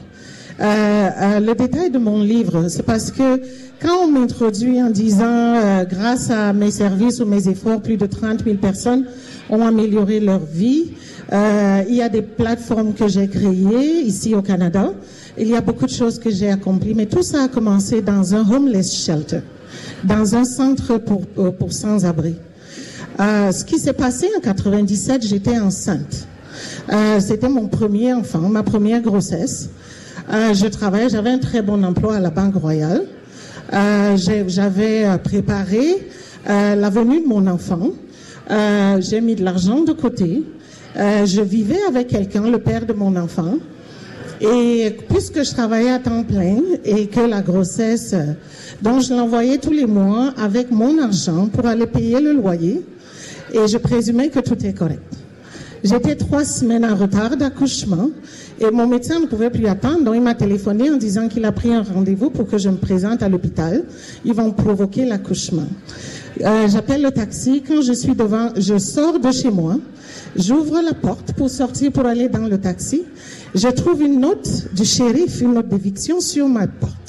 Euh, 0.62 0.66
euh, 0.66 1.40
le 1.40 1.56
détail 1.56 1.90
de 1.90 1.98
mon 1.98 2.22
livre, 2.22 2.68
c'est 2.68 2.84
parce 2.84 3.10
que 3.10 3.42
quand 3.82 4.04
on 4.04 4.12
m'introduit 4.12 4.82
en 4.82 4.92
disant, 4.92 5.56
euh, 5.56 5.86
grâce 5.86 6.30
à 6.30 6.54
mes 6.54 6.70
services 6.70 7.20
ou 7.20 7.26
mes 7.26 7.48
efforts, 7.48 7.82
plus 7.82 7.98
de 7.98 8.06
30 8.06 8.44
000 8.44 8.58
personnes 8.58 9.06
ont 9.50 9.66
amélioré 9.66 10.20
leur 10.20 10.42
vie, 10.46 10.92
il 11.34 11.96
y 11.96 12.02
a 12.02 12.10
des 12.10 12.22
plateformes 12.22 12.94
que 12.94 13.08
j'ai 13.08 13.28
créées 13.28 14.02
ici 14.02 14.36
au 14.36 14.42
Canada. 14.42 14.94
Il 15.38 15.48
y 15.48 15.56
a 15.56 15.62
beaucoup 15.62 15.86
de 15.86 15.92
choses 15.92 16.20
que 16.20 16.30
j'ai 16.30 16.50
accomplies, 16.50 16.94
mais 16.94 17.06
tout 17.06 17.24
ça 17.24 17.44
a 17.44 17.48
commencé 17.48 18.02
dans 18.02 18.36
un 18.36 18.48
homeless 18.52 18.94
shelter, 18.94 19.40
dans 20.04 20.36
un 20.36 20.44
centre 20.44 20.98
pour, 20.98 21.72
sans-abri. 21.72 22.36
Ce 23.18 23.64
qui 23.64 23.80
s'est 23.80 23.94
passé 23.94 24.28
en 24.38 24.42
97, 24.42 25.26
j'étais 25.26 25.58
enceinte. 25.58 26.28
C'était 27.20 27.50
mon 27.50 27.68
premier 27.68 28.14
enfant, 28.14 28.50
ma 28.50 28.64
première 28.64 29.02
grossesse. 29.02 29.70
Euh, 30.30 30.54
je 30.54 30.68
travaillais, 30.68 31.10
j'avais 31.10 31.32
un 31.32 31.40
très 31.40 31.62
bon 31.62 31.84
emploi 31.84 32.16
à 32.16 32.20
la 32.20 32.30
Banque 32.30 32.56
Royale. 32.56 33.04
Euh, 33.74 34.18
j'avais 34.48 35.06
préparé 35.24 36.08
la 36.46 36.90
venue 36.90 37.22
de 37.22 37.28
mon 37.28 37.48
enfant. 37.48 37.90
j'ai 39.00 39.22
mis 39.22 39.36
de 39.36 39.44
l'argent 39.44 39.82
de 39.84 39.94
côté. 39.94 40.44
Euh, 40.98 41.26
je 41.26 41.42
vivais 41.42 41.82
avec 41.88 42.08
quelqu'un, 42.08 42.50
le 42.50 42.60
père 42.60 42.86
de 42.86 42.94
mon 42.94 43.16
enfant. 43.16 43.56
Et 44.42 44.96
puisque 45.08 45.44
je 45.44 45.52
travaillais 45.52 45.92
à 45.92 46.00
temps 46.00 46.24
plein 46.24 46.58
et 46.84 47.08
que 47.08 47.22
la 47.22 47.42
grossesse, 47.42 48.14
euh, 48.14 48.34
donc 48.82 49.04
je 49.04 49.14
l'envoyais 49.14 49.60
tous 49.60 49.72
les 49.72 49.86
mois 49.86 50.34
avec 50.38 50.72
mon 50.72 50.98
argent 51.02 51.48
pour 51.48 51.66
aller 51.66 51.86
payer 51.86 52.20
le 52.20 52.34
loyer. 52.34 52.82
Et 53.54 53.68
je 53.68 53.78
présumais 53.78 54.30
que 54.30 54.40
tout 54.40 54.58
est 54.66 54.74
correct. 54.74 55.02
J'étais 55.84 56.16
trois 56.16 56.46
semaines 56.46 56.86
en 56.86 56.96
retard 56.96 57.36
d'accouchement 57.38 58.12
et 58.60 58.70
mon 58.70 58.86
médecin 58.86 59.20
ne 59.20 59.26
pouvait 59.26 59.50
plus 59.50 59.66
attendre, 59.66 60.04
donc 60.04 60.14
il 60.16 60.22
m'a 60.22 60.36
téléphoné 60.36 60.92
en 60.92 60.98
disant 60.98 61.28
qu'il 61.28 61.44
a 61.46 61.52
pris 61.52 61.74
un 61.74 61.82
rendez-vous 61.82 62.30
pour 62.30 62.48
que 62.48 62.60
je 62.60 62.70
me 62.70 62.78
présente 62.78 63.24
à 63.24 63.30
l'hôpital. 63.30 63.84
Ils 64.24 64.34
vont 64.34 64.52
provoquer 64.52 65.06
l'accouchement. 65.06 65.68
Euh, 66.42 66.68
J'appelle 66.68 67.02
le 67.02 67.12
taxi. 67.12 67.64
Quand 67.68 67.82
je 67.82 67.94
suis 67.94 68.14
devant, 68.14 68.50
je 68.56 68.78
sors 68.78 69.20
de 69.20 69.32
chez 69.32 69.50
moi. 69.50 69.78
J'ouvre 70.36 70.82
la 70.82 70.94
porte 70.94 71.34
pour 71.34 71.50
sortir 71.50 71.92
pour 71.92 72.06
aller 72.06 72.30
dans 72.30 72.48
le 72.48 72.60
taxi. 72.60 73.04
Je 73.56 73.68
trouve 73.68 74.02
une 74.02 74.20
note 74.20 74.74
du 74.76 74.86
shérif, 74.86 75.42
une 75.42 75.56
note 75.56 75.68
d'éviction 75.68 76.22
sur 76.22 76.48
ma 76.48 76.68
porte. 76.68 77.01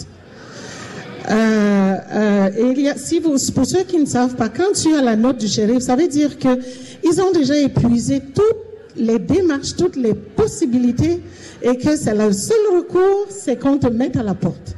Euh, 1.31 1.97
euh, 2.15 2.51
il 2.59 2.81
y 2.81 2.89
a, 2.89 2.97
si 2.97 3.21
vous, 3.21 3.37
pour 3.55 3.67
ceux 3.67 3.85
qui 3.85 3.99
ne 3.99 4.07
savent 4.07 4.35
pas, 4.35 4.49
quand 4.49 4.73
tu 4.75 4.95
as 4.95 5.03
la 5.03 5.17
note 5.17 5.39
du 5.39 5.47
shérif, 5.47 5.81
ça 5.81 5.97
veut 5.97 6.09
dire 6.09 6.39
que 6.39 6.59
ils 7.05 7.21
ont 7.21 7.33
déjà 7.33 7.57
épuisé 7.57 8.21
toutes 8.35 8.97
les 8.97 9.19
démarches, 9.19 9.77
toutes 9.77 9.97
les 9.97 10.15
possibilités, 10.15 11.21
et 11.63 11.77
que 11.77 11.97
c'est 11.97 12.15
le 12.15 12.33
seul 12.33 12.59
recours, 12.77 13.27
c'est 13.31 13.57
qu'on 13.57 13.79
te 13.79 13.89
mette 13.89 14.17
à 14.17 14.23
la 14.23 14.35
porte. 14.35 14.75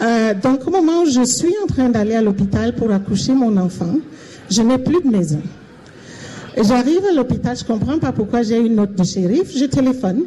Euh, 0.00 0.34
donc, 0.34 0.66
au 0.66 0.70
moment 0.70 1.02
où 1.02 1.06
je 1.06 1.24
suis 1.24 1.54
en 1.62 1.66
train 1.66 1.88
d'aller 1.88 2.14
à 2.14 2.22
l'hôpital 2.22 2.74
pour 2.74 2.90
accoucher 2.90 3.32
mon 3.32 3.56
enfant, 3.56 3.96
je 4.50 4.62
n'ai 4.62 4.78
plus 4.78 5.02
de 5.02 5.08
maison. 5.08 5.40
J'arrive 6.56 7.02
à 7.10 7.14
l'hôpital, 7.14 7.56
je 7.56 7.64
comprends 7.64 7.98
pas 7.98 8.12
pourquoi 8.12 8.42
j'ai 8.42 8.58
une 8.58 8.76
note 8.76 8.94
de 8.94 9.04
shérif, 9.04 9.56
je 9.56 9.66
téléphone. 9.66 10.24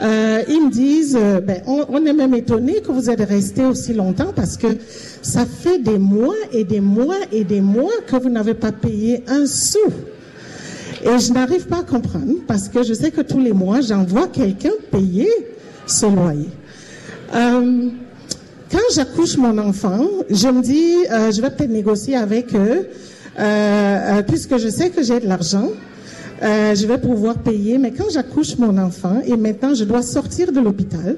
Euh, 0.00 0.42
ils 0.48 0.66
me 0.66 0.70
disent, 0.70 1.18
euh, 1.20 1.40
ben, 1.40 1.62
on, 1.66 2.04
est 2.04 2.12
même 2.12 2.34
étonné 2.34 2.80
que 2.80 2.90
vous 2.90 3.10
êtes 3.10 3.20
resté 3.20 3.64
aussi 3.64 3.92
longtemps 3.92 4.32
parce 4.34 4.56
que 4.56 4.68
ça 5.22 5.44
fait 5.46 5.78
des 5.78 5.98
mois 5.98 6.34
et 6.52 6.64
des 6.64 6.80
mois 6.80 7.18
et 7.30 7.44
des 7.44 7.60
mois 7.60 7.92
que 8.06 8.16
vous 8.16 8.28
n'avez 8.28 8.54
pas 8.54 8.72
payé 8.72 9.22
un 9.28 9.46
sou. 9.46 9.78
Et 11.04 11.18
je 11.18 11.32
n'arrive 11.32 11.66
pas 11.66 11.78
à 11.78 11.82
comprendre 11.82 12.34
parce 12.46 12.68
que 12.68 12.82
je 12.82 12.94
sais 12.94 13.10
que 13.10 13.20
tous 13.20 13.40
les 13.40 13.52
mois, 13.52 13.80
j'envoie 13.80 14.28
quelqu'un 14.28 14.72
payer 14.90 15.28
ce 15.86 16.06
loyer. 16.06 16.48
Euh, 17.34 17.88
Quand 18.70 18.78
j'accouche 18.94 19.36
mon 19.36 19.58
enfant, 19.58 20.06
je 20.30 20.48
me 20.48 20.62
dis, 20.62 20.94
je 21.10 21.40
vais 21.42 21.50
peut-être 21.50 21.70
négocier 21.70 22.16
avec 22.16 22.54
eux, 22.54 22.86
puisque 24.28 24.58
je 24.58 24.68
sais 24.68 24.90
que 24.90 25.02
j'ai 25.02 25.18
de 25.20 25.26
l'argent. 25.26 25.68
Euh, 26.42 26.74
je 26.74 26.86
vais 26.86 26.98
pouvoir 26.98 27.38
payer, 27.38 27.78
mais 27.78 27.92
quand 27.92 28.10
j'accouche 28.10 28.58
mon 28.58 28.76
enfant 28.76 29.20
et 29.24 29.36
maintenant 29.36 29.74
je 29.74 29.84
dois 29.84 30.02
sortir 30.02 30.50
de 30.50 30.58
l'hôpital, 30.58 31.16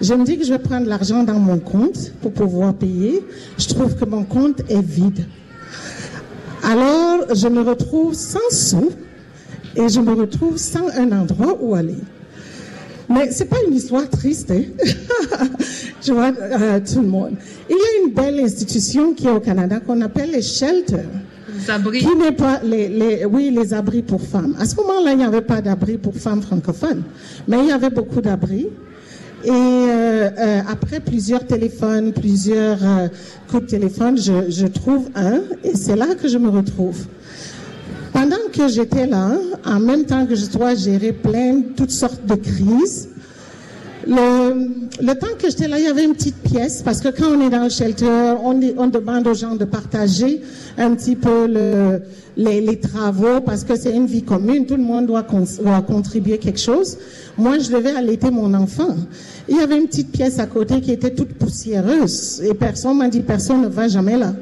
je 0.00 0.14
me 0.14 0.24
dis 0.24 0.36
que 0.36 0.44
je 0.44 0.52
vais 0.52 0.58
prendre 0.58 0.86
l'argent 0.86 1.22
dans 1.22 1.38
mon 1.38 1.58
compte 1.58 2.12
pour 2.20 2.32
pouvoir 2.32 2.74
payer. 2.74 3.22
Je 3.56 3.68
trouve 3.68 3.94
que 3.94 4.04
mon 4.04 4.24
compte 4.24 4.60
est 4.68 4.82
vide. 4.82 5.26
Alors, 6.64 7.34
je 7.34 7.46
me 7.46 7.62
retrouve 7.62 8.14
sans 8.14 8.50
sous 8.50 8.90
et 9.76 9.88
je 9.88 10.00
me 10.00 10.12
retrouve 10.12 10.56
sans 10.56 10.88
un 10.88 11.12
endroit 11.12 11.56
où 11.60 11.74
aller. 11.74 11.96
Mais 13.08 13.30
c'est 13.30 13.46
pas 13.46 13.56
une 13.66 13.74
histoire 13.74 14.08
triste, 14.10 14.50
hein? 14.50 14.62
je 16.04 16.12
vois 16.12 16.32
euh, 16.40 16.80
tout 16.80 17.00
le 17.00 17.08
monde. 17.08 17.34
Il 17.70 17.76
y 17.76 17.78
a 17.78 18.06
une 18.06 18.12
belle 18.12 18.40
institution 18.40 19.14
qui 19.14 19.28
est 19.28 19.30
au 19.30 19.40
Canada 19.40 19.80
qu'on 19.80 20.00
appelle 20.00 20.32
les 20.32 20.42
shelters. 20.42 21.08
Qui 22.00 22.16
n'est 22.16 22.32
pas 22.32 22.60
les, 22.62 22.88
les, 22.88 23.24
oui, 23.24 23.50
les 23.50 23.74
abris 23.74 24.02
pour 24.02 24.22
femmes. 24.22 24.54
À 24.58 24.64
ce 24.64 24.76
moment-là, 24.76 25.12
il 25.12 25.18
n'y 25.18 25.24
avait 25.24 25.40
pas 25.42 25.60
d'abri 25.60 25.98
pour 25.98 26.14
femmes 26.14 26.42
francophones, 26.42 27.02
mais 27.46 27.58
il 27.60 27.66
y 27.66 27.72
avait 27.72 27.90
beaucoup 27.90 28.20
d'abris. 28.20 28.68
Et 29.44 29.50
euh, 29.50 30.30
euh, 30.36 30.60
après 30.68 30.98
plusieurs 31.00 31.46
téléphones, 31.46 32.12
plusieurs 32.12 32.78
euh, 32.82 33.08
coups 33.48 33.62
de 33.62 33.68
téléphone, 33.68 34.18
je, 34.18 34.50
je 34.50 34.66
trouve 34.66 35.10
un, 35.14 35.42
et 35.62 35.76
c'est 35.76 35.94
là 35.94 36.14
que 36.20 36.26
je 36.26 36.38
me 36.38 36.48
retrouve. 36.48 37.06
Pendant 38.12 38.36
que 38.52 38.66
j'étais 38.66 39.06
là, 39.06 39.32
en 39.64 39.78
même 39.78 40.04
temps 40.04 40.26
que 40.26 40.34
je 40.34 40.46
dois 40.46 40.74
gérer 40.74 41.12
plein, 41.12 41.62
toutes 41.76 41.92
sortes 41.92 42.26
de 42.26 42.34
crises, 42.34 43.10
le, 44.08 45.12
temps 45.14 45.26
que 45.38 45.50
j'étais 45.50 45.68
là, 45.68 45.78
il 45.78 45.84
y 45.84 45.88
avait 45.88 46.04
une 46.04 46.14
petite 46.14 46.36
pièce, 46.36 46.82
parce 46.82 47.00
que 47.00 47.08
quand 47.08 47.26
on 47.26 47.46
est 47.46 47.50
dans 47.50 47.64
le 47.64 47.68
shelter, 47.68 48.34
on, 48.42 48.54
demande 48.88 49.26
aux 49.26 49.34
gens 49.34 49.54
de 49.54 49.64
partager 49.64 50.40
un 50.78 50.94
petit 50.94 51.14
peu 51.14 51.46
le, 51.46 52.00
les, 52.36 52.80
travaux, 52.80 53.40
parce 53.44 53.64
que 53.64 53.76
c'est 53.76 53.94
une 53.94 54.06
vie 54.06 54.22
commune, 54.22 54.66
tout 54.66 54.76
le 54.76 54.82
monde 54.82 55.06
doit, 55.06 55.26
doit, 55.62 55.82
contribuer 55.82 56.38
quelque 56.38 56.60
chose. 56.60 56.96
Moi, 57.36 57.58
je 57.58 57.70
devais 57.70 57.94
allaiter 57.94 58.30
mon 58.30 58.54
enfant. 58.54 58.96
Il 59.48 59.56
y 59.56 59.60
avait 59.60 59.76
une 59.76 59.86
petite 59.86 60.10
pièce 60.10 60.38
à 60.38 60.46
côté 60.46 60.80
qui 60.80 60.92
était 60.92 61.14
toute 61.14 61.34
poussiéreuse, 61.34 62.42
et 62.42 62.54
personne 62.54 62.96
m'a 62.98 63.08
dit, 63.08 63.20
personne 63.20 63.62
ne 63.62 63.68
va 63.68 63.88
jamais 63.88 64.16
là. 64.16 64.32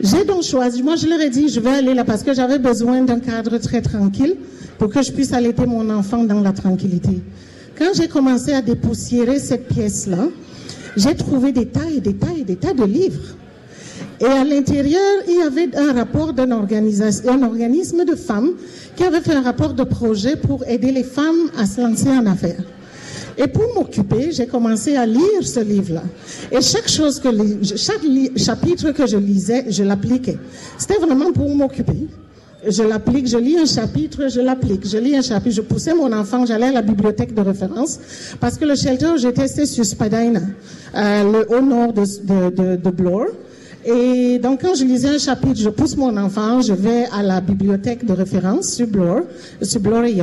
J'ai 0.00 0.24
donc 0.24 0.44
choisi, 0.44 0.82
moi 0.82 0.94
je 0.94 1.08
leur 1.08 1.20
ai 1.20 1.28
dit, 1.28 1.48
je 1.48 1.58
vais 1.58 1.70
aller 1.70 1.92
là 1.92 2.04
parce 2.04 2.22
que 2.22 2.32
j'avais 2.32 2.60
besoin 2.60 3.02
d'un 3.02 3.18
cadre 3.18 3.58
très 3.58 3.82
tranquille 3.82 4.36
pour 4.78 4.90
que 4.90 5.02
je 5.02 5.10
puisse 5.10 5.32
allaiter 5.32 5.66
mon 5.66 5.90
enfant 5.90 6.22
dans 6.22 6.40
la 6.40 6.52
tranquillité. 6.52 7.20
Quand 7.78 7.94
j'ai 7.94 8.08
commencé 8.08 8.52
à 8.52 8.60
dépoussiérer 8.60 9.38
cette 9.38 9.68
pièce-là, 9.68 10.28
j'ai 10.96 11.14
trouvé 11.14 11.52
des 11.52 11.66
tas 11.66 11.88
et 11.94 12.00
des 12.00 12.14
tas 12.14 12.34
et 12.36 12.42
des 12.42 12.56
tas 12.56 12.74
de 12.74 12.82
livres. 12.82 13.36
Et 14.20 14.24
à 14.24 14.42
l'intérieur, 14.42 15.22
il 15.28 15.36
y 15.36 15.42
avait 15.42 15.76
un 15.76 15.92
rapport 15.92 16.32
d'un 16.32 16.50
un 16.50 17.42
organisme 17.42 18.04
de 18.04 18.16
femmes 18.16 18.50
qui 18.96 19.04
avait 19.04 19.20
fait 19.20 19.34
un 19.34 19.42
rapport 19.42 19.74
de 19.74 19.84
projet 19.84 20.34
pour 20.34 20.66
aider 20.66 20.90
les 20.90 21.04
femmes 21.04 21.50
à 21.56 21.66
se 21.66 21.80
lancer 21.80 22.08
en 22.08 22.26
affaires. 22.26 22.64
Et 23.36 23.46
pour 23.46 23.72
m'occuper, 23.76 24.32
j'ai 24.32 24.48
commencé 24.48 24.96
à 24.96 25.06
lire 25.06 25.42
ce 25.42 25.60
livre-là. 25.60 26.02
Et 26.50 26.60
chaque 26.60 26.88
chose 26.88 27.20
que, 27.20 27.28
chaque 27.76 28.02
chapitre 28.36 28.90
que 28.90 29.06
je 29.06 29.16
lisais, 29.16 29.66
je 29.68 29.84
l'appliquais. 29.84 30.38
C'était 30.76 30.98
vraiment 30.98 31.30
pour 31.30 31.54
m'occuper. 31.54 32.08
Je 32.66 32.82
l'applique, 32.82 33.28
je 33.28 33.38
lis 33.38 33.56
un 33.56 33.66
chapitre, 33.66 34.28
je 34.28 34.40
l'applique. 34.40 34.86
Je 34.86 34.98
lis 34.98 35.16
un 35.16 35.22
chapitre, 35.22 35.54
je 35.54 35.60
poussais 35.60 35.94
mon 35.94 36.12
enfant, 36.12 36.44
j'allais 36.44 36.66
à 36.66 36.72
la 36.72 36.82
bibliothèque 36.82 37.32
de 37.32 37.40
référence 37.40 38.00
parce 38.40 38.58
que 38.58 38.64
le 38.64 38.74
shelter 38.74 39.06
où 39.14 39.16
j'étais, 39.16 39.46
sur 39.46 39.84
Spadina, 39.84 40.40
euh, 40.96 41.44
le, 41.46 41.56
au 41.56 41.60
nord 41.60 41.92
de, 41.92 42.02
de, 42.02 42.50
de, 42.50 42.76
de 42.76 42.90
Bloor. 42.90 43.26
Et 43.84 44.40
donc, 44.40 44.62
quand 44.62 44.74
je 44.74 44.84
lisais 44.84 45.08
un 45.08 45.18
chapitre, 45.18 45.60
je 45.60 45.68
pousse 45.68 45.96
mon 45.96 46.16
enfant, 46.16 46.60
je 46.60 46.72
vais 46.72 47.06
à 47.12 47.22
la 47.22 47.40
bibliothèque 47.40 48.04
de 48.04 48.12
référence 48.12 48.70
sur 48.72 48.88
Bloor, 48.88 49.20
sur 49.62 49.80
Bloor 49.80 50.04
et 50.04 50.18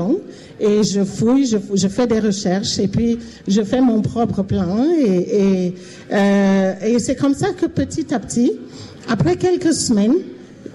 et 0.60 0.84
je 0.84 1.04
fouille, 1.04 1.46
je, 1.46 1.58
je, 1.74 1.88
fais 1.88 2.06
des 2.06 2.20
recherches, 2.20 2.80
et 2.80 2.88
puis 2.88 3.18
je 3.48 3.62
fais 3.62 3.82
mon 3.82 4.02
propre 4.02 4.44
plan. 4.44 4.86
Et, 5.00 5.66
et, 5.66 5.76
euh, 6.12 6.74
et 6.86 7.00
c'est 7.00 7.16
comme 7.16 7.34
ça 7.34 7.48
que 7.60 7.66
petit 7.66 8.14
à 8.14 8.20
petit, 8.20 8.54
après 9.10 9.38
quelques 9.38 9.74
semaines, 9.74 10.16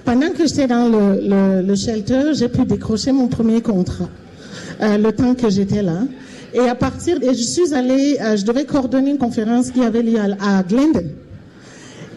pendant 0.04 0.30
que 0.30 0.46
j'étais 0.46 0.66
dans 0.66 0.88
le, 0.88 1.74
shelter, 1.74 2.32
j'ai 2.34 2.48
pu 2.48 2.64
décrocher 2.64 3.12
mon 3.12 3.28
premier 3.28 3.60
contrat, 3.60 4.08
euh, 4.80 4.98
le 4.98 5.12
temps 5.12 5.34
que 5.34 5.50
j'étais 5.50 5.82
là. 5.82 6.02
Et 6.52 6.68
à 6.68 6.74
partir, 6.74 7.22
et 7.22 7.34
je 7.34 7.42
suis 7.42 7.74
allée, 7.74 8.18
euh, 8.20 8.36
je 8.36 8.44
devais 8.44 8.64
coordonner 8.64 9.10
une 9.10 9.18
conférence 9.18 9.70
qui 9.70 9.82
avait 9.82 10.02
lieu 10.02 10.18
à, 10.18 10.58
à. 10.58 10.62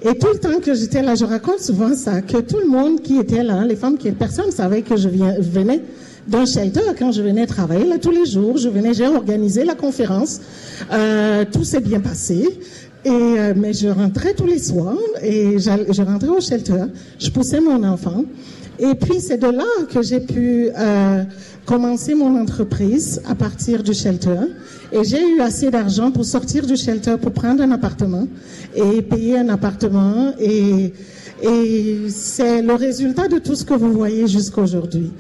Et 0.06 0.18
tout 0.18 0.28
le 0.34 0.40
temps 0.40 0.60
que 0.60 0.74
j'étais 0.74 1.02
là, 1.02 1.16
je 1.16 1.24
raconte 1.24 1.60
souvent 1.60 1.94
ça, 1.94 2.22
que 2.22 2.38
tout 2.38 2.58
le 2.58 2.68
monde 2.68 3.02
qui 3.02 3.18
était 3.20 3.44
là, 3.44 3.64
les 3.64 3.76
femmes 3.76 3.98
qui, 3.98 4.12
personne 4.12 4.48
ne 4.48 4.52
savait 4.52 4.82
que 4.82 4.98
je 4.98 5.08
venais 5.08 5.82
d'un 6.28 6.46
shelter 6.46 6.82
quand 6.98 7.12
je 7.12 7.22
venais 7.22 7.46
travailler 7.46 7.86
là 7.86 7.98
tous 7.98 8.12
les 8.12 8.26
jours. 8.26 8.58
Je 8.58 8.70
venais, 8.70 8.94
j'ai 8.94 9.08
organisé 9.08 9.64
la 9.64 9.76
conférence, 9.76 10.40
euh, 10.92 11.46
tout 11.52 11.64
s'est 11.64 11.82
bien 11.82 12.00
passé. 12.00 12.48
Et 13.06 13.10
euh, 13.10 13.54
mais 13.56 13.74
je 13.74 13.90
rentrais 13.90 14.34
tous 14.34 14.46
les 14.46 14.60
soirs 14.60 14.98
et 15.22 15.60
je 15.60 16.02
rentrais 16.02 16.30
au 16.30 16.40
shelter. 16.40 16.86
Je 17.20 17.30
poussais 17.30 17.60
mon 17.60 17.84
enfant. 17.84 18.24
Et 18.80 18.96
puis 18.96 19.20
c'est 19.20 19.38
de 19.38 19.48
là 19.48 19.66
que 19.94 20.02
j'ai 20.02 20.20
pu 20.20 20.70
euh, 20.78 21.24
commencer 21.66 22.16
mon 22.16 22.40
entreprise 22.40 23.22
à 23.28 23.36
partir 23.36 23.84
du 23.84 23.94
shelter. 23.94 24.40
Et 24.92 25.04
j'ai 25.04 25.22
eu 25.22 25.42
assez 25.42 25.70
d'argent 25.70 26.12
pour 26.12 26.26
sortir 26.26 26.66
du 26.66 26.76
shelter, 26.76 27.18
pour 27.22 27.32
prendre 27.32 27.62
un 27.62 27.72
appartement 27.72 28.28
et 28.76 29.02
payer 29.02 29.38
un 29.38 29.50
appartement. 29.50 30.34
Et, 30.40 30.94
et 31.44 32.10
c'est 32.10 32.62
le 32.62 32.74
résultat 32.74 33.28
de 33.28 33.38
tout 33.38 33.56
ce 33.56 33.66
que 33.66 33.74
vous 33.74 33.92
voyez 33.92 34.28
jusqu'à 34.28 34.62
aujourd'hui. 34.62 35.12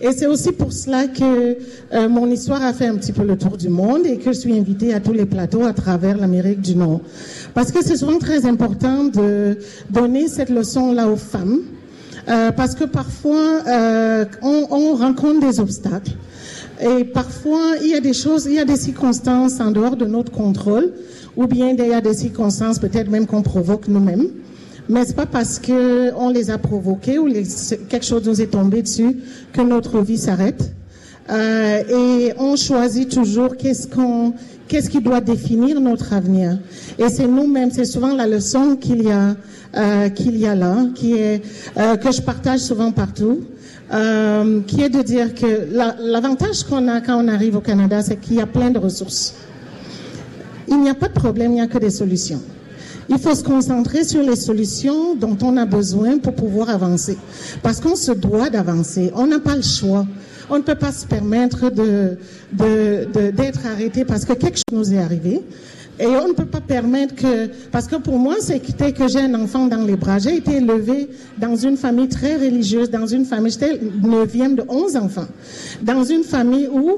Et 0.00 0.12
c'est 0.12 0.26
aussi 0.26 0.52
pour 0.52 0.72
cela 0.72 1.08
que 1.08 1.58
euh, 1.92 2.08
mon 2.08 2.30
histoire 2.30 2.62
a 2.62 2.72
fait 2.72 2.86
un 2.86 2.96
petit 2.96 3.12
peu 3.12 3.24
le 3.24 3.36
tour 3.36 3.56
du 3.56 3.68
monde 3.68 4.06
et 4.06 4.18
que 4.18 4.32
je 4.32 4.38
suis 4.38 4.56
invitée 4.56 4.94
à 4.94 5.00
tous 5.00 5.12
les 5.12 5.26
plateaux 5.26 5.64
à 5.64 5.72
travers 5.72 6.16
l'Amérique 6.16 6.60
du 6.60 6.76
Nord. 6.76 7.00
Parce 7.54 7.72
que 7.72 7.84
c'est 7.84 7.96
souvent 7.96 8.18
très 8.18 8.46
important 8.46 9.04
de 9.04 9.58
donner 9.90 10.28
cette 10.28 10.50
leçon-là 10.50 11.08
aux 11.08 11.16
femmes. 11.16 11.60
Euh, 12.28 12.52
parce 12.52 12.76
que 12.76 12.84
parfois, 12.84 13.62
euh, 13.66 14.24
on, 14.42 14.66
on 14.70 14.94
rencontre 14.94 15.40
des 15.40 15.58
obstacles. 15.58 16.12
Et 16.80 17.04
parfois, 17.04 17.74
il 17.82 17.90
y 17.90 17.94
a 17.94 18.00
des 18.00 18.12
choses, 18.12 18.46
il 18.46 18.54
y 18.54 18.60
a 18.60 18.64
des 18.64 18.76
circonstances 18.76 19.60
en 19.60 19.72
dehors 19.72 19.96
de 19.96 20.04
notre 20.04 20.30
contrôle, 20.30 20.92
ou 21.36 21.46
bien 21.46 21.70
il 21.70 21.84
y 21.84 21.92
a 21.92 22.00
des 22.00 22.14
circonstances 22.14 22.78
peut-être 22.78 23.10
même 23.10 23.26
qu'on 23.26 23.42
provoque 23.42 23.88
nous-mêmes. 23.88 24.28
Mais 24.88 25.04
c'est 25.04 25.16
pas 25.16 25.26
parce 25.26 25.58
que 25.58 26.12
on 26.14 26.28
les 26.30 26.50
a 26.50 26.58
provoqués 26.58 27.18
ou 27.18 27.28
quelque 27.88 28.04
chose 28.04 28.26
nous 28.26 28.40
est 28.40 28.48
tombé 28.48 28.82
dessus 28.82 29.16
que 29.52 29.60
notre 29.60 30.00
vie 30.00 30.18
s'arrête. 30.18 30.72
Euh, 31.30 31.82
et 31.88 32.32
on 32.38 32.56
choisit 32.56 33.08
toujours 33.08 33.56
qu'est-ce 33.56 33.86
qu'on, 33.86 34.34
qu'est-ce 34.66 34.90
qui 34.90 35.00
doit 35.00 35.20
définir 35.20 35.80
notre 35.80 36.12
avenir. 36.12 36.58
Et 36.98 37.08
c'est 37.08 37.28
nous-mêmes, 37.28 37.70
c'est 37.70 37.84
souvent 37.84 38.14
la 38.14 38.26
leçon 38.26 38.76
qu'il 38.76 39.04
y 39.04 39.10
a, 39.10 39.36
euh, 39.76 40.08
qu'il 40.08 40.36
y 40.36 40.46
a 40.46 40.54
là, 40.54 40.86
qui 40.94 41.14
est 41.14 41.42
euh, 41.76 41.96
que 41.96 42.10
je 42.10 42.20
partage 42.20 42.60
souvent 42.60 42.92
partout. 42.92 43.42
Qui 44.66 44.80
est 44.80 44.88
de 44.88 45.02
dire 45.02 45.34
que 45.34 45.68
l'avantage 46.00 46.64
qu'on 46.64 46.88
a 46.88 47.02
quand 47.02 47.22
on 47.22 47.28
arrive 47.28 47.56
au 47.56 47.60
Canada, 47.60 48.00
c'est 48.00 48.16
qu'il 48.16 48.36
y 48.36 48.40
a 48.40 48.46
plein 48.46 48.70
de 48.70 48.78
ressources. 48.78 49.34
Il 50.66 50.80
n'y 50.80 50.88
a 50.88 50.94
pas 50.94 51.08
de 51.08 51.12
problème, 51.12 51.50
il 51.50 51.56
n'y 51.56 51.60
a 51.60 51.66
que 51.66 51.76
des 51.76 51.90
solutions. 51.90 52.40
Il 53.08 53.18
faut 53.18 53.34
se 53.34 53.42
concentrer 53.42 54.04
sur 54.04 54.22
les 54.22 54.36
solutions 54.36 55.14
dont 55.14 55.36
on 55.42 55.56
a 55.56 55.66
besoin 55.66 56.18
pour 56.18 56.34
pouvoir 56.34 56.70
avancer. 56.70 57.16
Parce 57.62 57.80
qu'on 57.80 57.96
se 57.96 58.12
doit 58.12 58.50
d'avancer. 58.50 59.10
On 59.14 59.26
n'a 59.26 59.40
pas 59.40 59.56
le 59.56 59.62
choix. 59.62 60.06
On 60.50 60.58
ne 60.58 60.62
peut 60.62 60.74
pas 60.74 60.92
se 60.92 61.06
permettre 61.06 61.70
d'être 62.52 63.66
arrêté 63.66 64.04
parce 64.04 64.24
que 64.24 64.34
quelque 64.34 64.56
chose 64.56 64.72
nous 64.72 64.94
est 64.94 64.98
arrivé. 64.98 65.42
Et 66.00 66.06
on 66.06 66.28
ne 66.28 66.32
peut 66.32 66.46
pas 66.46 66.60
permettre 66.60 67.14
que, 67.14 67.48
parce 67.70 67.86
que 67.86 67.96
pour 67.96 68.18
moi, 68.18 68.36
c'était 68.40 68.92
que 68.92 69.08
j'ai 69.08 69.20
un 69.20 69.34
enfant 69.34 69.66
dans 69.66 69.84
les 69.84 69.96
bras. 69.96 70.18
J'ai 70.18 70.36
été 70.36 70.56
élevée 70.56 71.08
dans 71.38 71.54
une 71.54 71.76
famille 71.76 72.08
très 72.08 72.36
religieuse, 72.36 72.90
dans 72.90 73.06
une 73.06 73.24
famille, 73.24 73.52
j'étais 73.52 73.78
neuvième 74.02 74.56
de 74.56 74.64
onze 74.68 74.96
enfants, 74.96 75.28
dans 75.82 76.02
une 76.02 76.24
famille 76.24 76.66
où 76.66 76.96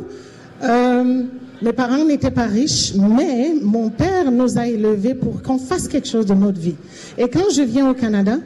euh, 0.62 1.22
mes 1.62 1.72
parents 1.72 2.04
n'étaient 2.04 2.30
pas 2.30 2.46
riches, 2.46 2.94
mais 2.94 3.54
mon 3.62 3.90
père 3.90 4.30
nous 4.30 4.58
a 4.58 4.66
élevés 4.66 5.14
pour 5.14 5.42
qu'on 5.42 5.58
fasse 5.58 5.88
quelque 5.88 6.08
chose 6.08 6.26
de 6.26 6.34
notre 6.34 6.60
vie. 6.60 6.74
Et 7.16 7.28
quand 7.28 7.50
je 7.54 7.62
viens 7.62 7.90
au 7.90 7.94
Canada, 7.94 8.38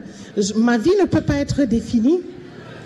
ma 0.55 0.77
vie 0.77 0.91
ne 1.01 1.05
peut 1.05 1.21
pas 1.21 1.35
être 1.35 1.63
définie 1.63 2.19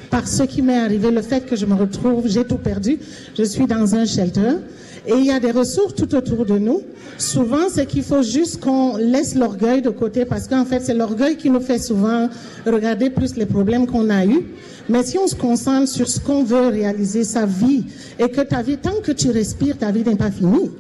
par 0.09 0.27
ce 0.27 0.43
qui 0.43 0.61
m'est 0.61 0.77
arrivé, 0.77 1.09
le 1.11 1.21
fait 1.21 1.45
que 1.45 1.55
je 1.55 1.65
me 1.65 1.73
retrouve, 1.73 2.27
j'ai 2.27 2.45
tout 2.45 2.57
perdu, 2.57 2.99
je 3.37 3.43
suis 3.43 3.65
dans 3.65 3.95
un 3.95 4.05
shelter. 4.05 4.57
Et 5.05 5.13
il 5.15 5.25
y 5.25 5.31
a 5.31 5.39
des 5.39 5.51
ressources 5.51 5.95
tout 5.95 6.15
autour 6.15 6.45
de 6.45 6.57
nous. 6.57 6.81
Souvent, 7.17 7.69
c'est 7.69 7.85
qu'il 7.85 8.03
faut 8.03 8.21
juste 8.21 8.61
qu'on 8.61 8.95
laisse 8.95 9.35
l'orgueil 9.35 9.81
de 9.81 9.89
côté 9.89 10.23
parce 10.25 10.47
qu'en 10.47 10.65
fait, 10.65 10.79
c'est 10.79 10.93
l'orgueil 10.93 11.35
qui 11.35 11.49
nous 11.49 11.59
fait 11.59 11.79
souvent 11.79 12.29
regarder 12.65 13.09
plus 13.09 13.35
les 13.35 13.45
problèmes 13.45 13.85
qu'on 13.85 14.09
a 14.09 14.25
eus. 14.25 14.45
Mais 14.89 15.03
si 15.03 15.17
on 15.17 15.27
se 15.27 15.35
concentre 15.35 15.89
sur 15.89 16.07
ce 16.07 16.19
qu'on 16.19 16.43
veut 16.43 16.67
réaliser, 16.67 17.23
sa 17.23 17.45
vie, 17.45 17.85
et 18.19 18.29
que 18.29 18.41
ta 18.41 18.61
vie, 18.61 18.77
tant 18.77 19.01
que 19.01 19.11
tu 19.11 19.29
respires, 19.29 19.77
ta 19.77 19.91
vie 19.91 20.03
n'est 20.03 20.15
pas 20.15 20.31
finie. 20.31 20.71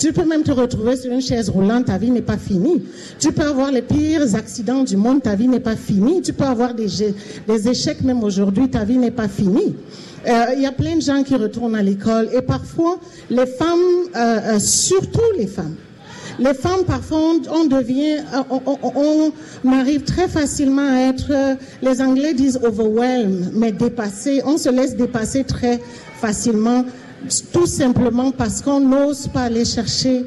Tu 0.00 0.14
peux 0.14 0.24
même 0.24 0.42
te 0.42 0.50
retrouver 0.50 0.96
sur 0.96 1.12
une 1.12 1.20
chaise 1.20 1.50
roulante, 1.50 1.84
ta 1.84 1.98
vie 1.98 2.10
n'est 2.10 2.22
pas 2.22 2.38
finie. 2.38 2.82
Tu 3.18 3.32
peux 3.32 3.42
avoir 3.42 3.70
les 3.70 3.82
pires 3.82 4.34
accidents 4.34 4.82
du 4.82 4.96
monde, 4.96 5.22
ta 5.22 5.34
vie 5.34 5.46
n'est 5.46 5.60
pas 5.60 5.76
finie. 5.76 6.22
Tu 6.22 6.32
peux 6.32 6.44
avoir 6.44 6.72
des, 6.72 7.02
échecs 7.68 8.00
même 8.00 8.24
aujourd'hui, 8.24 8.70
ta 8.70 8.84
vie 8.84 8.96
n'est 8.96 9.10
pas 9.10 9.28
finie. 9.28 9.74
Euh, 10.26 10.46
il 10.54 10.62
y 10.62 10.66
a 10.66 10.72
plein 10.72 10.96
de 10.96 11.00
gens 11.00 11.22
qui 11.22 11.34
retournent 11.34 11.74
à 11.74 11.82
l'école 11.82 12.28
et 12.32 12.42
parfois 12.42 12.98
les 13.30 13.46
femmes, 13.46 13.78
euh, 14.14 14.38
euh, 14.54 14.58
surtout 14.58 15.20
les 15.38 15.46
femmes, 15.46 15.76
les 16.38 16.54
femmes, 16.54 16.84
parfois, 16.86 17.18
on, 17.50 17.64
devient, 17.64 18.18
on, 18.50 19.72
arrive 19.72 20.02
très 20.04 20.28
facilement 20.28 20.88
à 20.88 21.08
être, 21.08 21.56
les 21.82 22.00
Anglais 22.00 22.32
disent 22.32 22.58
overwhelmed, 22.62 23.50
mais 23.54 23.72
dépassé. 23.72 24.40
On 24.46 24.56
se 24.56 24.70
laisse 24.70 24.96
dépasser 24.96 25.44
très 25.44 25.80
facilement, 26.20 26.84
tout 27.52 27.66
simplement 27.66 28.30
parce 28.30 28.62
qu'on 28.62 28.80
n'ose 28.80 29.28
pas 29.28 29.42
aller 29.42 29.66
chercher 29.66 30.24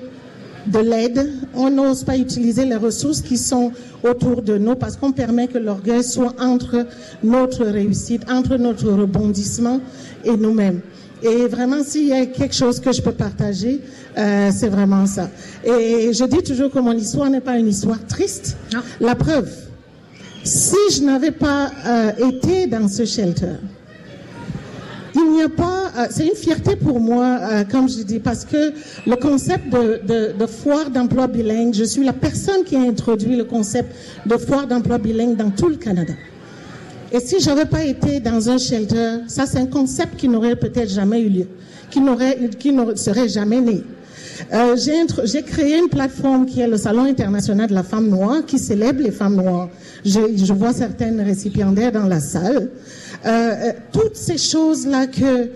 de 0.68 0.80
l'aide, 0.80 1.32
on 1.55 1.70
n'ose 1.70 2.03
pas 2.03 2.18
utiliser 2.18 2.66
les 2.66 2.76
ressources 2.76 3.22
qui 3.22 3.38
sont 3.38 3.72
autour 4.03 4.41
de 4.41 4.57
nous 4.57 4.76
parce 4.76 4.97
qu'on 4.97 5.11
permet 5.11 5.47
que 5.47 5.57
l'orgueil 5.57 6.03
soit 6.03 6.36
entre 6.39 6.86
notre 7.24 7.66
réussite, 7.66 8.24
entre 8.30 8.57
notre 8.57 8.89
rebondissement 8.89 9.80
et 10.24 10.36
nous-mêmes. 10.36 10.82
Et 11.22 11.47
vraiment, 11.47 11.84
s'il 11.84 12.07
y 12.07 12.14
a 12.14 12.26
quelque 12.26 12.53
chose 12.53 12.80
que 12.82 12.91
je 12.91 13.01
peux 13.01 13.14
partager, 13.14 13.80
euh, 14.18 14.51
c'est 14.53 14.68
vraiment 14.68 15.05
ça. 15.05 15.30
Et 15.64 16.11
je 16.11 16.26
dis 16.26 16.43
toujours 16.43 16.70
que 16.70 16.80
mon 16.80 16.91
histoire 16.91 17.30
n'est 17.30 17.41
pas 17.41 17.57
une 17.57 17.70
histoire 17.70 18.05
triste. 18.07 18.57
La 18.99 19.16
preuve, 19.16 19.49
si 20.43 20.76
je 20.91 21.03
n'avais 21.03 21.32
pas 21.32 21.72
euh, 21.88 22.11
été 22.30 22.68
dans 22.68 22.89
ce 22.89 23.05
shelter, 23.05 23.55
euh, 25.41 26.07
c'est 26.09 26.25
une 26.25 26.36
fierté 26.36 26.75
pour 26.75 26.99
moi, 26.99 27.39
euh, 27.41 27.63
comme 27.63 27.89
je 27.89 28.03
dis, 28.03 28.19
parce 28.19 28.45
que 28.45 28.73
le 29.05 29.15
concept 29.15 29.71
de, 29.71 30.45
foire 30.45 30.89
d'emploi 30.89 31.27
bilingue, 31.27 31.73
je 31.73 31.84
suis 31.84 32.03
la 32.03 32.13
personne 32.13 32.63
qui 32.65 32.75
a 32.75 32.81
introduit 32.81 33.36
le 33.36 33.43
concept 33.43 33.93
de 34.25 34.38
foire 34.38 34.67
d'emploi 34.67 34.97
bilingue 34.97 35.36
dans 35.36 35.51
tout 35.51 35.69
le 35.69 35.75
Canada. 35.75 36.13
Et 37.11 37.19
si 37.19 37.39
j'avais 37.39 37.65
pas 37.65 37.84
été 37.84 38.19
dans 38.19 38.49
un 38.49 38.57
shelter, 38.57 39.19
ça 39.27 39.45
c'est 39.45 39.59
un 39.59 39.67
concept 39.67 40.15
qui 40.17 40.27
n'aurait 40.27 40.55
peut-être 40.55 40.89
jamais 40.89 41.21
eu 41.21 41.29
lieu, 41.29 41.47
qui 41.91 42.01
n'aurait, 42.01 42.49
qui 42.57 42.71
ne 42.71 42.95
serait 42.95 43.29
jamais 43.29 43.61
né. 43.61 43.84
Euh, 44.51 44.75
j'ai 44.75 45.43
créé 45.43 45.77
une 45.77 45.89
plateforme 45.89 46.45
qui 46.45 46.59
est 46.61 46.67
le 46.67 46.77
Salon 46.77 47.03
international 47.03 47.67
de 47.67 47.73
la 47.73 47.84
femme 47.84 48.07
noire, 48.07 48.45
qui 48.45 48.57
célèbre 48.57 49.01
les 49.01 49.11
femmes 49.11 49.36
noires. 49.36 49.69
Je 50.03 50.53
vois 50.53 50.73
certaines 50.73 51.21
récipiendaires 51.21 51.91
dans 51.91 52.07
la 52.07 52.19
salle. 52.19 52.69
Euh, 53.26 53.30
euh, 53.30 53.71
toutes 53.91 54.15
ces 54.15 54.38
choses-là 54.38 55.07
que, 55.07 55.49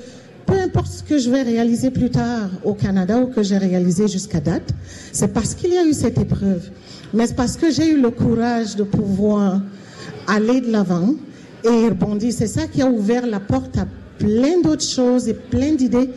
peu 0.45 0.53
importe 0.53 0.87
ce 0.87 1.03
que 1.03 1.17
je 1.17 1.29
vais 1.29 1.41
réaliser 1.41 1.91
plus 1.91 2.09
tard 2.09 2.49
au 2.63 2.73
Canada 2.73 3.17
ou 3.19 3.27
que 3.27 3.43
j'ai 3.43 3.57
réalisé 3.57 4.07
jusqu'à 4.07 4.39
date, 4.39 4.69
c'est 5.11 5.33
parce 5.33 5.53
qu'il 5.53 5.73
y 5.73 5.77
a 5.77 5.85
eu 5.85 5.93
cette 5.93 6.17
épreuve. 6.17 6.69
Mais 7.13 7.27
c'est 7.27 7.35
parce 7.35 7.57
que 7.57 7.69
j'ai 7.71 7.89
eu 7.89 8.01
le 8.01 8.09
courage 8.09 8.75
de 8.75 8.83
pouvoir 8.83 9.61
aller 10.27 10.61
de 10.61 10.71
l'avant 10.71 11.15
et 11.63 11.89
rebondir. 11.89 12.33
C'est 12.33 12.47
ça 12.47 12.67
qui 12.67 12.81
a 12.81 12.87
ouvert 12.87 13.27
la 13.27 13.39
porte 13.39 13.77
à 13.77 13.85
plein 14.17 14.61
d'autres 14.63 14.87
choses 14.87 15.27
et 15.27 15.33
plein 15.33 15.73
d'idées. 15.73 16.09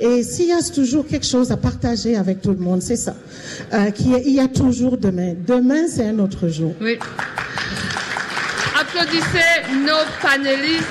Et 0.00 0.22
s'il 0.22 0.48
y 0.48 0.52
a 0.52 0.62
toujours 0.62 1.06
quelque 1.06 1.26
chose 1.26 1.50
à 1.50 1.56
partager 1.56 2.16
avec 2.16 2.40
tout 2.40 2.50
le 2.50 2.58
monde, 2.58 2.82
c'est 2.82 2.96
ça. 2.96 3.16
Euh, 3.72 3.90
il 3.98 4.32
y 4.32 4.40
a 4.40 4.46
toujours 4.46 4.96
demain. 4.96 5.34
Demain, 5.46 5.88
c'est 5.88 6.06
un 6.06 6.18
autre 6.20 6.48
jour. 6.48 6.74
Oui. 6.80 6.98
Applaudissez 8.98 9.76
nos 9.86 10.04
panélistes. 10.20 10.84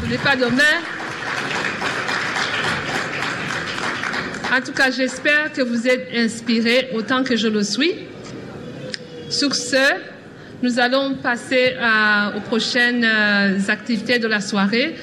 Ce 0.00 0.10
n'est 0.10 0.18
pas 0.18 0.36
demain. 0.36 0.62
En 4.56 4.60
tout 4.62 4.72
cas, 4.72 4.90
j'espère 4.90 5.52
que 5.52 5.60
vous 5.60 5.86
êtes 5.86 6.08
inspirés 6.16 6.88
autant 6.94 7.24
que 7.24 7.36
je 7.36 7.48
le 7.48 7.62
suis. 7.62 7.92
Sur 9.28 9.54
ce, 9.54 9.96
nous 10.62 10.78
allons 10.78 11.14
passer 11.16 11.74
euh, 11.76 12.38
aux 12.38 12.40
prochaines 12.40 13.04
euh, 13.04 13.58
activités 13.68 14.18
de 14.18 14.28
la 14.28 14.40
soirée. 14.40 14.94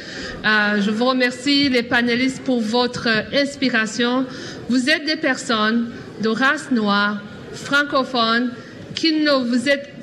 Euh, 0.43 0.81
je 0.81 0.89
vous 0.89 1.05
remercie, 1.05 1.69
les 1.69 1.84
panélistes, 1.84 2.43
pour 2.43 2.61
votre 2.61 3.09
inspiration. 3.34 4.25
Vous 4.69 4.89
êtes 4.89 5.05
des 5.05 5.17
personnes 5.17 5.89
de 6.21 6.29
race 6.29 6.71
noire, 6.71 7.21
francophones, 7.53 8.49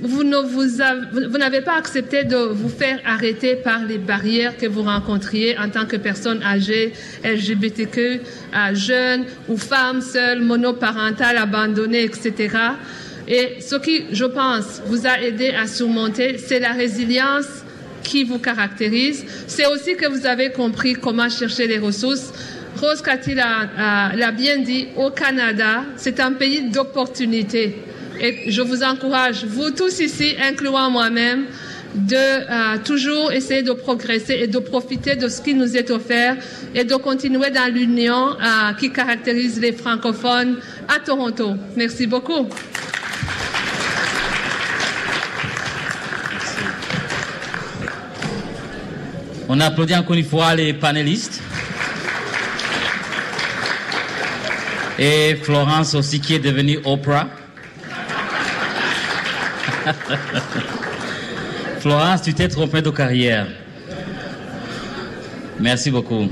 vous 0.03 0.11
vous 0.11 1.39
n'avez 1.39 1.61
pas 1.61 1.77
accepté 1.77 2.25
de 2.25 2.37
vous 2.37 2.69
faire 2.69 3.01
arrêter 3.07 3.57
par 3.57 3.85
les 3.85 3.99
barrières 3.99 4.57
que 4.57 4.67
vous 4.67 4.83
rencontriez 4.83 5.57
en 5.59 5.71
tant 5.71 5.87
que 5.87 5.97
personne 5.97 6.43
âgée, 6.43 6.93
LGBTQ, 7.25 7.99
euh, 7.99 8.75
jeune 8.75 9.25
ou 9.49 9.57
femme 9.57 10.01
seule, 10.01 10.41
monoparentale, 10.41 11.37
abandonnée, 11.37 12.05
etc. 12.05 12.57
Et 13.29 13.61
ce 13.61 13.77
qui, 13.77 14.07
je 14.13 14.25
pense, 14.25 14.83
vous 14.87 15.07
a 15.07 15.21
aidé 15.21 15.51
à 15.51 15.67
surmonter, 15.67 16.37
c'est 16.39 16.61
la 16.61 16.73
résilience 16.73 17.47
qui 18.03 18.25
vous 18.25 18.39
caractérise. 18.39 19.25
C'est 19.47 19.67
aussi 19.67 19.95
que 19.97 20.09
vous 20.09 20.27
avez 20.27 20.51
compris 20.51 20.95
comment 20.95 21.29
chercher 21.29 21.67
les 21.67 21.79
ressources. 21.79 22.33
Rose 22.81 23.03
Cathy 23.03 23.35
l'a 23.35 24.33
bien 24.33 24.59
dit, 24.59 24.89
au 24.97 25.11
Canada, 25.11 25.85
c'est 25.97 26.19
un 26.19 26.33
pays 26.33 26.71
d'opportunités. 26.71 27.77
Et 28.21 28.51
je 28.51 28.61
vous 28.61 28.83
encourage, 28.83 29.45
vous 29.45 29.71
tous 29.71 29.99
ici, 30.01 30.35
incluant 30.43 30.91
moi-même, 30.91 31.47
de 31.95 32.15
euh, 32.17 32.79
toujours 32.85 33.33
essayer 33.33 33.63
de 33.63 33.73
progresser 33.73 34.35
et 34.43 34.47
de 34.47 34.59
profiter 34.59 35.17
de 35.17 35.27
ce 35.29 35.41
qui 35.41 35.55
nous 35.55 35.77
est 35.77 35.91
offert 35.91 36.37
et 36.75 36.85
de 36.85 36.95
continuer 36.97 37.51
dans 37.51 37.73
l'union 37.73 38.33
euh, 38.33 38.73
qui 38.79 38.93
caractérise 38.93 39.59
les 39.59 39.73
francophones 39.73 40.59
à 40.87 41.01
Toronto. 41.01 41.55
Merci 41.77 42.07
beaucoup. 42.07 42.47
On 49.49 49.59
applaudit 49.59 49.97
encore 49.97 50.15
une 50.15 50.25
fois 50.25 50.55
les 50.55 50.75
panélistes. 50.75 51.41
Et 54.97 55.35
Florence 55.43 55.95
aussi 55.95 56.21
qui 56.21 56.35
est 56.35 56.39
devenue 56.39 56.79
Oprah. 56.85 57.40
Florence, 61.81 62.23
tu 62.23 62.35
t'es 62.35 62.49
trompée 62.49 62.83
de 62.83 62.91
carrière. 62.91 63.47
Merci 65.59 65.91
beaucoup. 65.91 66.29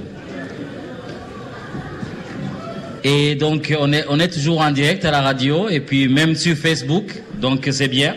Et 3.04 3.34
donc, 3.34 3.74
on 3.78 3.92
est, 3.92 4.04
on 4.09 4.18
est 4.18 4.28
toujours 4.28 4.61
en 4.61 4.70
direct 4.70 5.04
à 5.04 5.11
la 5.11 5.20
radio 5.22 5.68
et 5.68 5.80
puis 5.80 6.09
même 6.09 6.34
sur 6.34 6.56
Facebook, 6.56 7.12
donc 7.40 7.68
c'est 7.70 7.88
bien. 7.88 8.16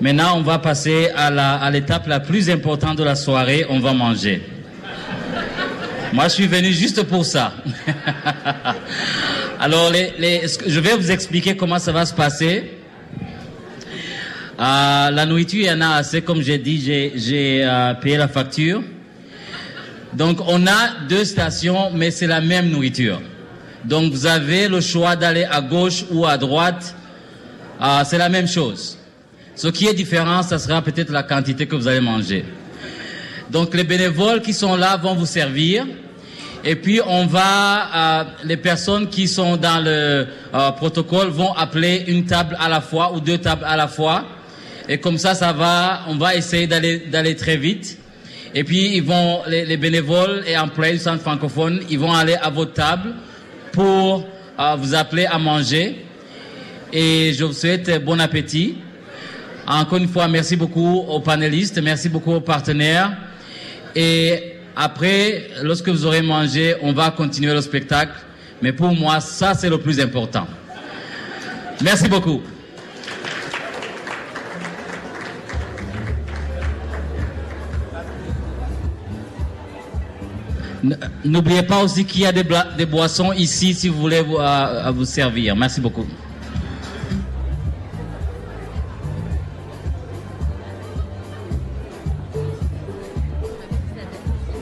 Maintenant, 0.00 0.36
on 0.36 0.42
va 0.42 0.58
passer 0.58 1.08
à 1.14 1.70
l'étape 1.70 2.06
la, 2.08 2.20
plus 2.20 2.50
importante 2.50 2.98
de 2.98 3.04
la 3.04 3.14
soirée, 3.14 3.64
on 3.68 3.78
va 3.78 3.92
manger. 3.92 4.42
Moi, 6.12 6.24
je 6.24 6.34
suis 6.34 6.46
venu 6.46 6.72
juste 6.72 7.04
pour 7.04 7.24
ça. 7.24 7.54
Alors, 9.60 9.92
je 9.92 10.80
vais 10.80 10.94
vous 10.96 11.10
expliquer 11.10 11.56
comment 11.56 11.78
ça 11.78 11.92
va 11.92 12.04
se 12.04 12.12
passer. 12.12 12.81
Euh, 14.62 15.10
la 15.10 15.26
nourriture, 15.26 15.58
il 15.58 15.66
y 15.66 15.70
en 15.72 15.80
a 15.80 15.96
assez. 15.96 16.22
Comme 16.22 16.40
j'ai 16.40 16.58
dit, 16.58 16.80
j'ai 17.16 17.64
euh, 17.64 17.94
payé 17.94 18.16
la 18.16 18.28
facture. 18.28 18.80
Donc, 20.12 20.38
on 20.46 20.68
a 20.68 21.00
deux 21.08 21.24
stations, 21.24 21.90
mais 21.92 22.12
c'est 22.12 22.28
la 22.28 22.40
même 22.40 22.68
nourriture. 22.70 23.20
Donc, 23.84 24.12
vous 24.12 24.24
avez 24.24 24.68
le 24.68 24.80
choix 24.80 25.16
d'aller 25.16 25.44
à 25.50 25.60
gauche 25.60 26.04
ou 26.12 26.26
à 26.26 26.38
droite. 26.38 26.94
Euh, 27.80 28.02
c'est 28.04 28.18
la 28.18 28.28
même 28.28 28.46
chose. 28.46 28.98
Ce 29.56 29.66
qui 29.66 29.88
est 29.88 29.94
différent, 29.94 30.44
ça 30.44 30.60
sera 30.60 30.80
peut-être 30.80 31.10
la 31.10 31.24
quantité 31.24 31.66
que 31.66 31.74
vous 31.74 31.88
allez 31.88 32.00
manger. 32.00 32.44
Donc, 33.50 33.74
les 33.74 33.84
bénévoles 33.84 34.42
qui 34.42 34.52
sont 34.52 34.76
là 34.76 34.96
vont 34.96 35.14
vous 35.16 35.26
servir. 35.26 35.86
Et 36.64 36.76
puis, 36.76 37.00
on 37.04 37.26
va, 37.26 38.28
les 38.44 38.56
personnes 38.56 39.08
qui 39.08 39.26
sont 39.26 39.56
dans 39.56 39.82
le 39.84 40.28
protocole 40.76 41.30
vont 41.30 41.52
appeler 41.54 42.04
une 42.06 42.24
table 42.26 42.56
à 42.60 42.68
la 42.68 42.80
fois 42.80 43.12
ou 43.12 43.18
deux 43.18 43.38
tables 43.38 43.64
à 43.66 43.76
la 43.76 43.88
fois. 43.88 44.24
Et 44.88 44.98
comme 44.98 45.18
ça, 45.18 45.34
ça 45.34 45.52
va, 45.52 46.02
on 46.08 46.16
va 46.16 46.34
essayer 46.34 46.66
d'aller, 46.66 47.36
très 47.36 47.56
vite. 47.56 47.98
Et 48.54 48.64
puis, 48.64 48.96
ils 48.96 49.02
vont, 49.02 49.40
les, 49.46 49.76
bénévoles 49.76 50.42
et 50.46 50.56
employés 50.58 50.94
du 50.94 50.98
centre 50.98 51.22
francophone, 51.22 51.80
ils 51.88 51.98
vont 51.98 52.12
aller 52.12 52.34
à 52.34 52.50
votre 52.50 52.74
table 52.74 53.14
pour 53.72 54.26
euh, 54.58 54.76
vous 54.76 54.94
appeler 54.94 55.26
à 55.26 55.38
manger. 55.38 56.04
Et 56.92 57.32
je 57.32 57.44
vous 57.44 57.52
souhaite 57.52 58.04
bon 58.04 58.20
appétit. 58.20 58.76
Encore 59.66 59.98
une 59.98 60.08
fois, 60.08 60.28
merci 60.28 60.56
beaucoup 60.56 61.04
aux 61.08 61.20
panélistes, 61.20 61.80
merci 61.82 62.08
beaucoup 62.08 62.32
aux 62.32 62.40
partenaires. 62.40 63.16
Et 63.94 64.54
après, 64.76 65.48
lorsque 65.62 65.88
vous 65.88 66.04
aurez 66.04 66.22
mangé, 66.22 66.74
on 66.82 66.92
va 66.92 67.10
continuer 67.10 67.54
le 67.54 67.60
spectacle. 67.60 68.12
Mais 68.60 68.72
pour 68.72 68.92
moi, 68.94 69.20
ça, 69.20 69.54
c'est 69.54 69.70
le 69.70 69.78
plus 69.78 70.00
important. 70.00 70.46
Merci 71.82 72.08
beaucoup. 72.08 72.42
N'oubliez 81.24 81.62
pas 81.62 81.82
aussi 81.82 82.04
qu'il 82.04 82.22
y 82.22 82.26
a 82.26 82.32
des, 82.32 82.86
boissons 82.86 83.32
ici 83.32 83.72
si 83.74 83.88
vous 83.88 84.00
voulez 84.00 84.20
vous, 84.20 84.38
vous 84.94 85.04
servir. 85.04 85.54
Merci 85.54 85.80
beaucoup. 85.80 86.04
Je 92.34 92.38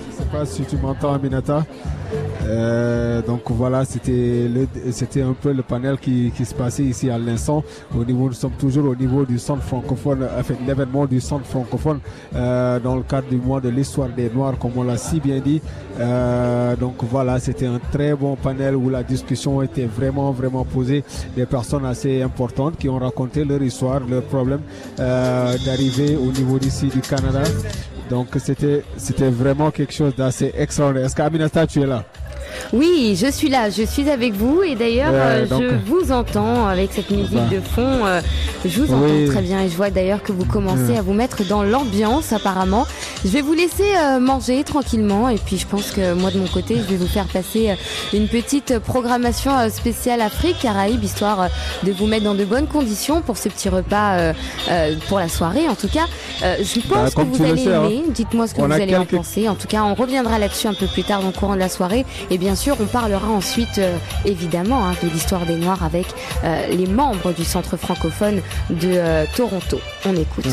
ne 0.08 0.12
sais 0.12 0.24
pas 0.30 0.46
si 0.46 0.62
tu 0.64 0.76
m'entends, 0.76 1.14
Aminata. 1.14 1.64
Euh, 2.46 3.22
donc 3.22 3.42
voilà, 3.50 3.84
c'était 3.84 4.48
c'était 4.92 5.22
un 5.22 5.32
peu 5.32 5.52
le 5.52 5.62
panel 5.62 5.98
qui, 5.98 6.32
se 6.44 6.54
passait 6.54 6.84
ici 6.84 7.10
à 7.10 7.18
l'instant. 7.18 7.62
Au 7.96 8.04
niveau, 8.04 8.26
nous 8.26 8.32
sommes 8.32 8.58
toujours 8.58 8.86
au 8.88 8.94
niveau 8.94 9.24
du 9.24 9.38
centre 9.38 9.62
francophone, 9.62 10.26
enfin 10.38 10.54
l'événement 10.66 11.06
du 11.06 11.20
centre 11.20 11.46
francophone 11.46 12.00
euh, 12.34 12.78
dans 12.80 12.96
le 12.96 13.02
cadre 13.02 13.28
du 13.28 13.36
mois 13.36 13.60
de 13.60 13.68
l'histoire 13.68 14.08
des 14.08 14.30
Noirs, 14.30 14.58
comme 14.58 14.72
on 14.76 14.82
l'a 14.82 14.96
si 14.96 15.20
bien 15.20 15.38
dit. 15.38 15.60
Euh, 15.98 16.76
donc 16.76 16.96
voilà, 17.02 17.38
c'était 17.38 17.66
un 17.66 17.80
très 17.92 18.14
bon 18.14 18.36
panel 18.36 18.76
où 18.76 18.88
la 18.88 19.02
discussion 19.02 19.62
était 19.62 19.86
vraiment 19.86 20.30
vraiment 20.32 20.64
posée. 20.64 21.04
Des 21.36 21.46
personnes 21.46 21.84
assez 21.84 22.22
importantes 22.22 22.76
qui 22.78 22.88
ont 22.88 22.98
raconté 22.98 23.44
leur 23.44 23.62
histoire, 23.62 24.00
leurs 24.00 24.22
problèmes 24.22 24.62
euh, 24.98 25.56
d'arriver 25.64 26.16
au 26.16 26.32
niveau 26.32 26.58
d'ici 26.58 26.86
du 26.86 27.00
Canada. 27.00 27.42
Donc 28.10 28.26
c'était 28.38 28.82
c'était 28.96 29.30
vraiment 29.30 29.70
quelque 29.70 29.94
chose 29.94 30.14
d'assez 30.16 30.52
extraordinaire. 30.56 31.06
Est-ce 31.06 31.14
qu'Aminata, 31.14 31.66
tu 31.66 31.80
es 31.80 31.86
là? 31.86 32.04
Oui, 32.72 33.16
je 33.20 33.30
suis 33.30 33.48
là, 33.48 33.70
je 33.70 33.84
suis 33.84 34.10
avec 34.10 34.32
vous 34.32 34.62
et 34.62 34.74
d'ailleurs 34.74 35.12
euh, 35.12 35.46
je 35.48 35.76
vous 35.88 36.10
entends 36.10 36.66
avec 36.66 36.92
cette 36.92 37.10
musique 37.10 37.34
bah. 37.34 37.48
de 37.50 37.60
fond. 37.60 38.04
Euh, 38.04 38.20
je 38.64 38.80
vous 38.80 38.92
entends 38.92 39.26
très 39.32 39.42
bien 39.42 39.62
et 39.62 39.68
je 39.68 39.76
vois 39.76 39.90
d'ailleurs 39.90 40.22
que 40.22 40.32
vous 40.32 40.44
commencez 40.44 40.96
à 40.96 41.02
vous 41.02 41.12
mettre 41.12 41.46
dans 41.46 41.62
l'ambiance 41.62 42.32
apparemment. 42.32 42.86
Je 43.24 43.30
vais 43.30 43.42
vous 43.42 43.52
laisser 43.52 43.96
euh, 43.96 44.18
manger 44.18 44.64
tranquillement 44.64 45.28
et 45.28 45.36
puis 45.36 45.58
je 45.58 45.66
pense 45.66 45.90
que 45.90 46.14
moi 46.14 46.30
de 46.30 46.38
mon 46.38 46.46
côté 46.46 46.76
je 46.76 46.82
vais 46.82 46.96
vous 46.96 47.06
faire 47.06 47.26
passer 47.26 47.74
une 48.12 48.28
petite 48.28 48.78
programmation 48.78 49.52
spéciale 49.68 50.20
Afrique 50.20 50.58
Caraïbes 50.60 51.02
histoire 51.04 51.48
de 51.82 51.92
vous 51.92 52.06
mettre 52.06 52.24
dans 52.24 52.34
de 52.34 52.44
bonnes 52.44 52.66
conditions 52.66 53.20
pour 53.20 53.36
ce 53.36 53.48
petit 53.48 53.68
repas 53.68 54.32
pour 55.08 55.18
la 55.18 55.28
soirée 55.28 55.68
en 55.68 55.74
tout 55.74 55.88
cas. 55.88 56.06
je 56.40 56.80
pense 56.80 57.14
bah, 57.14 57.22
que 57.22 57.28
vous 57.28 57.44
allez 57.44 57.68
hein. 57.68 57.84
aimer. 57.84 58.04
Dites-moi 58.08 58.46
ce 58.46 58.54
que 58.54 58.62
vous 58.62 58.72
allez 58.72 58.96
en 58.96 59.04
penser. 59.04 59.48
En 59.48 59.54
tout 59.54 59.68
cas 59.68 59.82
on 59.82 59.94
reviendra 59.94 60.38
là-dessus 60.38 60.66
un 60.66 60.74
peu 60.74 60.86
plus 60.86 61.04
tard 61.04 61.20
dans 61.20 61.28
le 61.28 61.32
courant 61.32 61.54
de 61.54 61.60
la 61.60 61.68
soirée 61.68 62.06
et 62.30 62.38
bien 62.38 62.54
sûr, 62.54 62.76
on 62.80 62.86
parlera 62.86 63.28
ensuite, 63.28 63.78
euh, 63.78 63.96
évidemment, 64.24 64.86
hein, 64.86 64.94
de 65.02 65.08
l'histoire 65.08 65.46
des 65.46 65.56
Noirs 65.56 65.82
avec 65.82 66.06
euh, 66.44 66.66
les 66.68 66.86
membres 66.86 67.32
du 67.32 67.44
Centre 67.44 67.76
francophone 67.76 68.40
de 68.70 68.88
euh, 68.92 69.24
Toronto. 69.34 69.80
On 70.06 70.14
écoute. 70.16 70.46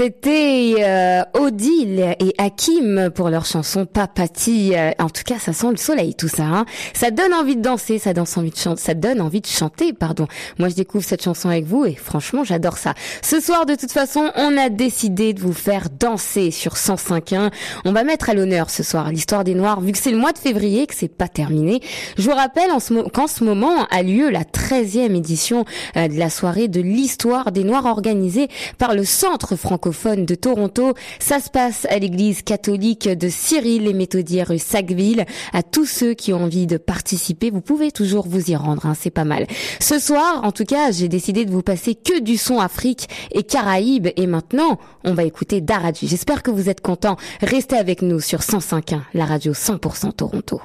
C'était 0.00 0.76
euh, 0.78 1.22
Odile 1.34 2.14
et 2.20 2.32
Hakim 2.38 3.10
pour 3.12 3.30
leur 3.30 3.44
chanson 3.44 3.84
Papati. 3.84 4.76
Euh, 4.76 4.92
en 5.00 5.08
tout 5.08 5.24
cas, 5.26 5.40
ça 5.40 5.52
sent 5.52 5.72
le 5.72 5.76
soleil 5.76 6.14
tout 6.14 6.28
ça. 6.28 6.44
Hein. 6.44 6.66
Ça 6.94 7.10
donne 7.10 7.34
envie 7.34 7.56
de 7.56 7.62
danser, 7.62 7.98
ça 7.98 8.14
donne 8.14 8.26
envie 8.36 8.50
de 8.50 8.56
chanter, 8.56 8.80
ça 8.80 8.94
donne 8.94 9.20
envie 9.20 9.40
de 9.40 9.48
chanter. 9.48 9.92
Pardon. 9.92 10.28
Moi, 10.60 10.68
je 10.68 10.76
découvre 10.76 11.02
cette 11.02 11.24
chanson 11.24 11.48
avec 11.48 11.64
vous 11.64 11.84
et 11.84 11.96
franchement, 11.96 12.44
j'adore 12.44 12.78
ça. 12.78 12.94
Ce 13.22 13.40
soir, 13.40 13.66
de 13.66 13.74
toute 13.74 13.90
façon, 13.90 14.30
on 14.36 14.56
a 14.56 14.68
décidé 14.68 15.32
de 15.32 15.40
vous 15.40 15.52
faire 15.52 15.88
danser 15.90 16.52
sur 16.52 16.74
105.1. 16.74 17.50
On 17.84 17.90
va 17.90 18.04
mettre 18.04 18.30
à 18.30 18.34
l'honneur 18.34 18.70
ce 18.70 18.84
soir 18.84 19.10
l'histoire 19.10 19.42
des 19.42 19.54
Noirs, 19.54 19.80
vu 19.80 19.90
que 19.90 19.98
c'est 19.98 20.12
le 20.12 20.18
mois 20.18 20.30
de 20.30 20.38
février, 20.38 20.86
que 20.86 20.94
c'est 20.94 21.08
pas 21.08 21.26
terminé. 21.26 21.80
Je 22.16 22.22
vous 22.22 22.36
rappelle 22.36 22.70
qu'en 23.12 23.26
ce 23.26 23.42
moment 23.42 23.84
a 23.90 24.04
lieu 24.04 24.30
la 24.30 24.44
13e 24.44 25.16
édition 25.16 25.64
euh, 25.96 26.06
de 26.06 26.16
la 26.16 26.30
soirée 26.30 26.68
de 26.68 26.80
l'histoire 26.80 27.50
des 27.50 27.64
Noirs 27.64 27.86
organisée 27.86 28.46
par 28.78 28.94
le 28.94 29.04
Centre 29.04 29.56
franco 29.56 29.87
de 29.88 30.34
Toronto. 30.34 30.94
Ça 31.18 31.40
se 31.40 31.50
passe 31.50 31.86
à 31.90 31.98
l'église 31.98 32.42
catholique 32.42 33.08
de 33.08 33.28
Cyril 33.28 33.86
et 33.86 33.92
Méthodier 33.92 34.42
rue 34.42 34.58
Sackville. 34.58 35.24
À 35.52 35.62
tous 35.62 35.86
ceux 35.86 36.14
qui 36.14 36.32
ont 36.32 36.44
envie 36.44 36.66
de 36.66 36.76
participer, 36.76 37.50
vous 37.50 37.60
pouvez 37.60 37.90
toujours 37.90 38.28
vous 38.28 38.50
y 38.50 38.56
rendre, 38.56 38.86
hein, 38.86 38.94
c'est 38.98 39.10
pas 39.10 39.24
mal. 39.24 39.46
Ce 39.80 39.98
soir, 39.98 40.44
en 40.44 40.52
tout 40.52 40.64
cas, 40.64 40.90
j'ai 40.90 41.08
décidé 41.08 41.44
de 41.44 41.50
vous 41.50 41.62
passer 41.62 41.94
que 41.94 42.20
du 42.20 42.36
son 42.36 42.58
Afrique 42.60 43.08
et 43.32 43.42
Caraïbes. 43.42 44.08
Et 44.16 44.26
maintenant, 44.26 44.78
on 45.04 45.14
va 45.14 45.24
écouter 45.24 45.60
Daradji. 45.60 46.08
J'espère 46.08 46.42
que 46.42 46.50
vous 46.50 46.68
êtes 46.68 46.80
contents. 46.80 47.16
Restez 47.40 47.76
avec 47.76 48.02
nous 48.02 48.20
sur 48.20 48.40
105.1, 48.40 49.00
la 49.14 49.24
radio 49.24 49.52
100% 49.52 50.12
Toronto. 50.12 50.60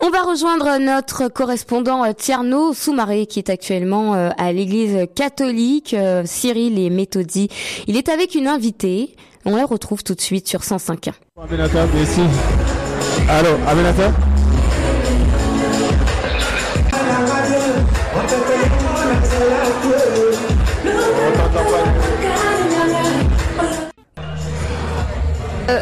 On 0.00 0.10
va 0.10 0.22
rejoindre 0.22 0.78
notre 0.78 1.28
correspondant 1.28 2.04
euh, 2.04 2.12
Tierno 2.12 2.74
Soumaré 2.74 3.26
qui 3.26 3.38
est 3.38 3.48
actuellement 3.50 4.14
euh, 4.14 4.30
à 4.36 4.52
l'église 4.52 5.06
catholique 5.14 5.94
euh, 5.94 6.22
Cyril 6.26 6.78
et 6.78 6.90
Méthodie. 6.90 7.48
Il 7.86 7.96
est 7.96 8.08
avec 8.08 8.34
une 8.34 8.48
invitée. 8.48 9.14
On 9.44 9.56
la 9.56 9.64
retrouve 9.64 10.02
tout 10.02 10.14
de 10.14 10.20
suite 10.20 10.48
sur 10.48 10.64
105. 10.64 11.10
Aminata, 11.40 11.86
merci. 11.94 12.20
Allô, 13.28 13.50
Aminata? 13.66 14.10
Euh, 25.68 25.80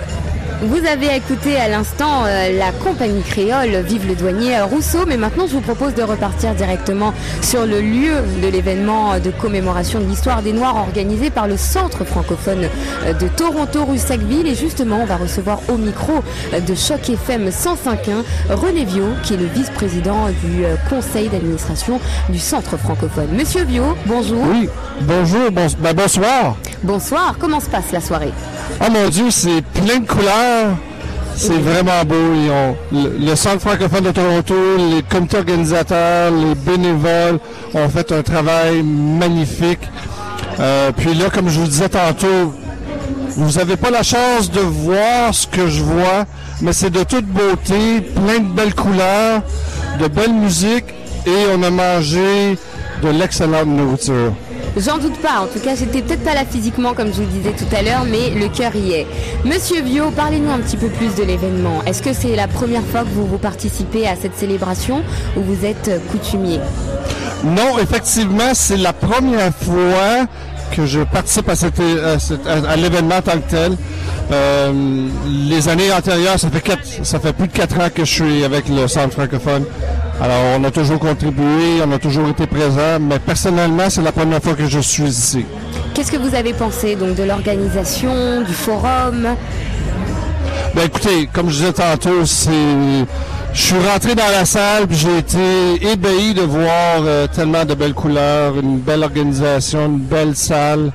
vous 0.62 0.86
avez 0.86 1.16
écouté 1.16 1.56
à 1.56 1.68
l'instant 1.68 2.24
euh, 2.24 2.56
la 2.56 2.70
compagnie 2.70 3.22
créole 3.22 3.82
Vive 3.84 4.06
le 4.06 4.14
douanier 4.14 4.60
Rousseau, 4.60 5.04
mais 5.06 5.16
maintenant 5.16 5.46
je 5.46 5.54
vous 5.54 5.60
propose 5.60 5.94
de 5.94 6.02
repartir 6.02 6.54
directement 6.54 7.12
sur 7.40 7.66
le 7.66 7.80
lieu 7.80 8.12
de 8.40 8.46
l'événement 8.46 9.18
de 9.18 9.30
commémoration 9.30 9.98
de 9.98 10.04
l'histoire 10.04 10.42
des 10.42 10.52
Noirs 10.52 10.76
organisé 10.76 11.30
par 11.30 11.48
le 11.48 11.56
Centre 11.56 12.04
francophone 12.04 12.68
euh, 13.04 13.12
de 13.12 13.26
Toronto 13.28 13.84
rue 13.84 13.98
Sackville. 13.98 14.46
Et 14.46 14.54
justement, 14.54 15.00
on 15.02 15.04
va 15.04 15.16
recevoir 15.16 15.60
au 15.68 15.76
micro 15.76 16.22
euh, 16.52 16.60
de 16.60 16.74
Choc 16.74 17.10
FM 17.10 17.48
105.1 17.48 18.54
René 18.54 18.84
Viau, 18.84 19.06
qui 19.24 19.34
est 19.34 19.38
le 19.38 19.46
vice-président 19.46 20.28
du 20.28 20.64
conseil 20.88 21.28
d'administration 21.28 22.00
du 22.28 22.38
Centre 22.38 22.76
francophone. 22.76 23.28
Monsieur 23.32 23.64
Viau, 23.64 23.96
bonjour. 24.06 24.44
Oui, 24.48 24.68
bonjour, 25.00 25.50
bah, 25.50 25.92
bonsoir. 25.92 26.56
Bonsoir, 26.84 27.36
comment 27.38 27.60
se 27.60 27.68
passe 27.68 27.90
la 27.92 28.00
soirée? 28.00 28.32
Oh 28.80 28.90
mon 28.90 29.08
Dieu, 29.08 29.30
c'est 29.30 29.62
plein 29.62 30.00
de 30.00 30.06
couleurs 30.06 30.76
c'est 31.36 31.58
vraiment 31.58 32.04
beau. 32.04 32.14
le, 32.92 33.34
Centre 33.34 33.60
francophone 33.60 34.04
de 34.04 34.10
Toronto, 34.10 34.54
les 34.78 35.02
comités 35.02 35.38
organisateurs, 35.38 36.30
les 36.30 36.54
bénévoles 36.54 37.40
ont 37.74 37.88
fait 37.88 38.12
un 38.12 38.22
travail 38.22 38.82
magnifique. 38.82 39.80
Euh, 40.60 40.92
puis 40.96 41.14
là, 41.14 41.30
comme 41.30 41.48
je 41.48 41.58
vous 41.58 41.66
disais 41.66 41.88
tantôt, 41.88 42.54
vous 43.36 43.52
n'avez 43.52 43.76
pas 43.76 43.90
la 43.90 44.02
chance 44.02 44.50
de 44.50 44.60
voir 44.60 45.34
ce 45.34 45.46
que 45.46 45.66
je 45.66 45.82
vois, 45.82 46.26
mais 46.60 46.72
c'est 46.72 46.90
de 46.90 47.02
toute 47.02 47.26
beauté, 47.26 48.00
plein 48.14 48.38
de 48.38 48.54
belles 48.54 48.74
couleurs, 48.74 49.42
de 49.98 50.06
belle 50.08 50.34
musique, 50.34 50.84
et 51.26 51.46
on 51.56 51.62
a 51.62 51.70
mangé 51.70 52.58
de 53.02 53.08
l'excellente 53.08 53.66
nourriture. 53.66 54.32
J'en 54.76 54.98
doute 54.98 55.18
pas. 55.18 55.40
En 55.40 55.46
tout 55.46 55.60
cas, 55.60 55.74
j'étais 55.76 56.00
peut-être 56.00 56.24
pas 56.24 56.34
là 56.34 56.44
physiquement, 56.50 56.94
comme 56.94 57.08
je 57.08 57.22
vous 57.22 57.28
disais 57.28 57.52
tout 57.52 57.76
à 57.76 57.82
l'heure, 57.82 58.04
mais 58.08 58.30
le 58.30 58.48
cœur 58.48 58.74
y 58.74 58.92
est. 58.92 59.06
Monsieur 59.44 59.82
Vio, 59.82 60.10
parlez-nous 60.10 60.50
un 60.50 60.58
petit 60.60 60.76
peu 60.76 60.88
plus 60.88 61.14
de 61.14 61.22
l'événement. 61.22 61.82
Est-ce 61.86 62.02
que 62.02 62.12
c'est 62.12 62.34
la 62.34 62.48
première 62.48 62.84
fois 62.84 63.02
que 63.02 63.08
vous, 63.08 63.38
participez 63.38 64.06
à 64.06 64.16
cette 64.16 64.36
célébration 64.36 65.02
ou 65.36 65.42
vous 65.42 65.64
êtes 65.64 65.90
coutumier? 66.10 66.60
Non, 67.44 67.78
effectivement, 67.80 68.54
c'est 68.54 68.76
la 68.76 68.92
première 68.92 69.52
fois 69.54 70.26
que 70.74 70.86
je 70.86 71.00
participe 71.00 71.48
à, 71.50 71.56
cette, 71.56 71.80
à, 72.46 72.76
l'événement 72.76 73.20
tant 73.20 73.32
que 73.32 73.50
tel. 73.50 73.76
Euh, 74.30 75.06
les 75.26 75.68
années 75.68 75.92
antérieures, 75.92 76.38
ça 76.38 76.48
fait, 76.50 76.78
ça 77.02 77.20
fait 77.20 77.32
plus 77.32 77.48
de 77.48 77.52
quatre 77.52 77.78
ans 77.78 77.88
que 77.94 78.04
je 78.04 78.10
suis 78.10 78.44
avec 78.44 78.68
le 78.68 78.88
Centre 78.88 79.12
francophone. 79.12 79.64
Alors, 80.22 80.56
on 80.56 80.62
a 80.62 80.70
toujours 80.70 81.00
contribué, 81.00 81.82
on 81.84 81.90
a 81.90 81.98
toujours 81.98 82.28
été 82.28 82.46
présent, 82.46 83.00
mais 83.00 83.18
personnellement, 83.18 83.90
c'est 83.90 84.02
la 84.02 84.12
première 84.12 84.40
fois 84.40 84.54
que 84.54 84.68
je 84.68 84.78
suis 84.78 85.02
ici. 85.02 85.44
Qu'est-ce 85.94 86.12
que 86.12 86.16
vous 86.16 86.36
avez 86.36 86.52
pensé 86.52 86.94
donc 86.94 87.16
de 87.16 87.24
l'organisation, 87.24 88.42
du 88.42 88.52
forum? 88.52 89.26
Ben 90.76 90.84
écoutez, 90.84 91.28
comme 91.32 91.50
je 91.50 91.56
disais 91.56 91.72
tantôt, 91.72 92.24
c'est 92.24 92.50
je 93.54 93.60
suis 93.60 93.88
rentré 93.90 94.14
dans 94.14 94.28
la 94.28 94.44
salle, 94.44 94.86
j'ai 94.90 95.18
été 95.18 95.92
ébahi 95.92 96.34
de 96.34 96.42
voir 96.42 97.00
euh, 97.00 97.26
tellement 97.26 97.64
de 97.64 97.74
belles 97.74 97.94
couleurs, 97.94 98.58
une 98.58 98.78
belle 98.78 99.02
organisation, 99.02 99.86
une 99.86 99.98
belle 99.98 100.36
salle. 100.36 100.92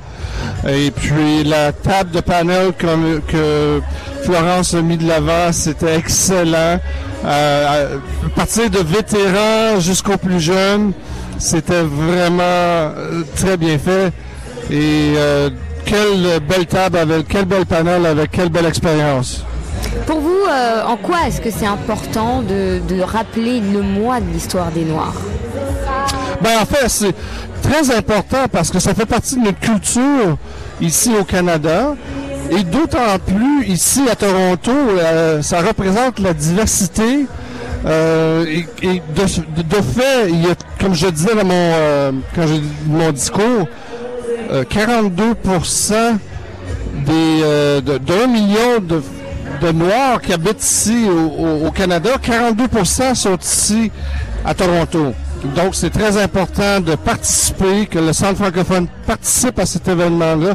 Et 0.68 0.92
puis 0.92 1.44
la 1.44 1.72
table 1.72 2.12
de 2.12 2.20
panel 2.20 2.74
que 2.74 3.82
Florence 4.24 4.74
a 4.74 4.82
mis 4.82 4.98
de 4.98 5.08
l'avant, 5.08 5.52
c'était 5.52 5.96
excellent. 5.96 6.80
Euh, 7.26 7.98
partir 8.36 8.70
de 8.70 8.80
vétérans 8.80 9.80
jusqu'aux 9.80 10.18
plus 10.18 10.40
jeunes, 10.40 10.94
c'était 11.40 11.82
vraiment 11.82 12.42
euh, 12.42 13.24
très 13.36 13.58
bien 13.58 13.78
fait. 13.78 14.12
Et 14.70 15.14
euh, 15.18 15.50
quelle 15.86 16.40
belle 16.42 16.66
table 16.66 16.98
avec 16.98 17.28
quel 17.28 17.46
bel 17.46 17.66
panel 17.66 18.06
avec 18.06 18.32
quelle 18.32 18.50
belle 18.50 18.66
expérience. 18.66 19.44
En 20.50 20.98
quoi 20.98 21.28
est-ce 21.28 21.42
que 21.42 21.52
c'est 21.52 21.66
important 21.66 22.42
de, 22.42 22.80
de 22.88 23.02
rappeler 23.02 23.60
le 23.60 23.82
mois 23.82 24.20
de 24.20 24.30
l'histoire 24.32 24.72
des 24.72 24.84
Noirs? 24.84 25.16
Ben 26.42 26.60
en 26.62 26.66
fait, 26.66 26.88
c'est 26.88 27.16
très 27.62 27.96
important 27.96 28.46
parce 28.52 28.70
que 28.70 28.80
ça 28.80 28.94
fait 28.94 29.06
partie 29.06 29.36
de 29.36 29.42
notre 29.46 29.60
culture 29.60 30.38
ici 30.82 31.12
au 31.20 31.24
Canada. 31.24 31.96
Et 32.50 32.64
d'autant 32.64 33.20
plus 33.26 33.66
ici 33.68 34.04
à 34.10 34.16
Toronto, 34.16 34.72
euh, 34.72 35.42
ça 35.42 35.62
représente 35.62 36.20
la 36.20 36.34
diversité. 36.34 37.26
Euh, 37.86 38.46
et, 38.82 39.02
de, 39.16 39.26
fait, 39.26 40.30
il 40.30 40.44
y 40.44 40.48
a, 40.48 40.56
comme 40.80 40.96
je 40.96 41.08
disais 41.08 41.36
dans 41.36 41.46
mon, 41.46 41.54
euh, 41.54 42.12
quand 42.36 42.46
mon 42.88 43.12
discours, 43.12 43.68
42% 44.50 46.18
des 47.06 47.82
d'un 48.00 48.28
million 48.28 48.80
de, 48.82 49.02
de, 49.62 49.72
Noirs 49.72 50.22
qui 50.22 50.34
habitent 50.34 50.64
ici 50.64 51.06
au, 51.10 51.72
Canada, 51.72 52.12
42 52.22 52.66
sont 53.14 53.38
ici 53.38 53.92
à 54.46 54.54
Toronto. 54.54 55.14
Donc, 55.56 55.76
c'est 55.76 55.92
très 55.92 56.22
important 56.22 56.80
de 56.80 56.96
participer, 56.96 57.86
que 57.86 58.00
le 58.00 58.12
Centre 58.14 58.38
francophone 58.38 58.88
participe 59.06 59.60
à 59.60 59.66
cet 59.66 59.88
événement-là, 59.88 60.54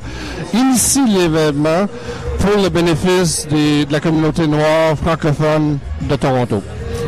initie 0.53 1.07
l'événement 1.09 1.86
pour 2.40 2.61
le 2.61 2.68
bénéfice 2.68 3.46
de 3.48 3.90
la 3.92 4.00
communauté 4.00 4.46
noire 4.46 4.96
francophone 5.00 5.78
de 6.03 6.16
Toronto. 6.16 6.62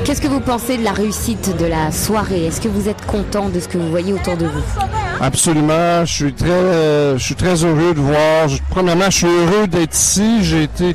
Qu'est-ce 0.05 0.21
que 0.21 0.29
vous 0.29 0.41
pensez 0.41 0.77
de 0.77 0.85
la 0.85 0.93
réussite 0.93 1.57
de 1.59 1.67
la 1.67 1.91
soirée? 1.91 2.47
Est-ce 2.47 2.61
que 2.61 2.69
vous 2.69 2.89
êtes 2.89 3.05
content 3.07 3.49
de 3.49 3.59
ce 3.59 3.69
que 3.69 3.79
vous 3.79 3.91
voyez 3.91 4.13
autour 4.13 4.37
de 4.37 4.47
vous? 4.47 5.04
Absolument, 5.27 6.05
je 6.05 6.13
suis 6.13 6.33
très, 6.35 6.51
euh, 6.51 7.17
je 7.17 7.25
suis 7.25 7.35
très 7.35 7.65
heureux 7.65 7.95
de 7.95 8.01
voir. 8.01 8.47
premièrement, 8.69 9.07
je 9.07 9.17
suis 9.17 9.27
heureux 9.27 9.67
d'être 9.67 9.95
ici. 9.95 10.45
J'ai 10.45 10.65
été 10.65 10.95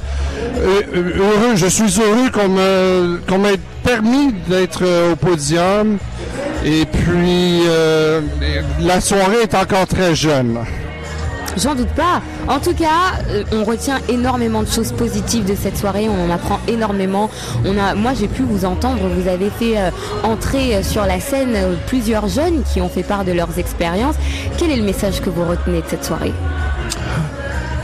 euh, 0.60 0.82
heureux, 1.18 1.56
je 1.56 1.66
suis 1.66 2.00
heureux 2.00 2.30
qu'on 2.30 3.40
m'ait 3.40 3.60
permis 3.84 4.32
d'être 4.48 4.84
euh, 4.84 5.14
au 5.14 5.16
podium. 5.16 5.98
Et 6.64 6.86
puis, 6.86 7.64
euh, 7.66 8.22
la 8.80 9.02
soirée 9.02 9.42
est 9.42 9.56
encore 9.56 9.88
très 9.88 10.14
jeune. 10.14 10.60
J'en 11.58 11.76
doute 11.76 11.90
pas. 11.90 12.22
En 12.48 12.60
tout 12.60 12.74
cas, 12.74 13.20
euh, 13.30 13.44
on 13.52 13.64
retient 13.64 14.00
énormément 14.08 14.64
de 14.64 14.68
choses 14.68 14.92
positives 14.92 15.46
de 15.46 15.56
cette 15.56 15.78
soirée. 15.78 16.08
On 16.10 16.30
en 16.30 16.34
apprend 16.34 16.60
énormément. 16.68 17.30
On 17.66 17.78
a, 17.78 17.96
moi, 17.96 18.14
j'ai 18.14 18.28
pu 18.28 18.44
vous 18.44 18.66
entendre. 18.66 19.02
Vous 19.08 19.28
avez 19.28 19.50
fait 19.50 19.78
euh, 19.78 19.90
entrer 20.24 20.84
sur 20.84 21.06
la 21.06 21.20
scène 21.20 21.58
plusieurs 21.88 22.28
jeunes 22.28 22.64
qui 22.64 22.82
ont 22.82 22.90
fait 22.90 23.04
part 23.04 23.26
de 23.26 23.32
leurs 23.32 23.58
expériences. 23.60 24.16
Quel 24.58 24.72
est 24.72 24.78
le 24.78 24.84
message 24.84 25.22
que 25.22 25.30
vous 25.30 25.46
retenez 25.46 25.82
de 25.82 25.88
cette 25.88 26.06
soirée? 26.06 26.34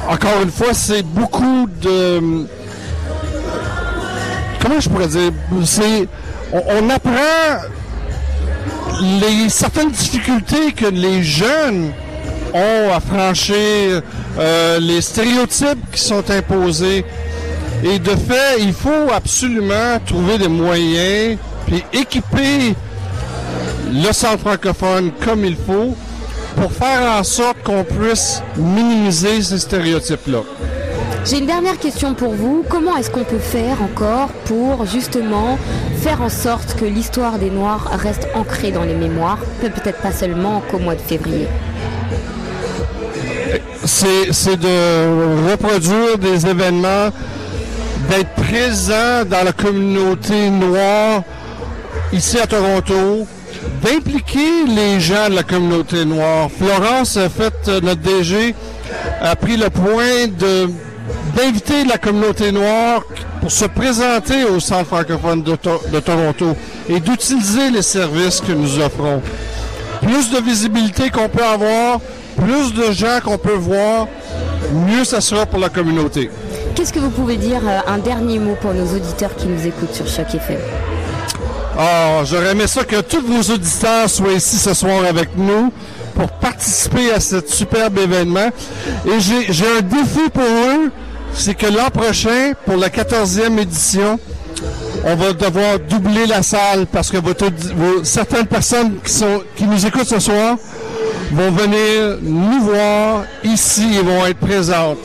Encore 0.08 0.42
une 0.44 0.52
fois, 0.52 0.74
c'est 0.74 1.04
beaucoup 1.04 1.68
de. 1.82 2.46
Comment 4.62 4.80
je 4.80 4.90
pourrais 4.90 5.08
dire? 5.08 5.32
C'est 5.64 6.08
on 6.54 6.90
apprend 6.90 7.66
les 9.02 9.50
certaines 9.50 9.92
difficultés 9.92 10.72
que 10.72 10.86
les 10.86 11.24
jeunes 11.24 11.92
ont 12.56 12.94
à 12.94 13.02
euh, 14.38 14.80
les 14.80 15.02
stéréotypes 15.02 15.92
qui 15.92 16.02
sont 16.02 16.30
imposés. 16.32 17.06
Et 17.84 18.00
de 18.00 18.12
fait, 18.12 18.60
il 18.60 18.74
faut 18.74 19.12
absolument 19.14 20.00
trouver 20.06 20.38
des 20.38 20.48
moyens, 20.48 21.38
puis 21.68 21.84
équiper 21.94 22.74
le 23.92 24.12
centre 24.12 24.40
francophone 24.40 25.12
comme 25.24 25.46
il 25.46 25.56
faut 25.56 25.96
pour 26.56 26.72
faire 26.72 27.20
en 27.20 27.24
sorte 27.24 27.62
qu'on 27.64 27.84
puisse 27.84 28.42
minimiser 28.56 29.42
ces 29.42 29.60
stéréotypes-là. 29.60 30.40
J'ai 31.26 31.40
une 31.40 31.48
dernière 31.48 31.80
question 31.80 32.14
pour 32.14 32.34
vous. 32.34 32.64
Comment 32.70 32.96
est-ce 32.98 33.10
qu'on 33.10 33.24
peut 33.24 33.40
faire 33.40 33.82
encore 33.82 34.30
pour 34.46 34.86
justement 34.86 35.58
faire 35.98 36.22
en 36.22 36.30
sorte 36.30 36.76
que 36.76 36.86
l'histoire 36.86 37.40
des 37.40 37.50
Noirs 37.50 37.90
reste 37.92 38.28
ancrée 38.36 38.72
dans 38.72 38.84
les 38.84 38.94
mémoires, 38.94 39.40
peut-être 39.60 40.02
pas 40.02 40.12
seulement 40.12 40.62
qu'au 40.70 40.78
mois 40.78 40.96
de 40.96 41.02
février? 41.02 41.48
C'est 43.86 44.58
de 44.58 45.52
reproduire 45.52 46.18
des 46.18 46.48
événements, 46.48 47.10
d'être 48.10 48.34
présent 48.34 49.24
dans 49.30 49.44
la 49.44 49.52
communauté 49.52 50.50
noire 50.50 51.22
ici 52.12 52.40
à 52.40 52.48
Toronto, 52.48 53.28
d'impliquer 53.84 54.66
les 54.68 55.00
gens 55.00 55.30
de 55.30 55.36
la 55.36 55.44
communauté 55.44 56.04
noire. 56.06 56.50
Florence 56.58 57.18
a 57.18 57.30
fait, 57.30 57.54
notre 57.84 58.02
DG, 58.02 58.56
a 59.22 59.36
pris 59.36 59.58
le 59.58 59.70
point 59.70 60.28
de 60.28 60.70
d'inviter 61.36 61.84
la 61.84 61.98
communauté 61.98 62.52
noire 62.52 63.04
pour 63.42 63.52
se 63.52 63.66
présenter 63.66 64.46
au 64.46 64.60
Centre 64.60 64.88
francophone 64.88 65.44
de, 65.44 66.00
Toronto 66.00 66.56
et 66.90 67.00
d'utiliser 67.00 67.70
les 67.70 67.82
services 67.82 68.42
que 68.42 68.54
nous 68.54 68.80
offrons. 68.80 69.22
Plus 70.02 70.32
de 70.32 70.40
visibilité 70.40 71.10
qu'on 71.10 71.30
peut 71.30 71.44
avoir, 71.44 72.00
plus 72.38 72.74
de 72.74 72.92
gens 72.92 73.20
qu'on 73.24 73.38
peut 73.38 73.54
voir, 73.54 74.08
mieux 74.88 75.04
ça 75.04 75.22
sera 75.22 75.46
pour 75.46 75.60
la 75.60 75.70
communauté. 75.70 76.30
Qu'est-ce 76.76 76.94
que 76.94 77.00
vous 77.00 77.10
pouvez 77.10 77.38
dire, 77.38 77.62
euh, 77.66 77.80
un 77.88 77.98
dernier 77.98 78.40
mot 78.40 78.56
pour 78.62 78.74
nos 78.74 78.86
auditeurs 78.86 79.36
qui 79.36 79.48
nous 79.48 79.66
écoutent 79.66 79.94
sur 79.94 80.08
Choc 80.08 80.34
FM? 80.34 80.60
Ah, 81.78 82.24
j'aurais 82.24 82.52
aimé 82.52 82.68
ça 82.68 82.84
que 82.84 83.02
tous 83.02 83.22
vos 83.22 83.54
auditeurs 83.54 84.10
soient 84.10 84.34
ici 84.34 84.58
ce 84.58 84.74
soir 84.74 85.04
avec 85.08 85.30
nous 85.36 85.72
pour 86.16 86.30
participer 86.30 87.12
à 87.12 87.20
ce 87.20 87.38
superbe 87.46 87.98
événement. 87.98 88.50
Et 89.06 89.20
j'ai 89.20 89.78
un 89.78 89.82
défi 89.82 90.30
pour 90.34 90.44
eux 90.44 90.92
c'est 91.38 91.56
que 91.56 91.68
l'an 91.68 91.90
prochain, 91.94 92.54
pour 92.66 92.78
la 92.78 92.90
14e 92.90 93.60
édition, 93.60 94.20
on 95.04 95.16
va 95.16 95.34
devoir 95.34 95.80
doubler 95.80 96.26
la 96.26 96.42
salle 96.42 96.88
parce 96.92 97.12
que 97.12 97.18
certaines 98.04 98.48
personnes 98.48 98.98
qui, 99.04 99.12
sont, 99.12 99.44
qui 99.56 99.66
nous 99.66 99.86
écoutent 99.86 100.08
ce 100.08 100.20
soir 100.20 100.58
vont 101.32 101.52
venir 101.52 102.18
nous 102.22 102.62
voir 102.62 103.24
ici 103.44 103.98
et 103.98 104.04
vont 104.04 104.26
être 104.26 104.40
présentes. 104.40 105.00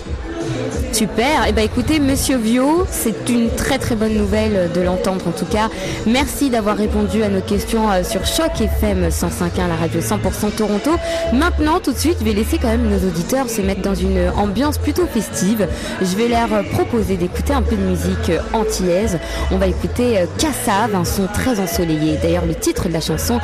Super. 0.92 1.46
Eh 1.48 1.52
ben 1.52 1.64
écoutez, 1.64 2.00
Monsieur 2.00 2.36
Vio, 2.36 2.84
c'est 2.90 3.28
une 3.28 3.48
très 3.48 3.78
très 3.78 3.94
bonne 3.94 4.14
nouvelle 4.14 4.70
de 4.72 4.80
l'entendre 4.80 5.28
en 5.28 5.30
tout 5.30 5.46
cas. 5.46 5.68
Merci 6.06 6.50
d'avoir 6.50 6.76
répondu 6.76 7.22
à 7.22 7.28
nos 7.28 7.40
questions 7.40 7.90
euh, 7.90 8.02
sur 8.02 8.26
Choc 8.26 8.60
FM 8.60 9.08
105.1, 9.08 9.68
la 9.68 9.76
radio 9.76 10.00
100% 10.00 10.50
Toronto. 10.56 10.90
Maintenant, 11.32 11.80
tout 11.80 11.92
de 11.92 11.98
suite, 11.98 12.16
je 12.20 12.24
vais 12.24 12.32
laisser 12.32 12.58
quand 12.58 12.68
même 12.68 12.88
nos 12.88 13.06
auditeurs 13.06 13.48
se 13.48 13.62
mettre 13.62 13.82
dans 13.82 13.94
une 13.94 14.30
ambiance 14.36 14.78
plutôt 14.78 15.06
festive. 15.06 15.68
Je 16.00 16.16
vais 16.16 16.28
leur 16.28 16.64
proposer 16.70 17.16
d'écouter 17.16 17.52
un 17.52 17.62
peu 17.62 17.76
de 17.76 17.82
musique 17.82 18.32
antillaise. 18.52 19.18
On 19.52 19.58
va 19.58 19.68
écouter 19.68 20.24
Cassave, 20.38 20.94
un 20.94 21.04
son 21.04 21.28
très 21.28 21.60
ensoleillé. 21.60 22.18
D'ailleurs, 22.20 22.46
le 22.46 22.54
titre 22.54 22.88
de 22.88 22.92
la 22.92 23.00
chanson, 23.00 23.38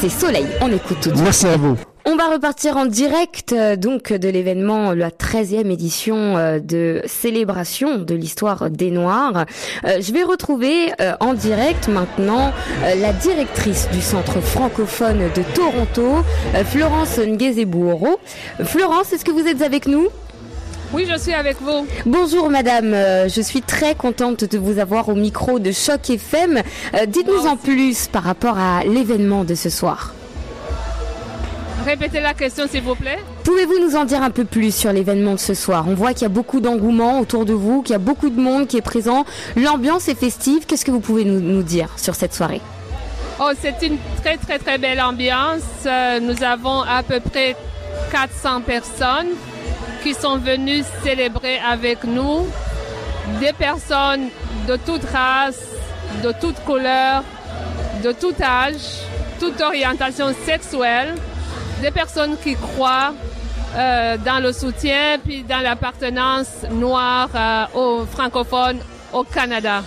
c'est 0.00 0.10
Soleil. 0.10 0.46
On 0.60 0.68
écoute 0.68 0.98
tout 1.00 1.10
de 1.10 1.14
suite. 1.14 1.24
Merci 1.24 1.46
à 1.46 1.56
vous. 1.56 1.76
On 2.12 2.16
va 2.16 2.26
repartir 2.26 2.76
en 2.76 2.86
direct 2.86 3.52
euh, 3.52 3.76
donc 3.76 4.12
de 4.12 4.28
l'événement, 4.28 4.94
la 4.94 5.10
13e 5.10 5.70
édition 5.70 6.36
euh, 6.36 6.58
de 6.58 7.02
célébration 7.06 7.98
de 7.98 8.16
l'histoire 8.16 8.68
des 8.68 8.90
Noirs. 8.90 9.44
Euh, 9.84 10.00
je 10.00 10.12
vais 10.12 10.24
retrouver 10.24 10.92
en 11.20 11.34
direct 11.34 11.86
maintenant 11.86 12.52
la 12.82 13.12
directrice 13.12 13.88
du 13.92 14.00
centre 14.00 14.40
francophone 14.40 15.30
de 15.36 15.42
Toronto, 15.54 16.24
Florence 16.64 17.18
Nguezebouoro. 17.18 18.18
Florence, 18.64 19.12
est-ce 19.12 19.24
que 19.24 19.30
vous 19.30 19.46
êtes 19.46 19.62
avec 19.62 19.86
nous? 19.86 20.08
Oui, 20.92 21.06
je 21.08 21.16
suis 21.16 21.32
avec 21.32 21.60
vous. 21.60 21.86
Bonjour 22.06 22.50
madame, 22.50 22.92
je 23.28 23.40
suis 23.40 23.62
très 23.62 23.94
contente 23.94 24.44
de 24.44 24.58
vous 24.58 24.78
avoir 24.78 25.08
au 25.08 25.14
micro 25.14 25.60
de 25.60 25.70
Choc 25.70 26.10
FM. 26.10 26.62
Dites-nous 27.06 27.46
en 27.46 27.56
plus 27.56 28.08
par 28.08 28.24
rapport 28.24 28.58
à 28.58 28.82
l'événement 28.84 29.44
de 29.44 29.54
ce 29.54 29.70
soir. 29.70 30.14
Répétez 31.84 32.20
la 32.20 32.34
question, 32.34 32.66
s'il 32.68 32.82
vous 32.82 32.94
plaît. 32.94 33.18
Pouvez-vous 33.44 33.78
nous 33.78 33.96
en 33.96 34.04
dire 34.04 34.22
un 34.22 34.30
peu 34.30 34.44
plus 34.44 34.74
sur 34.74 34.92
l'événement 34.92 35.34
de 35.34 35.40
ce 35.40 35.54
soir? 35.54 35.86
On 35.88 35.94
voit 35.94 36.12
qu'il 36.12 36.22
y 36.22 36.26
a 36.26 36.28
beaucoup 36.28 36.60
d'engouement 36.60 37.20
autour 37.20 37.44
de 37.44 37.54
vous, 37.54 37.82
qu'il 37.82 37.92
y 37.92 37.96
a 37.96 37.98
beaucoup 37.98 38.28
de 38.28 38.40
monde 38.40 38.66
qui 38.66 38.76
est 38.76 38.82
présent. 38.82 39.24
L'ambiance 39.56 40.08
est 40.08 40.14
festive. 40.14 40.66
Qu'est-ce 40.66 40.84
que 40.84 40.90
vous 40.90 41.00
pouvez 41.00 41.24
nous, 41.24 41.62
dire 41.62 41.88
sur 41.96 42.14
cette 42.14 42.34
soirée? 42.34 42.60
Oh, 43.40 43.50
c'est 43.58 43.86
une 43.86 43.96
très, 44.22 44.36
très, 44.36 44.58
très 44.58 44.76
belle 44.76 45.00
ambiance. 45.00 45.62
Euh, 45.86 46.20
nous 46.20 46.42
avons 46.42 46.82
à 46.82 47.02
peu 47.02 47.20
près 47.20 47.56
400 48.12 48.60
personnes 48.60 49.28
qui 50.02 50.12
sont 50.12 50.36
venues 50.36 50.84
célébrer 51.02 51.58
avec 51.58 52.04
nous. 52.04 52.46
Des 53.40 53.52
personnes 53.52 54.28
de 54.68 54.76
toute 54.76 55.04
race, 55.04 55.62
de 56.22 56.32
toute 56.40 56.58
couleur, 56.64 57.22
de 58.02 58.12
tout 58.12 58.34
âge, 58.42 59.00
toute 59.38 59.60
orientation 59.60 60.34
sexuelle 60.44 61.14
des 61.80 61.90
personnes 61.90 62.36
qui 62.42 62.54
croient 62.54 63.14
euh, 63.76 64.16
dans 64.24 64.40
le 64.42 64.52
soutien 64.52 65.18
puis 65.24 65.42
dans 65.42 65.60
l'appartenance 65.60 66.48
noire 66.70 67.28
euh, 67.34 67.64
aux 67.74 68.04
francophones 68.04 68.78
au 69.12 69.24
Canada. 69.24 69.82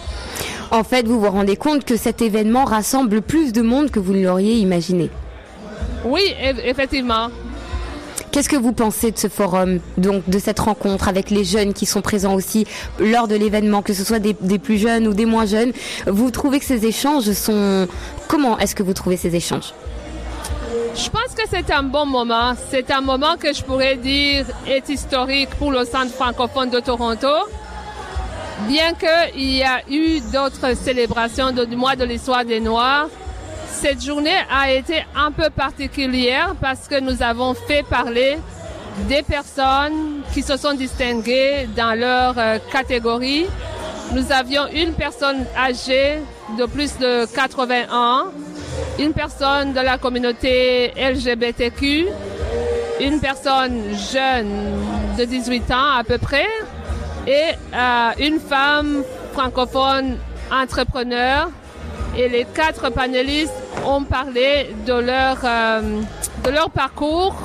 En 0.72 0.84
fait, 0.84 1.06
vous 1.06 1.20
vous 1.20 1.30
rendez 1.30 1.56
compte 1.56 1.86
que 1.86 1.98
cet 1.98 2.22
événement 2.22 2.66
rassemble 2.66 3.22
plus 3.22 3.54
de 3.54 3.62
monde 3.62 3.92
que 3.92 4.00
vous 4.00 4.14
ne 4.14 4.24
l'auriez 4.24 4.56
imaginé. 4.56 5.10
Oui, 6.04 6.22
effectivement. 6.64 7.30
Qu'est-ce 8.32 8.50
que 8.50 8.56
vous 8.56 8.74
pensez 8.74 9.12
de 9.12 9.18
ce 9.20 9.28
forum, 9.28 9.80
donc 9.98 10.28
de 10.28 10.40
cette 10.40 10.60
rencontre 10.60 11.08
avec 11.08 11.30
les 11.30 11.44
jeunes 11.44 11.74
qui 11.74 11.86
sont 11.86 12.02
présents 12.02 12.34
aussi 12.34 12.66
lors 13.00 13.28
de 13.28 13.36
l'événement, 13.36 13.84
que 13.84 13.94
ce 13.94 14.04
soit 14.04 14.18
des, 14.18 14.36
des, 14.42 14.58
plus 14.58 14.80
jeunes 14.80 15.08
ou 15.08 15.14
des 15.14 15.26
moins 15.26 15.46
jeunes? 15.46 15.72
Vous 16.08 16.32
trouvez 16.32 16.60
que 16.60 16.66
ces 16.66 16.86
échanges 16.88 17.32
sont... 17.34 17.88
Comment 18.28 18.58
est-ce 18.58 18.74
que 18.74 18.82
vous 18.82 18.94
trouvez 18.94 19.18
ces 19.18 19.36
échanges? 19.36 19.74
Je 20.96 21.10
pense 21.10 21.34
que 21.36 21.42
c'est 21.50 21.72
un 21.72 21.84
bon 21.84 22.06
moment. 22.06 22.54
C'est 22.70 22.92
un 22.92 23.02
moment 23.02 23.36
que 23.38 23.52
je 23.52 23.64
pourrais 23.64 23.96
dire 23.96 24.46
est 24.68 24.88
historique 24.90 25.50
pour 25.58 25.72
le 25.72 25.86
Centre 25.86 26.14
francophone 26.14 26.70
de 26.70 26.80
Toronto. 26.80 27.28
Bien 28.68 28.94
qu'il 28.94 29.56
y 29.56 29.64
a 29.64 29.82
eu 29.90 30.22
d'autres 30.32 30.76
célébrations 30.76 31.52
du 31.52 31.76
mois 31.76 31.96
de 31.96 32.06
l'histoire 32.06 32.46
des 32.46 32.60
Noirs, 32.60 33.08
cette 33.68 34.04
journée 34.04 34.38
a 34.52 34.72
été 34.72 35.04
un 35.16 35.32
peu 35.32 35.50
particulière 35.50 36.56
parce 36.62 36.88
que 36.88 37.00
nous 37.00 37.24
avons 37.24 37.56
fait 37.56 37.84
parler 37.84 38.38
des 39.10 39.24
personnes 39.24 40.22
qui 40.32 40.44
se 40.44 40.56
sont 40.58 40.74
distinguées 40.74 41.68
dans 41.76 41.98
leur 41.98 42.36
euh, 42.38 42.60
catégorie. 42.72 43.48
Nous 44.14 44.32
avions 44.32 44.68
une 44.72 44.94
personne 44.94 45.46
âgée 45.58 46.20
de 46.58 46.66
plus 46.66 46.98
de 47.00 47.26
80 47.34 47.92
ans, 47.92 48.26
une 49.00 49.14
personne 49.14 49.74
de 49.74 49.80
la 49.80 49.98
communauté 49.98 50.94
LGBTQ, 50.98 52.08
une 53.02 53.20
personne 53.20 53.82
jeune 54.12 54.78
de 55.18 55.26
18 55.26 55.72
ans 55.72 55.98
à 55.98 56.04
peu 56.04 56.18
près, 56.18 56.48
et 57.28 57.52
euh, 57.74 58.10
une 58.20 58.40
femme 58.40 59.04
francophone 59.34 60.18
entrepreneur. 60.52 61.50
Et 62.16 62.30
les 62.30 62.46
quatre 62.46 62.92
panélistes 62.92 63.54
ont 63.86 64.04
parlé 64.04 64.68
euh, 64.88 65.82
de 66.44 66.50
leur 66.52 66.70
parcours, 66.70 67.36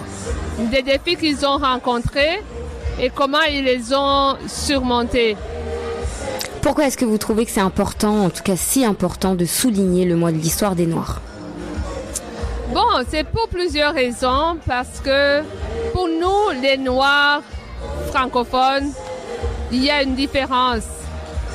des 0.71 0.83
défis 0.83 1.17
qu'ils 1.17 1.47
ont 1.47 1.57
rencontrés 1.57 2.43
et 3.01 3.11
comment 3.11 3.43
ils 3.51 3.65
les 3.65 3.95
ont 3.95 4.37
surmontés. 4.47 5.37
Pourquoi 6.69 6.89
est-ce 6.89 6.99
que 6.99 7.07
vous 7.07 7.17
trouvez 7.17 7.47
que 7.47 7.51
c'est 7.51 7.63
important, 7.63 8.27
en 8.27 8.29
tout 8.29 8.43
cas 8.43 8.55
si 8.55 8.85
important, 8.85 9.35
de 9.35 9.47
souligner 9.47 10.05
le 10.05 10.17
mois 10.17 10.33
de 10.33 10.37
l'histoire 10.37 10.75
des 10.75 10.85
Noirs? 10.85 11.23
Bon, 12.75 12.85
c'est 13.09 13.25
pour 13.25 13.49
plusieurs 13.49 13.95
raisons, 13.95 14.59
parce 14.67 15.01
que 15.01 15.41
pour 15.95 16.09
nous, 16.09 16.61
les 16.61 16.77
Noirs 16.77 17.41
francophones, 18.13 18.93
il 19.73 19.83
y 19.83 19.91
a 19.91 20.03
une 20.03 20.15
différence. 20.15 20.83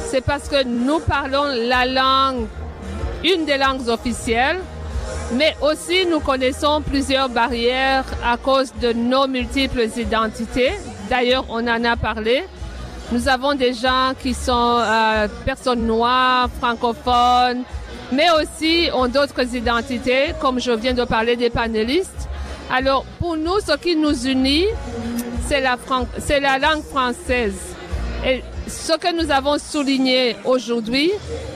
C'est 0.07 0.21
parce 0.21 0.49
que 0.49 0.63
nous 0.63 0.97
parlons 0.97 1.45
la 1.45 1.85
langue, 1.85 2.47
une 3.23 3.45
des 3.45 3.59
langues 3.59 3.87
officielles, 3.89 4.61
mais 5.33 5.55
aussi 5.61 6.07
nous 6.07 6.21
connaissons 6.21 6.81
plusieurs 6.81 7.29
barrières 7.29 8.05
à 8.25 8.37
cause 8.37 8.73
de 8.81 8.91
nos 8.93 9.27
multiples 9.27 9.87
identités. 9.95 10.71
D'ailleurs, 11.07 11.45
on 11.49 11.67
en 11.67 11.83
a 11.83 11.95
parlé. 11.97 12.45
Nous 13.13 13.27
avons 13.27 13.53
des 13.53 13.73
gens 13.73 14.13
qui 14.19 14.33
sont 14.33 14.79
euh, 14.79 15.27
personnes 15.45 15.85
noires, 15.85 16.49
francophones, 16.59 17.61
mais 18.11 18.25
aussi 18.41 18.89
ont 18.91 19.07
d'autres 19.07 19.55
identités, 19.55 20.33
comme 20.41 20.59
je 20.59 20.71
viens 20.71 20.93
de 20.95 21.03
parler 21.03 21.35
des 21.35 21.51
panélistes. 21.51 22.27
Alors, 22.71 23.05
pour 23.19 23.37
nous, 23.37 23.59
ce 23.59 23.77
qui 23.77 23.95
nous 23.95 24.25
unit, 24.25 24.65
c'est 25.47 25.61
la, 25.61 25.77
c'est 26.17 26.39
la 26.39 26.57
langue 26.57 26.81
française. 26.81 27.75
Et 28.25 28.41
ce 28.67 28.93
que 28.97 29.13
nous 29.15 29.29
avons 29.29 29.59
souligné 29.59 30.35
aujourd'hui, 30.43 31.11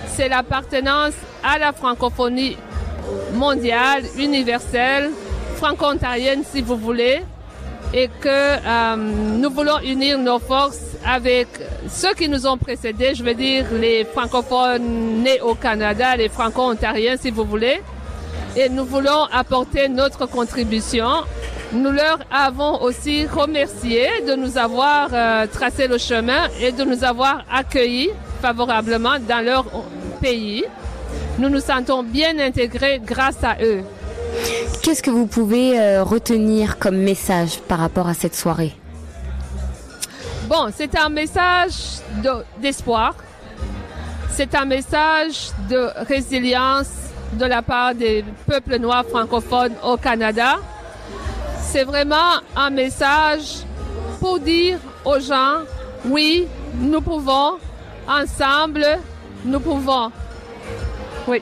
c'est 0.09 0.29
l'appartenance 0.29 1.13
à 1.43 1.57
la 1.57 1.73
francophonie 1.73 2.55
mondiale, 3.33 4.03
universelle, 4.15 5.09
franco-ontarienne 5.55 6.43
si 6.47 6.61
vous 6.61 6.77
voulez, 6.77 7.23
et 7.93 8.09
que 8.19 8.27
euh, 8.27 8.95
nous 8.95 9.49
voulons 9.49 9.79
unir 9.79 10.17
nos 10.17 10.39
forces 10.39 10.97
avec 11.05 11.47
ceux 11.89 12.13
qui 12.13 12.27
nous 12.27 12.45
ont 12.45 12.57
précédés, 12.57 13.15
je 13.15 13.23
veux 13.23 13.33
dire 13.33 13.65
les 13.73 14.03
francophones 14.03 15.23
nés 15.23 15.39
au 15.41 15.55
Canada, 15.55 16.15
les 16.15 16.29
franco-ontariens 16.29 17.15
si 17.17 17.31
vous 17.31 17.45
voulez, 17.45 17.81
et 18.55 18.69
nous 18.69 18.85
voulons 18.85 19.25
apporter 19.31 19.87
notre 19.87 20.25
contribution. 20.25 21.07
Nous 21.73 21.91
leur 21.91 22.19
avons 22.31 22.81
aussi 22.81 23.25
remercié 23.25 24.07
de 24.25 24.35
nous 24.35 24.57
avoir 24.57 25.09
euh, 25.11 25.47
tracé 25.47 25.87
le 25.87 25.97
chemin 25.97 26.47
et 26.61 26.71
de 26.71 26.83
nous 26.83 27.03
avoir 27.03 27.43
accueillis 27.51 28.09
favorablement 28.41 29.17
dans 29.27 29.43
leur 29.43 29.65
pays. 30.21 30.63
Nous 31.39 31.49
nous 31.49 31.59
sentons 31.59 32.03
bien 32.03 32.39
intégrés 32.39 33.01
grâce 33.03 33.43
à 33.43 33.57
eux. 33.61 33.83
Qu'est-ce 34.81 35.03
que 35.03 35.09
vous 35.09 35.27
pouvez 35.27 35.79
euh, 35.79 36.03
retenir 36.03 36.77
comme 36.79 36.97
message 36.97 37.59
par 37.67 37.79
rapport 37.79 38.07
à 38.07 38.13
cette 38.13 38.35
soirée? 38.35 38.73
Bon, 40.47 40.69
c'est 40.75 40.97
un 40.97 41.09
message 41.09 41.99
d'espoir. 42.61 43.15
c'est 44.31 44.55
un 44.55 44.65
message 44.65 45.49
de 45.69 45.89
résilience 46.07 46.89
de 47.33 47.45
la 47.45 47.61
part 47.61 47.93
des 47.95 48.23
peuples 48.45 48.77
noirs 48.77 49.05
francophones 49.05 49.73
au 49.83 49.97
Canada. 49.97 50.55
C'est 51.61 51.83
vraiment 51.83 52.39
un 52.55 52.69
message 52.69 53.65
pour 54.19 54.39
dire 54.39 54.79
aux 55.03 55.19
gens, 55.19 55.63
oui, 56.05 56.47
nous 56.79 57.01
pouvons, 57.01 57.57
ensemble, 58.07 58.85
nous 59.43 59.59
pouvons. 59.59 60.11
Oui. 61.27 61.41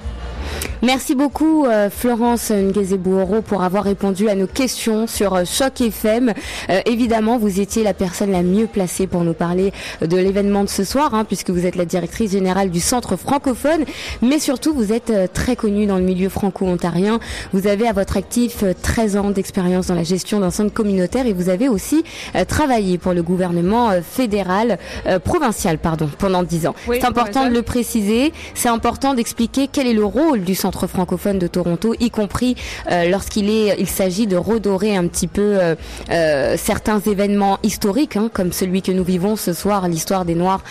Merci 0.86 1.16
beaucoup 1.16 1.66
euh, 1.66 1.90
Florence 1.90 2.52
Ngezebouoro 2.52 3.42
pour 3.42 3.64
avoir 3.64 3.86
répondu 3.86 4.30
à 4.30 4.36
nos 4.36 4.46
questions 4.46 5.08
sur 5.08 5.34
euh, 5.34 5.44
Choc 5.44 5.82
FM. 5.82 6.32
Euh, 6.70 6.82
évidemment, 6.86 7.40
vous 7.40 7.60
étiez 7.60 7.82
la 7.82 7.96
personne 7.96 8.32
la 8.32 8.44
mieux 8.44 8.68
placée 8.68 9.08
pour 9.08 9.24
nous 9.24 9.34
parler 9.34 9.74
de 10.02 10.16
l'événement 10.16 10.64
de 10.64 10.70
ce 10.70 10.84
soir, 10.84 11.16
hein, 11.16 11.26
puisque 11.26 11.50
vous 11.50 11.66
êtes 11.66 11.76
la 11.76 11.86
directrice 11.86 12.34
générale 12.34 12.70
du 12.70 12.82
Centre 12.82 13.16
francophone, 13.16 13.84
mais 14.22 14.38
surtout 14.38 14.76
vous 14.76 14.94
êtes 14.94 15.34
très 15.34 15.56
connue 15.56 15.88
dans 15.88 15.98
le 15.98 16.04
milieu 16.04 16.30
franco-ontarien. 16.30 17.20
Vous 17.52 17.66
avez 17.66 17.88
à 17.88 17.94
votre 17.94 18.16
actif 18.16 18.64
13 18.80 19.18
ans 19.18 19.32
d'expérience 19.32 19.88
dans 19.88 19.96
la 19.96 20.04
gestion 20.04 20.40
d'un 20.40 20.52
centre 20.52 20.72
communautaire 20.72 21.26
et 21.26 21.34
vous 21.34 21.50
avez 21.50 21.68
aussi 21.68 22.04
travaillé 22.48 23.00
pour 23.00 23.14
le 23.14 23.24
gouvernement 23.24 23.90
fédéral, 24.04 24.78
provincial, 25.24 25.80
pardon, 25.80 26.10
pendant 26.20 26.44
10 26.44 26.68
ans. 26.68 26.76
C'est 26.86 27.06
important 27.06 27.50
de 27.50 27.54
le 27.54 27.64
préciser. 27.64 28.34
C'est 28.54 28.70
important 28.70 29.16
d'expliquer 29.16 29.68
quel 29.72 29.88
est 29.88 29.94
le 29.94 30.06
rôle 30.06 30.42
du 30.42 30.54
centre 30.54 30.75
francophone 30.88 31.40
de 31.40 31.48
Toronto, 31.48 31.96
y 32.00 32.10
compris 32.10 32.56
euh, 32.92 33.10
lorsqu'il 33.10 33.88
s'agit 33.88 34.28
de 34.28 34.36
redorer 34.38 34.96
un 34.96 35.08
petit 35.08 35.28
peu 35.28 35.42
euh, 35.42 35.76
euh, 36.12 36.56
certains 36.58 37.00
événements 37.00 37.58
historiques, 37.64 38.18
hein, 38.18 38.30
comme 38.32 38.52
celui 38.52 38.82
que 38.82 38.92
nous 38.92 39.04
vivons 39.04 39.36
ce 39.36 39.54
soir, 39.54 39.88
l'histoire 39.88 40.26
des 40.26 40.36
Noirs 40.36 40.62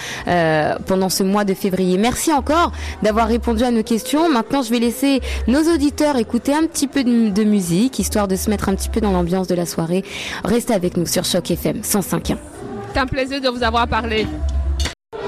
pendant 0.86 1.08
ce 1.08 1.22
mois 1.22 1.44
de 1.44 1.54
février. 1.54 1.98
Merci 1.98 2.32
encore 2.32 2.72
d'avoir 3.02 3.28
répondu 3.28 3.62
à 3.64 3.70
nos 3.70 3.82
questions. 3.82 4.28
Maintenant, 4.30 4.62
je 4.62 4.70
vais 4.70 4.78
laisser 4.78 5.20
nos 5.48 5.62
auditeurs 5.72 6.16
écouter 6.16 6.54
un 6.54 6.66
petit 6.66 6.86
peu 6.86 7.04
de, 7.04 7.30
de 7.30 7.44
musique, 7.44 7.98
histoire 7.98 8.28
de 8.28 8.36
se 8.36 8.50
mettre 8.50 8.68
un 8.68 8.74
petit 8.74 8.88
peu 8.88 9.00
dans 9.00 9.12
l'ambiance 9.12 9.46
de 9.46 9.54
la 9.54 9.66
soirée. 9.66 10.04
Restez 10.44 10.74
avec 10.74 10.96
nous 10.96 11.06
sur 11.06 11.24
Choc 11.24 11.50
FM 11.50 11.80
105.1. 11.80 12.36
C'est 12.92 13.00
un 13.00 13.06
plaisir 13.06 13.40
de 13.40 13.48
vous 13.48 13.62
avoir 13.62 13.88
parlé. 13.88 14.26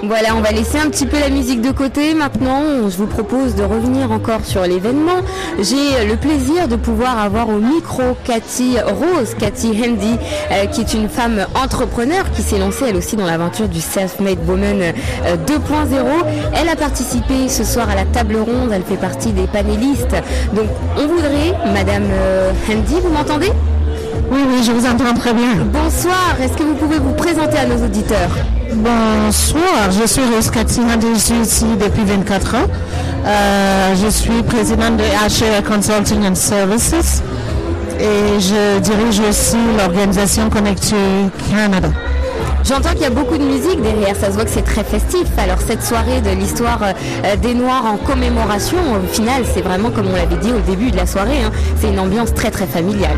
Voilà, 0.03 0.37
on 0.37 0.41
va 0.41 0.53
laisser 0.53 0.79
un 0.79 0.91
petit 0.91 1.07
peu 1.07 1.19
la 1.19 1.31
musique 1.31 1.63
de 1.63 1.71
côté. 1.71 2.15
Maintenant, 2.15 2.89
je 2.89 2.97
vous 2.97 3.07
propose 3.07 3.55
de 3.55 3.63
revenir 3.63 4.13
encore 4.13 4.45
sur 4.45 4.63
l'événement. 4.63 5.23
J'ai 5.59 6.07
le 6.07 6.17
plaisir 6.17 6.69
de 6.69 6.77
pouvoir 6.77 7.19
avoir 7.19 7.49
au 7.49 7.59
micro 7.59 8.03
Cathy 8.25 8.77
Rose, 8.79 9.35
Cathy 9.39 9.69
Handy, 9.69 10.17
euh, 10.53 10.67
qui 10.67 10.83
est 10.83 10.95
une 10.95 11.09
femme 11.09 11.47
entrepreneur 11.55 12.31
qui 12.31 12.43
s'est 12.43 12.59
lancée 12.59 12.87
elle 12.91 12.97
aussi 12.97 13.17
dans 13.17 13.25
l'aventure 13.25 13.69
du 13.69 13.81
Self-Made 13.81 14.47
Woman 14.47 14.81
2.0. 14.81 14.93
Euh, 15.25 16.03
elle 16.55 16.69
a 16.69 16.77
participé 16.77 17.49
ce 17.49 17.65
soir 17.65 17.89
à 17.89 17.95
la 17.95 18.05
table 18.05 18.37
ronde, 18.37 18.71
elle 18.73 18.85
fait 18.85 18.97
partie 18.97 19.33
des 19.33 19.47
panélistes. 19.47 20.15
Donc, 20.53 20.69
on 20.99 21.07
voudrait, 21.07 21.55
Madame 21.73 22.07
euh, 22.13 22.53
Handy, 22.71 23.01
vous 23.03 23.11
m'entendez? 23.11 23.51
Oui, 24.30 24.40
oui, 24.48 24.62
je 24.62 24.72
vous 24.72 24.86
entends 24.86 25.14
très 25.14 25.32
bien. 25.32 25.55
Bonsoir, 25.72 26.36
est-ce 26.40 26.56
que 26.56 26.62
vous 26.62 26.74
pouvez 26.74 26.98
vous 26.98 27.12
présenter 27.12 27.59
à 27.59 27.66
nos 27.66 27.84
auditeurs 27.84 28.30
Bonsoir, 28.72 29.90
je 29.90 30.06
suis 30.06 30.22
Rose 30.34 30.51
Katina, 30.51 30.94
je 31.01 31.18
suis 31.18 31.34
ici 31.34 31.66
depuis 31.80 32.05
24 32.05 32.55
ans. 32.55 32.59
Euh, 33.26 33.94
je 34.02 34.09
suis 34.09 34.43
présidente 34.43 34.97
de 34.97 35.05
HR 35.05 35.62
Consulting 35.62 36.26
and 36.26 36.34
Services 36.34 37.22
et 37.98 38.40
je 38.40 38.78
dirige 38.80 39.20
aussi 39.20 39.56
l'organisation 39.78 40.51
Connectue 40.51 40.94
Canada. 41.51 41.88
J'entends 42.64 42.90
qu'il 42.90 43.02
y 43.02 43.05
a 43.05 43.10
beaucoup 43.10 43.38
de 43.38 43.44
musique 43.44 43.80
derrière, 43.80 44.16
ça 44.16 44.26
se 44.26 44.32
voit 44.32 44.44
que 44.44 44.51
c'est 44.51 44.64
très 44.64 44.82
festif. 44.82 45.26
Alors 45.38 45.59
cette 45.64 45.84
soirée 45.84 46.20
de 46.20 46.30
l'histoire 46.30 46.80
euh, 46.82 47.36
des 47.36 47.55
Noirs 47.55 47.84
en 47.86 47.97
commémoration, 47.97 48.78
au 48.97 49.06
final, 49.06 49.44
c'est 49.55 49.62
vraiment 49.62 49.90
comme 49.90 50.09
on 50.09 50.16
l'avait 50.16 50.36
dit 50.36 50.51
au 50.51 50.59
début 50.68 50.90
de 50.90 50.97
la 50.97 51.06
soirée, 51.06 51.43
hein, 51.44 51.52
c'est 51.80 51.88
une 51.88 52.01
ambiance 52.01 52.34
très 52.34 52.51
très 52.51 52.66
familiale. 52.66 53.16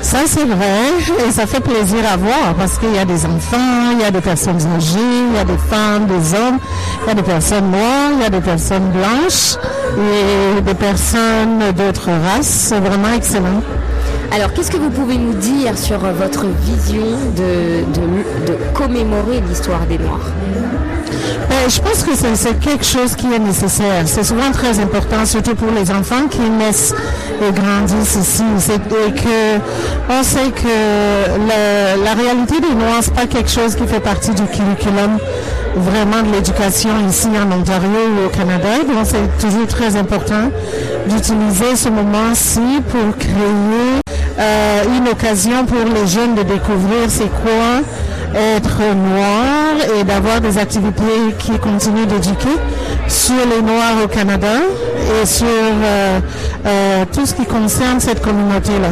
Ça, 0.00 0.18
c'est 0.26 0.44
vrai, 0.44 1.26
et 1.26 1.32
ça 1.32 1.46
fait 1.46 1.60
plaisir 1.60 1.98
à 2.10 2.16
voir 2.16 2.54
parce 2.56 2.78
qu'il 2.78 2.94
y 2.94 2.98
a 2.98 3.04
des 3.04 3.26
enfants, 3.26 3.90
il 3.92 4.00
y 4.00 4.04
a 4.04 4.10
des 4.10 4.20
personnes 4.20 4.60
âgées, 4.76 4.98
il 5.30 5.36
y 5.36 5.38
a 5.38 5.44
des 5.44 5.58
femmes, 5.58 6.06
des 6.06 6.34
hommes, 6.34 6.58
il 7.04 7.08
y 7.08 7.10
a 7.10 7.14
des 7.14 7.22
personnes 7.22 7.70
noires, 7.70 8.10
il 8.14 8.22
y 8.22 8.24
a 8.24 8.30
des 8.30 8.40
personnes 8.40 8.90
blanches 8.90 9.56
et 9.98 10.60
des 10.60 10.74
personnes 10.74 11.58
d'autres 11.76 12.10
races. 12.10 12.46
C'est 12.46 12.80
vraiment 12.80 13.12
excellent. 13.14 13.60
Alors, 14.32 14.52
qu'est-ce 14.52 14.70
que 14.70 14.76
vous 14.76 14.90
pouvez 14.90 15.18
nous 15.18 15.34
dire 15.34 15.76
sur 15.76 15.98
votre 15.98 16.46
vision 16.62 17.06
de, 17.36 17.84
de, 17.92 18.52
de 18.52 18.58
commémorer 18.74 19.40
l'histoire 19.48 19.80
des 19.88 19.98
Noirs? 19.98 20.30
Ben, 21.48 21.68
je 21.68 21.80
pense 21.80 22.02
que 22.02 22.10
c'est 22.14 22.58
quelque 22.60 22.84
chose 22.84 23.14
qui 23.14 23.26
est 23.32 23.38
nécessaire. 23.38 24.02
C'est 24.06 24.24
souvent 24.24 24.50
très 24.52 24.78
important, 24.80 25.24
surtout 25.24 25.54
pour 25.54 25.70
les 25.70 25.90
enfants 25.90 26.26
qui 26.30 26.40
naissent 26.40 26.94
et 27.40 27.52
grandissent 27.52 28.16
ici. 28.16 28.42
Et 28.70 29.12
que 29.12 29.58
on 30.10 30.22
sait 30.22 30.50
que 30.50 32.04
la, 32.04 32.14
réalité 32.14 32.60
des 32.60 32.74
Noirs, 32.74 33.00
c'est 33.02 33.14
pas 33.14 33.26
quelque 33.26 33.50
chose 33.50 33.74
qui 33.74 33.86
fait 33.86 34.00
partie 34.00 34.30
du 34.30 34.44
curriculum 34.44 35.18
vraiment 35.76 36.22
de 36.22 36.32
l'éducation 36.32 36.90
ici 37.08 37.28
en 37.28 37.52
Ontario 37.52 37.88
ou 37.88 38.26
au 38.26 38.28
Canada. 38.30 38.68
Donc 38.86 39.04
c'est 39.04 39.46
toujours 39.46 39.66
très 39.66 39.96
important 39.96 40.50
d'utiliser 41.06 41.76
ce 41.76 41.88
moment-ci 41.88 42.80
pour 42.90 43.16
créer 43.18 44.00
euh, 44.38 44.82
une 44.96 45.08
occasion 45.08 45.64
pour 45.66 45.78
les 45.78 46.06
jeunes 46.06 46.34
de 46.34 46.42
découvrir 46.42 47.08
c'est 47.08 47.30
quoi 47.42 47.82
être 48.34 48.78
noir 48.94 49.74
et 49.98 50.04
d'avoir 50.04 50.40
des 50.40 50.58
activités 50.58 51.34
qui 51.38 51.52
continuent 51.58 52.06
d'éduquer 52.06 52.56
sur 53.08 53.34
les 53.34 53.62
Noirs 53.62 54.04
au 54.04 54.08
Canada 54.08 54.56
et 55.22 55.26
sur 55.26 55.46
euh, 55.46 56.20
euh, 56.66 57.04
tout 57.12 57.24
ce 57.24 57.34
qui 57.34 57.46
concerne 57.46 58.00
cette 58.00 58.20
communauté-là. 58.20 58.90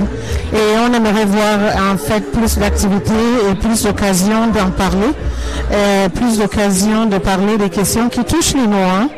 Et 0.52 0.78
on 0.78 0.92
aimerait 0.92 1.26
voir 1.26 1.58
en 1.92 1.96
fait 1.96 2.20
plus 2.32 2.58
d'activités 2.58 3.12
et 3.50 3.54
plus 3.54 3.82
d'occasions 3.82 4.46
d'en 4.48 4.70
parler, 4.70 5.12
euh, 5.72 6.08
plus 6.08 6.38
d'occasions 6.38 7.06
de 7.06 7.18
parler 7.18 7.58
des 7.58 7.70
questions 7.70 8.08
qui 8.08 8.24
touchent 8.24 8.54
les 8.54 8.66
Noirs 8.66 9.08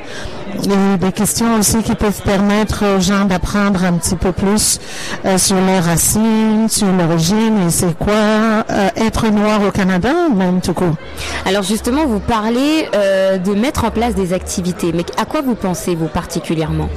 et 0.64 0.98
des 0.98 1.12
questions 1.12 1.59
aussi 1.59 1.82
qui 1.82 1.94
peuvent 1.94 2.22
permettre 2.22 2.85
aux 2.97 3.01
gens 3.01 3.24
d'apprendre 3.24 3.85
un 3.85 3.94
petit 3.94 4.16
peu 4.16 4.32
plus 4.32 4.80
euh, 5.24 5.39
sur 5.39 5.56
leurs 5.56 5.85
racines, 5.85 6.68
sur 6.68 6.89
l'origine 6.89 7.66
et 7.66 7.70
c'est 7.70 7.97
quoi 7.97 8.14
euh, 8.14 8.89
être 8.97 9.28
noir 9.28 9.62
au 9.66 9.70
Canada, 9.70 10.12
même 10.35 10.60
tout 10.60 10.74
court? 10.74 10.97
Alors 11.44 11.62
justement, 11.62 12.06
vous 12.06 12.20
parlez 12.20 12.89
euh, 12.94 13.39
de 13.39 13.55
mettre 13.55 13.85
en 13.85 13.90
place 13.90 14.14
des 14.14 14.32
activités, 14.32 14.93
mais 14.93 15.05
à 15.16 15.24
quoi 15.24 15.40
vous 15.40 15.55
pensez 15.55 15.94
vous 15.94 16.09
particulièrement? 16.09 16.89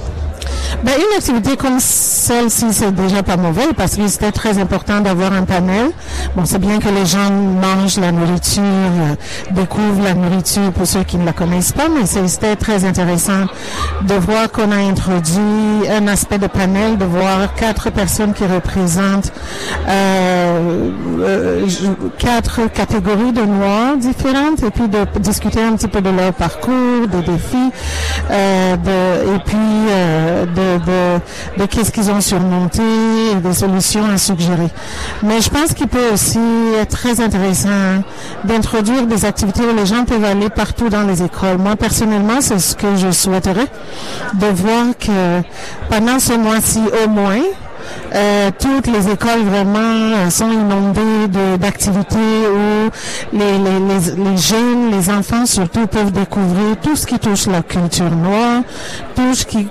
Ben, 0.84 0.94
une 0.98 1.18
activité 1.18 1.58
comme 1.58 1.80
celle-ci, 2.22 2.66
c'est 2.72 2.94
déjà 2.94 3.24
pas 3.24 3.36
mauvais 3.36 3.74
parce 3.76 3.96
que 3.96 4.08
c'était 4.08 4.32
très 4.32 4.60
important 4.60 5.02
d'avoir 5.02 5.34
un 5.34 5.44
panel. 5.44 5.92
Bon, 6.36 6.46
c'est 6.46 6.60
bien 6.60 6.80
que 6.80 6.90
les 6.90 7.06
gens 7.06 7.32
mangent 7.32 8.00
la 8.00 8.12
nourriture, 8.12 8.62
euh, 8.64 9.16
découvrent 9.52 10.04
la 10.04 10.14
nourriture 10.14 10.72
pour 10.72 10.86
ceux 10.86 11.04
qui 11.04 11.18
ne 11.18 11.26
la 11.26 11.34
connaissent 11.34 11.72
pas, 11.72 11.88
mais 11.90 12.06
c'était 12.06 12.56
très 12.56 12.86
intéressant 12.86 13.46
de 14.04 14.14
voir 14.14 14.52
qu'on 14.52 14.72
a 14.72 14.76
introduit 14.76 15.90
un 15.90 16.08
aspect 16.08 16.38
de 16.38 16.48
panel, 16.48 16.98
de 16.98 17.06
voir 17.06 17.56
quatre 17.56 17.90
personnes 17.90 18.34
qui 18.34 18.46
représentent 18.46 19.34
euh, 19.88 20.92
euh, 21.20 21.68
quatre 22.20 22.72
catégories 22.72 23.34
de 23.34 23.42
noirs 23.42 23.98
différentes 23.98 24.62
et 24.64 24.70
puis 24.70 24.88
de 24.88 25.20
discuter 25.20 25.62
un 25.62 25.76
petit 25.76 25.88
peu 25.88 26.02
de 26.02 26.10
leur 26.10 26.34
parcours, 26.34 27.08
des 27.12 27.22
défis, 27.22 27.72
et 28.30 29.40
puis 29.46 29.58
de 30.56 31.22
de, 31.58 31.66
qu'est-ce 31.66 31.92
qu'ils 31.92 32.10
ont 32.11 32.11
surmonté 32.20 32.82
et 33.32 33.36
des 33.36 33.54
solutions 33.54 34.04
à 34.12 34.18
suggérer. 34.18 34.68
Mais 35.24 35.40
je 35.40 35.50
pense 35.50 35.74
qu'il 35.74 35.88
peut 35.88 36.12
aussi 36.14 36.40
être 36.80 36.98
très 36.98 37.22
intéressant 37.22 37.70
d'introduire 38.44 39.06
des 39.06 39.24
activités 39.24 39.62
où 39.64 39.76
les 39.76 39.86
gens 39.86 40.04
peuvent 40.04 40.26
aller 40.26 40.50
partout 40.50 40.90
dans 40.90 41.04
les 41.04 41.24
écoles. 41.24 41.58
Moi, 41.58 41.76
personnellement, 41.76 42.42
c'est 42.42 42.60
ce 42.60 42.76
que 42.76 42.96
je 42.96 43.12
souhaiterais, 43.12 43.68
de 44.34 44.48
voir 44.48 44.86
que 45.00 45.42
pendant 45.90 46.20
ce 46.20 46.34
mois-ci 46.34 46.82
au 47.06 47.10
moins, 47.10 47.42
euh, 48.14 48.52
toutes 48.60 48.88
les 48.88 49.10
écoles 49.10 49.44
vraiment 49.44 49.80
euh, 49.80 50.30
sont 50.30 50.52
inondées 50.52 51.28
d'activités 51.60 52.18
où 52.18 52.90
les, 53.38 54.38
jeunes, 54.38 54.92
les 54.92 55.10
enfants 55.10 55.46
surtout 55.46 55.88
peuvent 55.88 56.12
découvrir 56.12 56.78
tout 56.82 56.96
ce 56.96 57.06
qui 57.06 57.20
touche 57.20 57.48
la 57.48 57.62
culture 57.62 58.12
noire, 58.12 58.62
tout 59.16 59.34
ce 59.34 59.46
qui, 59.46 59.68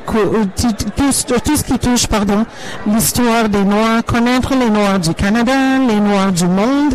tout, 0.96 1.12
ce 1.12 1.64
qui 1.64 1.78
touche 1.78 2.06
pardon 2.06 2.46
l'histoire 2.86 3.48
des 3.48 3.62
Noirs, 3.62 4.04
connaître 4.04 4.54
les 4.54 4.70
Noirs 4.70 4.98
du 4.98 5.14
Canada, 5.14 5.78
les 5.86 6.00
Noirs 6.00 6.32
du 6.32 6.46
monde 6.46 6.94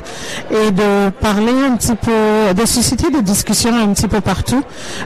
et 0.51 0.71
de 0.71 1.09
parler 1.21 1.53
un 1.71 1.75
petit 1.75 1.95
peu, 1.95 2.53
de 2.53 2.65
susciter 2.65 3.11
des 3.11 3.21
discussions 3.21 3.75
un 3.75 3.93
petit 3.93 4.07
peu 4.07 4.21
partout. 4.21 4.63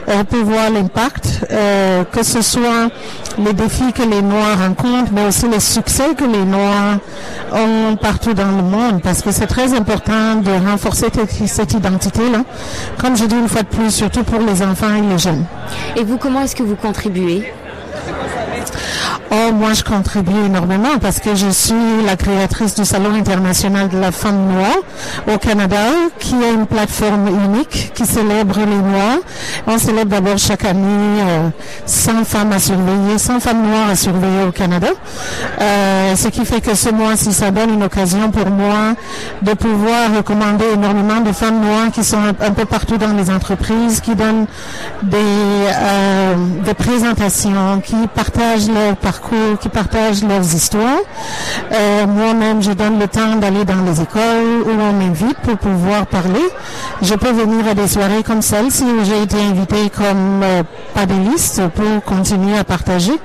Euh, 0.08 0.24
pour 0.24 0.44
voir 0.44 0.70
l'impact, 0.70 1.46
euh, 1.50 2.04
que 2.04 2.22
ce 2.22 2.42
soit 2.42 2.88
les 3.38 3.52
défis 3.52 3.92
que 3.92 4.02
les 4.02 4.22
Noirs 4.22 4.58
rencontrent, 4.58 5.12
mais 5.12 5.26
aussi 5.26 5.48
les 5.48 5.60
succès 5.60 6.14
que 6.16 6.24
les 6.32 6.44
Noirs 6.44 6.98
ont 7.52 7.96
partout 7.96 8.34
dans 8.34 8.50
le 8.50 8.62
monde, 8.62 9.00
parce 9.02 9.22
que 9.22 9.30
c'est 9.32 9.46
très 9.46 9.74
important 9.74 10.36
de 10.36 10.50
renforcer 10.70 11.06
cette 11.46 11.72
identité-là, 11.72 12.44
comme 12.98 13.16
je 13.16 13.24
dis 13.24 13.36
une 13.36 13.48
fois 13.48 13.62
de 13.62 13.68
plus, 13.68 13.90
surtout 13.90 14.24
pour 14.24 14.40
les 14.40 14.62
enfants 14.62 14.94
et 14.94 15.00
les 15.00 15.18
jeunes. 15.18 15.44
Et 15.96 16.04
vous, 16.04 16.16
comment 16.18 16.42
est-ce 16.42 16.56
que 16.56 16.62
vous 16.62 16.76
contribuez? 16.76 17.52
Oh, 19.32 19.52
moi, 19.52 19.74
je 19.74 19.84
contribue 19.84 20.46
énormément 20.46 20.98
parce 21.00 21.20
que 21.20 21.36
je 21.36 21.50
suis 21.50 22.02
la 22.04 22.16
créatrice 22.16 22.74
du 22.74 22.84
Salon 22.84 23.14
international 23.14 23.88
de 23.88 23.96
la 23.96 24.10
femme 24.10 24.48
noire 24.48 24.78
au 25.32 25.38
Canada, 25.38 25.76
qui 26.18 26.34
est 26.34 26.52
une 26.52 26.66
plateforme 26.66 27.28
unique 27.28 27.92
qui 27.94 28.06
célèbre 28.06 28.58
les 28.58 28.66
Noirs. 28.66 29.18
On 29.68 29.78
célèbre 29.78 30.10
d'abord 30.10 30.36
chaque 30.36 30.64
année 30.64 31.22
euh, 31.22 31.48
100 31.86 32.24
femmes 32.24 32.52
à 32.52 32.58
surveiller, 32.58 33.18
100 33.18 33.38
femmes 33.38 33.62
noires 33.68 33.90
à 33.90 33.94
surveiller 33.94 34.42
au 34.48 34.50
Canada. 34.50 34.88
Euh, 35.60 36.16
ce 36.16 36.26
qui 36.26 36.44
fait 36.44 36.60
que 36.60 36.74
ce 36.74 36.88
mois-ci, 36.88 37.32
ça 37.32 37.52
donne 37.52 37.74
une 37.74 37.84
occasion 37.84 38.32
pour 38.32 38.50
moi 38.50 38.94
de 39.42 39.52
pouvoir 39.52 40.12
recommander 40.16 40.64
énormément 40.74 41.20
de 41.20 41.30
femmes 41.30 41.60
noires 41.60 41.92
qui 41.92 42.02
sont 42.02 42.18
un, 42.18 42.50
peu 42.50 42.64
partout 42.64 42.96
dans 42.96 43.12
les 43.16 43.30
entreprises, 43.30 44.00
qui 44.00 44.16
donnent 44.16 44.46
des, 45.04 45.18
euh, 45.18 46.34
des 46.64 46.74
présentations, 46.74 47.80
qui 47.80 47.94
partagent 48.12 48.68
leur 48.68 48.96
parcours 48.96 49.19
qui 49.60 49.68
partagent 49.68 50.22
leurs 50.22 50.54
histoires. 50.54 51.00
Euh, 51.72 52.06
moi-même, 52.06 52.62
je 52.62 52.72
donne 52.72 52.98
le 52.98 53.08
temps 53.08 53.36
d'aller 53.36 53.64
dans 53.64 53.82
les 53.84 54.00
écoles 54.00 54.64
où 54.66 54.70
on 54.70 54.92
m'invite 54.92 55.38
pour 55.38 55.56
pouvoir 55.56 56.06
parler. 56.06 56.44
Je 57.02 57.14
peux 57.14 57.30
venir 57.30 57.66
à 57.68 57.74
des 57.74 57.88
soirées 57.88 58.22
comme 58.22 58.42
celle-ci 58.42 58.84
où 58.84 59.04
j'ai 59.04 59.22
été 59.22 59.36
invitée 59.40 59.90
comme 59.90 60.42
euh, 60.42 60.62
panéliste 60.94 61.62
pour 61.74 62.04
continuer 62.04 62.58
à 62.58 62.64
partager. 62.64 63.18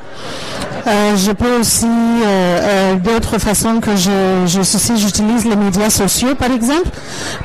Euh, 0.87 1.15
je 1.15 1.31
peux 1.31 1.59
aussi, 1.59 1.85
euh, 1.85 2.25
euh, 2.27 2.95
d'autres 2.95 3.39
façons 3.39 3.79
que 3.79 3.95
je, 3.95 4.45
je 4.45 4.61
j'utilise 4.95 5.45
les 5.45 5.55
médias 5.55 5.89
sociaux, 5.89 6.35
par 6.35 6.51
exemple, 6.51 6.89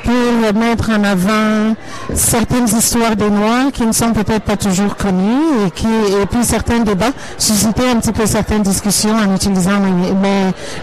pour 0.03 0.53
mettre 0.53 0.91
en 0.91 1.03
avant 1.03 1.73
certaines 2.13 2.67
histoires 2.67 3.15
des 3.15 3.29
Noirs 3.29 3.71
qui 3.73 3.85
ne 3.85 3.91
sont 3.91 4.13
peut-être 4.13 4.43
pas 4.43 4.57
toujours 4.57 4.95
connues 4.95 5.65
et 5.65 5.71
qui, 5.71 5.87
et 5.87 6.25
puis 6.29 6.43
certains 6.43 6.79
débats, 6.81 7.13
susciter 7.39 7.89
un 7.89 7.95
petit 7.95 8.11
peu 8.11 8.27
certaines 8.27 8.61
discussions 8.61 9.15
en 9.15 9.33
utilisant 9.35 9.79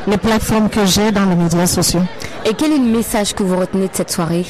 les 0.08 0.16
plateformes 0.16 0.68
que 0.68 0.84
j'ai 0.84 1.12
dans 1.12 1.26
les 1.26 1.36
médias 1.36 1.66
sociaux. 1.66 2.02
Et 2.44 2.54
quel 2.54 2.72
est 2.72 2.78
le 2.78 2.96
message 2.96 3.34
que 3.34 3.44
vous 3.44 3.56
retenez 3.56 3.86
de 3.86 3.94
cette 3.94 4.10
soirée? 4.10 4.46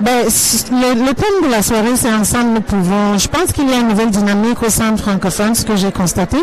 Ben, 0.00 0.24
le, 0.24 1.12
thème 1.14 1.46
de 1.46 1.50
la 1.50 1.62
soirée, 1.62 1.96
c'est 1.96 2.12
Ensemble 2.12 2.54
nous 2.54 2.60
pouvons. 2.60 3.18
Je 3.18 3.28
pense 3.28 3.52
qu'il 3.52 3.68
y 3.68 3.72
a 3.72 3.78
une 3.78 3.88
nouvelle 3.88 4.10
dynamique 4.10 4.62
au 4.62 4.70
centre 4.70 5.02
francophone, 5.02 5.54
ce 5.54 5.64
que 5.64 5.76
j'ai 5.76 5.92
constaté, 5.92 6.38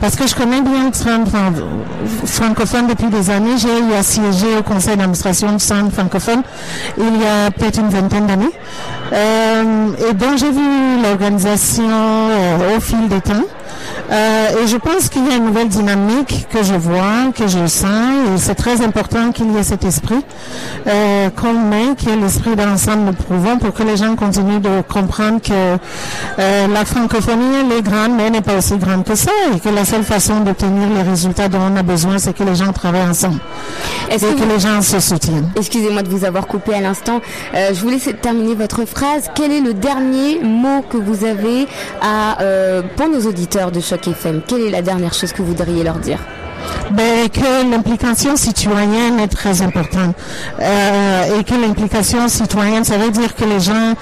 parce 0.00 0.16
que 0.16 0.26
je 0.26 0.34
connais 0.34 0.60
bien 0.60 0.88
le 0.88 0.92
centre 0.92 1.30
francophone 2.24 2.86
depuis 2.86 3.06
des 3.06 3.30
années. 3.30 3.56
J'ai 3.58 3.78
eu 3.78 3.92
à 3.98 4.02
siéger 4.02 4.56
au 4.58 4.62
conseil 4.62 4.96
d'administration 4.96 5.52
du 5.52 5.64
centre 5.64 5.92
francophone 5.92 6.42
il 6.98 7.20
y 7.20 7.26
a 7.26 7.50
peut-être 7.50 7.78
une 7.78 7.88
vingtaine 7.88 8.26
d'années. 8.26 8.52
Euh, 9.12 10.10
et 10.10 10.14
donc 10.14 10.38
j'ai 10.38 10.50
vu 10.50 11.02
l'organisation 11.02 11.84
euh, 11.88 12.76
au 12.76 12.80
fil 12.80 13.08
des 13.08 13.20
temps. 13.20 13.44
Euh, 14.10 14.62
et 14.62 14.66
je 14.66 14.76
pense 14.76 15.08
qu'il 15.08 15.26
y 15.26 15.32
a 15.32 15.36
une 15.36 15.46
nouvelle 15.46 15.68
dynamique 15.68 16.46
que 16.50 16.62
je 16.62 16.74
vois, 16.74 17.32
que 17.34 17.46
je 17.46 17.66
sens, 17.66 18.28
et 18.34 18.38
c'est 18.38 18.54
très 18.54 18.80
important 18.82 19.32
qu'il 19.32 19.52
y 19.52 19.56
ait 19.56 19.62
cet 19.62 19.84
esprit 19.84 20.24
euh, 20.86 21.28
qu'on 21.30 21.52
met, 21.52 21.94
qui 21.96 22.08
est 22.08 22.16
l'esprit 22.16 22.54
d'ensemble 22.54 23.04
nous 23.06 23.12
prouvons, 23.12 23.58
pour 23.58 23.72
que 23.72 23.82
les 23.82 23.96
gens 23.96 24.14
continuent 24.14 24.60
de 24.60 24.82
comprendre 24.88 25.40
que 25.40 25.52
euh, 25.52 26.66
la 26.68 26.84
francophonie, 26.84 27.56
elle 27.60 27.78
est 27.78 27.82
grande, 27.82 28.12
mais 28.16 28.24
elle 28.26 28.32
n'est 28.32 28.42
pas 28.42 28.56
aussi 28.56 28.76
grande 28.76 29.04
que 29.04 29.14
ça, 29.14 29.32
et 29.54 29.58
que 29.58 29.68
la 29.68 29.84
seule 29.84 30.04
façon 30.04 30.40
d'obtenir 30.40 30.88
les 30.88 31.02
résultats 31.02 31.48
dont 31.48 31.60
on 31.72 31.76
a 31.76 31.82
besoin, 31.82 32.18
c'est 32.18 32.36
que 32.36 32.44
les 32.44 32.54
gens 32.54 32.72
travaillent 32.72 33.08
ensemble, 33.08 33.40
et 34.10 34.18
que, 34.18 34.46
les 34.46 34.60
gens 34.60 34.82
se 34.82 35.00
soutiennent. 35.00 35.50
Excusez-moi 35.56 36.02
de 36.02 36.08
vous 36.08 36.24
avoir 36.24 36.46
coupé 36.46 36.74
à 36.74 36.80
l'instant. 36.80 37.20
Euh, 37.54 37.74
je 37.74 37.80
voulais 37.80 37.98
terminer 37.98 38.54
votre 38.54 38.84
phrase. 38.84 39.30
Quel 39.34 39.50
est 39.50 39.60
le 39.60 39.74
dernier 39.74 40.40
mot 40.40 40.82
que 40.88 40.96
vous 40.96 41.24
avez 41.24 41.66
à, 42.00 42.38
pour 42.96 43.08
nos 43.08 43.26
auditeurs 43.26 43.72
de 43.72 43.80
Quelle 44.46 44.62
est 44.62 44.70
la 44.70 44.82
dernière 44.82 45.14
chose 45.14 45.32
que 45.32 45.42
vous 45.42 45.48
voudriez 45.48 45.82
leur 45.82 45.98
dire? 45.98 46.18
Ben, 46.90 47.28
que 47.28 47.70
l'implication 47.70 48.36
citoyenne 48.36 49.18
est 49.20 49.28
très 49.28 49.62
importante. 49.62 50.14
Euh, 50.60 51.38
et 51.38 51.44
que 51.44 51.54
l'implication 51.54 52.28
citoyenne, 52.28 52.84
ça 52.84 52.96
veut 52.96 53.10
dire 53.10 53.34
que 53.34 53.44
les 53.44 53.60
gens 53.60 53.94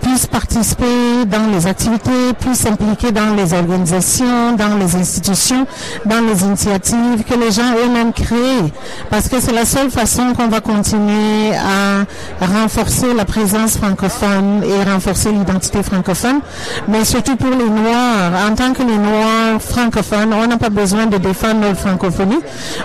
puissent 0.00 0.26
participer 0.26 1.24
dans 1.26 1.46
les 1.52 1.66
activités, 1.66 2.32
puissent 2.40 2.60
s'impliquer 2.60 3.12
dans 3.12 3.34
les 3.34 3.52
organisations, 3.52 4.52
dans 4.56 4.76
les 4.76 4.96
institutions, 4.96 5.66
dans 6.06 6.20
les 6.20 6.42
initiatives 6.42 7.24
que 7.28 7.34
les 7.34 7.50
gens 7.50 7.74
eux-mêmes 7.84 8.12
créent, 8.12 8.72
parce 9.10 9.28
que 9.28 9.40
c'est 9.40 9.52
la 9.52 9.64
seule 9.64 9.90
façon 9.90 10.32
qu'on 10.32 10.48
va 10.48 10.60
continuer 10.60 11.54
à 11.54 12.06
renforcer 12.44 13.12
la 13.14 13.24
présence 13.24 13.76
francophone 13.76 14.62
et 14.64 14.90
renforcer 14.90 15.30
l'identité 15.30 15.82
francophone, 15.82 16.40
mais 16.88 17.04
surtout 17.04 17.36
pour 17.36 17.50
les 17.50 17.68
Noirs. 17.68 18.32
En 18.50 18.54
tant 18.54 18.72
que 18.72 18.82
les 18.82 18.96
Noirs 18.96 19.60
francophones, 19.60 20.32
on 20.32 20.46
n'a 20.46 20.56
pas 20.56 20.70
besoin 20.70 21.06
de 21.06 21.18
défendre 21.18 21.60
notre 21.60 21.78
francophonie, 21.80 21.99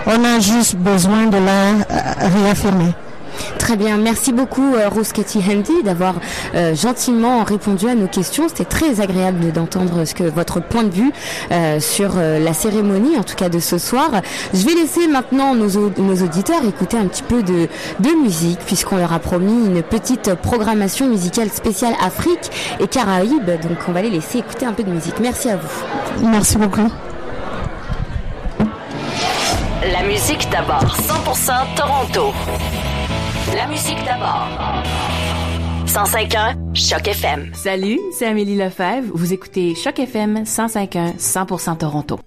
on 0.06 0.24
a 0.24 0.40
juste 0.40 0.76
besoin 0.76 1.26
de 1.26 1.36
la 1.38 1.70
euh, 1.70 2.42
réaffirmer. 2.44 2.92
Très 3.58 3.76
bien, 3.76 3.96
merci 3.98 4.32
beaucoup 4.32 4.74
euh, 4.74 4.88
Rose 4.88 5.12
Cathy 5.12 5.38
Handy 5.38 5.82
d'avoir 5.84 6.14
euh, 6.54 6.74
gentiment 6.74 7.44
répondu 7.44 7.86
à 7.88 7.94
nos 7.94 8.06
questions. 8.06 8.48
C'était 8.48 8.64
très 8.64 9.00
agréable 9.00 9.52
d'entendre 9.52 10.04
ce 10.04 10.14
que 10.14 10.24
votre 10.24 10.60
point 10.60 10.84
de 10.84 10.90
vue 10.90 11.12
euh, 11.50 11.80
sur 11.80 12.12
euh, 12.16 12.38
la 12.38 12.54
cérémonie, 12.54 13.16
en 13.18 13.22
tout 13.22 13.34
cas 13.34 13.48
de 13.48 13.58
ce 13.58 13.78
soir. 13.78 14.10
Je 14.54 14.64
vais 14.64 14.74
laisser 14.74 15.06
maintenant 15.08 15.54
nos, 15.54 15.68
nos 15.98 16.22
auditeurs 16.22 16.64
écouter 16.66 16.96
un 16.96 17.06
petit 17.06 17.22
peu 17.22 17.42
de, 17.42 17.68
de 18.00 18.22
musique, 18.22 18.60
puisqu'on 18.60 18.96
leur 18.96 19.12
a 19.12 19.18
promis 19.18 19.66
une 19.66 19.82
petite 19.82 20.34
programmation 20.34 21.08
musicale 21.08 21.50
spéciale 21.50 21.94
Afrique 22.04 22.50
et 22.80 22.86
Caraïbes. 22.86 23.50
Donc 23.62 23.78
on 23.88 23.92
va 23.92 24.02
les 24.02 24.10
laisser 24.10 24.38
écouter 24.38 24.64
un 24.66 24.72
peu 24.72 24.82
de 24.82 24.90
musique. 24.90 25.20
Merci 25.20 25.50
à 25.50 25.56
vous. 25.56 26.26
Merci 26.30 26.56
beaucoup. 26.56 26.88
La 29.92 30.02
musique 30.02 30.48
d'abord, 30.50 30.82
100% 30.84 31.76
Toronto. 31.76 32.32
La 33.54 33.68
musique 33.68 33.98
d'abord. 34.04 34.48
105.1 35.86 36.74
Choc 36.74 37.06
FM. 37.06 37.52
Salut, 37.54 38.00
c'est 38.12 38.26
Amélie 38.26 38.56
Lefebvre. 38.56 39.12
Vous 39.14 39.32
écoutez 39.32 39.76
Choc 39.76 40.00
FM 40.00 40.42
105.1 40.42 41.16
100% 41.18 41.76
Toronto. 41.78 42.18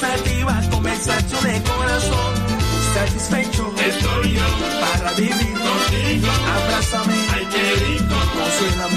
Pensativa, 0.00 0.60
conversación 0.70 1.42
de 1.42 1.62
corazón. 1.62 2.34
Satisfecho. 2.94 3.72
Estoy 3.78 4.32
yo. 4.34 4.46
Para 4.80 5.12
vivir. 5.12 5.56
Contigo. 5.66 6.28
Abrázame, 6.56 7.14
ay 7.34 7.46
qué 7.50 7.64
rico, 7.84 8.14
consuélame, 8.34 8.95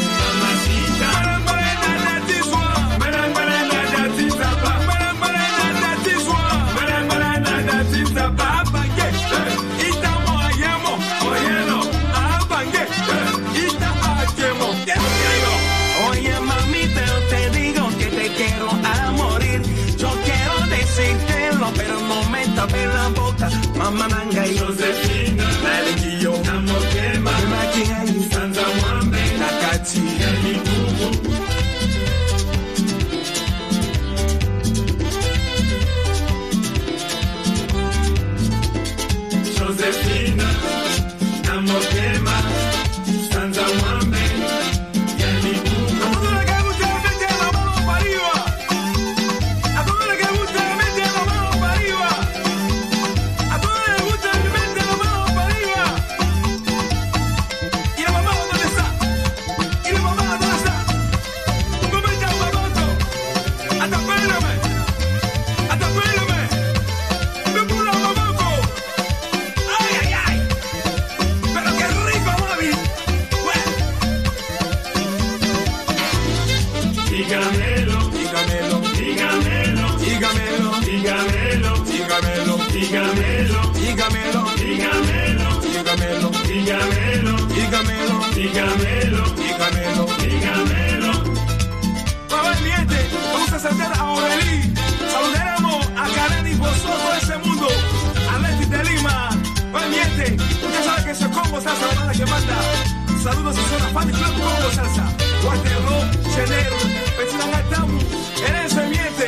salsa. 104.74 105.06
Guaterro, 105.44 105.98
Chanel, 106.34 106.74
Petina 107.18 107.48
Gatamu, 107.52 108.00
Erense 108.48 108.82
miente. 108.88 109.28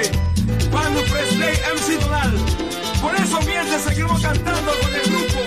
Pando 0.72 1.02
Presley, 1.03 1.56
MC 1.76 1.99
Donal. 2.02 2.34
Por 3.02 3.15
eso 3.15 3.41
miente, 3.41 3.80
seguimos 3.80 4.22
cantando 4.22 4.72
con 4.81 4.93
el 4.93 5.02
grupo. 5.11 5.41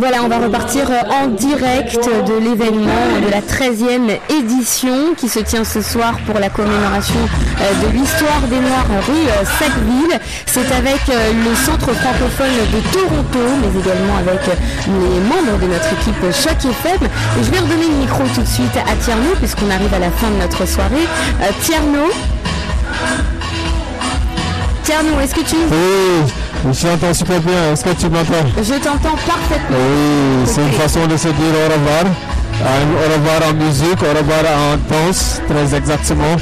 Voilà, 0.00 0.22
on 0.24 0.28
va 0.28 0.38
repartir 0.38 0.90
en 1.10 1.26
direct 1.26 1.94
de 2.26 2.38
l'événement 2.38 3.20
de 3.22 3.30
la 3.30 3.42
13e 3.42 4.18
édition 4.30 5.14
qui 5.14 5.28
se 5.28 5.40
tient 5.40 5.62
ce 5.62 5.82
soir 5.82 6.14
pour 6.24 6.38
la 6.38 6.48
commémoration 6.48 7.20
euh, 7.60 7.86
de 7.86 7.92
l'histoire 7.92 8.40
des 8.48 8.60
Noirs 8.60 8.86
rue 9.06 9.28
euh, 9.28 9.44
Sackville. 9.58 10.18
C'est 10.46 10.72
avec 10.72 11.00
euh, 11.10 11.32
le 11.44 11.54
centre 11.54 11.92
francophone 11.92 12.48
de 12.72 12.80
Toronto, 12.90 13.40
mais 13.60 13.78
également 13.78 14.16
avec 14.16 14.40
euh, 14.48 14.54
les 14.86 15.20
membres 15.20 15.58
de 15.60 15.66
notre 15.66 15.92
équipe 15.92 16.32
Choc 16.32 16.56
FM. 16.64 17.04
Et 17.38 17.44
je 17.44 17.50
vais 17.50 17.58
redonner 17.58 17.88
le 17.90 17.96
micro 18.00 18.22
tout 18.34 18.40
de 18.40 18.48
suite 18.48 18.74
à 18.78 18.96
Tierno 19.04 19.32
puisqu'on 19.38 19.68
arrive 19.70 19.92
à 19.92 19.98
la 19.98 20.10
fin 20.10 20.30
de 20.30 20.36
notre 20.40 20.66
soirée. 20.66 21.06
Euh, 21.42 21.50
Tierno, 21.60 22.08
Tierno, 24.82 25.20
est-ce 25.20 25.34
que 25.34 25.42
tu... 25.42 25.56
je 26.72 26.86
t'entends 26.86 27.14
super 27.14 27.40
bien. 27.40 27.72
Est-ce 27.72 27.84
que 27.84 27.90
tu 27.90 28.08
m'entends 28.08 28.46
Je 28.58 28.74
t'entends 28.74 29.16
parfaitement. 29.26 29.76
Oui, 29.76 30.46
c'est 30.46 30.60
une 30.62 30.72
façon 30.72 31.06
de 31.06 31.16
se 31.16 31.28
dire 31.28 31.54
au 31.54 31.72
revoir. 31.72 32.04
Au 32.62 33.12
revoir 33.14 33.50
en 33.50 33.54
musique, 33.54 34.02
au 34.02 34.16
revoir 34.18 34.42
en 34.44 34.76
danse, 34.92 35.40
très 35.48 35.76
exactement. 35.76 36.36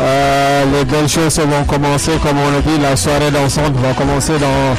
Euh, 0.00 0.64
les 0.72 0.84
belles 0.84 1.08
choses 1.08 1.38
vont 1.40 1.64
commencer, 1.64 2.12
comme 2.22 2.36
on 2.38 2.50
l'a 2.52 2.60
dit, 2.60 2.80
la 2.80 2.94
soirée 2.96 3.30
dansante 3.32 3.74
va 3.82 3.92
commencer 3.94 4.34
dans, 4.38 4.76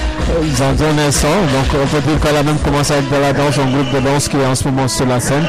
dans 0.57 0.83
un 0.83 1.07
instant. 1.07 1.27
Donc 1.51 1.81
on 1.83 1.87
peut 1.87 1.99
dire 2.09 2.19
qu'elle 2.21 2.37
a 2.37 2.43
même 2.43 2.57
commencé 2.59 2.93
avec 2.93 3.09
de 3.09 3.15
la 3.17 3.33
danse, 3.33 3.57
un 3.57 3.69
groupe 3.69 3.91
de 3.93 3.99
danse 3.99 4.29
qui 4.29 4.37
est 4.37 4.45
en 4.45 4.55
ce 4.55 4.63
moment 4.65 4.87
sur 4.87 5.05
la 5.05 5.19
scène. 5.19 5.45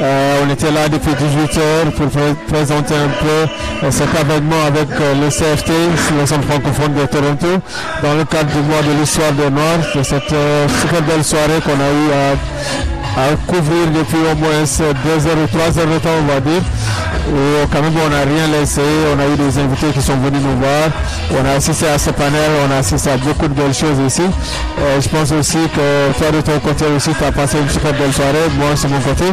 Euh, 0.00 0.40
on 0.46 0.50
était 0.52 0.70
là 0.70 0.88
depuis 0.88 1.12
18 1.14 1.58
heures 1.58 1.92
pour 1.96 2.06
pr- 2.06 2.36
présenter 2.52 2.94
un 2.94 3.08
peu 3.20 3.86
euh, 3.86 3.90
cet 3.90 4.08
événement 4.20 4.62
avec 4.66 4.88
le 4.90 5.28
CFT, 5.30 5.72
le 6.20 6.26
Centre 6.26 6.46
francophone 6.46 6.94
de 6.94 7.06
Toronto, 7.06 7.48
dans 8.02 8.14
le 8.14 8.24
cadre 8.24 8.50
du 8.52 8.60
mois 8.60 8.82
de 8.82 9.00
l'histoire 9.00 9.32
des 9.32 9.50
Noirs, 9.50 9.78
de 9.94 10.02
cette 10.02 10.32
euh, 10.32 10.66
belle 11.08 11.24
soirée 11.24 11.60
qu'on 11.64 11.72
a 11.72 11.88
eu 11.90 12.36
à, 13.18 13.36
couvrir 13.46 13.86
depuis 13.94 14.18
au 14.18 14.34
moins 14.36 14.64
euh, 14.80 14.92
deux 15.04 15.26
heures 15.26 15.38
ou 15.42 15.46
trois 15.46 15.78
heures 15.78 15.86
de 15.86 15.98
temps, 15.98 16.18
on 16.22 16.26
va 16.32 16.40
dire. 16.40 16.62
Et 17.28 17.66
quand 17.70 17.82
même, 17.82 17.92
on 17.92 18.08
n'a 18.08 18.24
rien 18.24 18.48
laissé. 18.58 18.80
On 19.12 19.18
a 19.18 19.26
eu 19.26 19.36
des 19.36 19.58
invités 19.58 19.88
qui 19.88 20.00
sont 20.00 20.16
venus 20.16 20.40
nous 20.40 20.56
voir. 20.58 20.88
On 21.32 21.44
a 21.44 21.50
assisté 21.56 21.86
à 21.88 21.98
ce 21.98 22.10
panel. 22.10 22.50
On 22.66 22.70
a 22.72 22.76
assisté 22.78 23.10
à 23.10 23.16
beaucoup 23.16 23.48
de 23.48 23.54
belles 23.54 23.74
choses 23.74 23.98
ici. 24.06 24.22
Euh, 24.22 25.00
je 25.00 25.08
pense 25.08 25.32
aussi 25.32 25.58
que 25.74 26.12
toi, 26.18 26.30
de 26.30 26.40
ton 26.40 26.60
côté 26.60 26.84
aussi, 26.96 27.10
tu 27.16 27.24
as 27.24 27.32
passé 27.32 27.58
une 27.58 27.68
super 27.68 27.92
belle 27.92 28.12
soirée. 28.12 28.48
Moi, 28.56 28.68
de 28.82 28.88
mon 28.88 29.00
côté, 29.00 29.24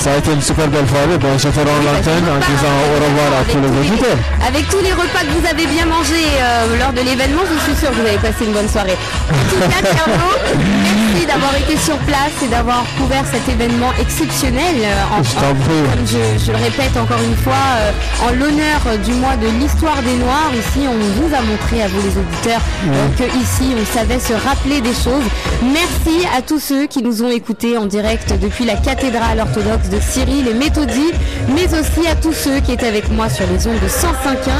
ça 0.00 0.12
a 0.12 0.16
été 0.18 0.32
une 0.32 0.42
super 0.42 0.68
belle 0.68 0.88
soirée. 0.88 1.16
Donc, 1.18 1.38
je 1.38 1.48
te 1.48 1.58
rends 1.58 1.82
l'antenne 1.86 2.28
en 2.28 2.38
disant 2.44 2.76
au 2.92 2.96
revoir 3.00 3.32
à 3.40 3.44
tous 3.44 3.60
les 3.60 3.72
auditeurs. 3.80 4.18
Avec 4.46 4.68
tous 4.68 4.80
les 4.80 4.92
repas 4.92 5.20
que 5.20 5.32
vous 5.38 5.46
avez 5.46 5.66
bien 5.66 5.86
mangés 5.86 6.28
euh, 6.40 6.76
lors 6.78 6.92
de 6.92 7.00
l'événement, 7.00 7.44
je 7.48 7.56
suis 7.64 7.74
sûre 7.80 7.90
que 7.90 7.96
vous 7.96 8.06
avez 8.06 8.18
passé 8.18 8.44
une 8.44 8.52
bonne 8.52 8.68
soirée. 8.68 8.98
Merci 11.14 11.26
d'avoir 11.26 11.54
été 11.56 11.76
sur 11.76 11.96
place 11.98 12.32
et 12.44 12.48
d'avoir 12.48 12.84
couvert 12.98 13.22
cet 13.30 13.48
événement 13.48 13.90
exceptionnel. 14.00 14.74
euh, 14.82 15.16
en- 15.16 15.22
Je 15.22 15.36
en- 15.36 15.40
comme 15.54 16.06
je, 16.06 16.44
je 16.44 16.50
le 16.50 16.56
répète 16.58 16.96
encore 16.96 17.22
une 17.22 17.36
fois, 17.36 17.52
euh, 17.78 17.92
en 18.26 18.32
l'honneur 18.32 18.80
du 19.04 19.12
mois 19.12 19.36
de 19.36 19.46
l'histoire 19.60 20.02
des 20.02 20.14
Noirs, 20.16 20.50
ici, 20.54 20.86
on 20.88 20.98
vous 21.22 21.32
a 21.34 21.40
montré 21.42 21.82
à 21.82 21.88
vous 21.88 22.00
les 22.02 22.18
auditeurs 22.18 22.60
euh, 22.88 23.06
que 23.16 23.24
ici, 23.38 23.74
on 23.80 23.86
savait 23.96 24.18
se 24.18 24.32
rappeler 24.32 24.80
des 24.80 24.92
choses. 24.92 25.22
Merci 25.62 26.26
à 26.36 26.42
tous 26.42 26.58
ceux 26.58 26.86
qui 26.86 27.00
nous 27.02 27.22
ont 27.22 27.30
écoutés 27.30 27.78
en 27.78 27.86
direct 27.86 28.32
depuis 28.40 28.64
la 28.64 28.74
cathédrale 28.74 29.38
orthodoxe 29.40 29.88
de 29.90 30.00
Cyril 30.00 30.48
et 30.48 30.54
Méthodie, 30.54 31.12
mais 31.54 31.66
aussi 31.66 32.06
à 32.10 32.16
tous 32.16 32.32
ceux 32.32 32.58
qui 32.60 32.72
étaient 32.72 32.88
avec 32.88 33.08
moi 33.10 33.28
sur 33.28 33.46
les 33.46 33.66
ondes 33.68 33.80
de 33.80 33.88
105.1. 33.88 34.50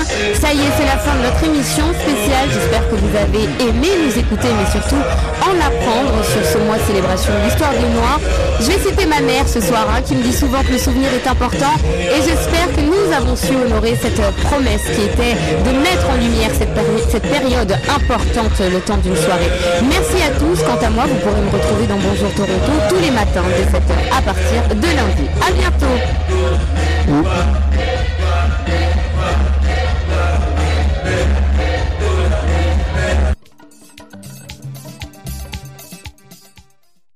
Ça 0.41 0.53
y 0.55 0.59
est, 0.59 0.73
c'est 0.79 0.87
la 0.87 0.99
fin 0.99 1.17
de 1.19 1.23
notre 1.25 1.43
émission 1.45 1.85
spéciale. 2.01 2.49
J'espère 2.53 2.89
que 2.91 2.95
vous 2.95 3.17
avez 3.17 3.45
aimé 3.69 3.89
nous 4.07 4.19
écouter, 4.19 4.49
mais 4.59 4.71
surtout 4.71 5.03
en 5.43 5.55
apprendre 5.67 6.25
sur 6.25 6.45
ce 6.45 6.54
mois 6.59 6.77
de 6.79 6.83
célébration 6.83 7.33
de 7.35 7.45
l'histoire 7.45 7.73
des 7.73 7.89
Noirs. 7.95 8.21
Je 8.61 8.67
vais 8.67 8.79
citer 8.79 9.07
ma 9.07 9.21
mère 9.21 9.47
ce 9.49 9.61
soir, 9.61 9.87
hein, 9.91 10.01
qui 10.07 10.15
me 10.15 10.23
dit 10.23 10.33
souvent 10.33 10.61
que 10.63 10.73
le 10.73 10.79
souvenir 10.79 11.09
est 11.13 11.27
important, 11.29 11.75
et 11.85 12.21
j'espère 12.23 12.69
que 12.75 12.81
nous 12.81 13.13
avons 13.15 13.37
su 13.37 13.53
honorer 13.55 13.97
cette 14.01 14.21
promesse 14.45 14.83
qui 14.95 15.03
était 15.03 15.35
de 15.65 15.71
mettre 15.79 16.09
en 16.11 16.15
lumière 16.17 16.51
cette, 16.57 16.73
péri- 16.75 17.05
cette 17.11 17.27
période 17.31 17.73
importante 17.89 18.53
le 18.61 18.79
temps 18.81 18.97
d'une 18.99 19.17
soirée. 19.17 19.51
Merci 19.89 20.23
à 20.23 20.31
tous. 20.39 20.63
Quant 20.63 20.79
à 20.87 20.91
moi, 20.91 21.05
vous 21.07 21.17
pourrez 21.17 21.41
me 21.41 21.51
retrouver 21.51 21.87
dans 21.87 21.99
Bonjour 21.99 22.31
Toronto 22.35 22.73
tous 22.89 23.01
les 23.01 23.11
matins 23.11 23.43
de 23.43 23.65
7h 23.71 24.17
à 24.17 24.23
partir 24.23 24.63
de 24.71 24.87
lundi. 24.87 25.29
À 25.41 25.51
bientôt. 25.53 25.95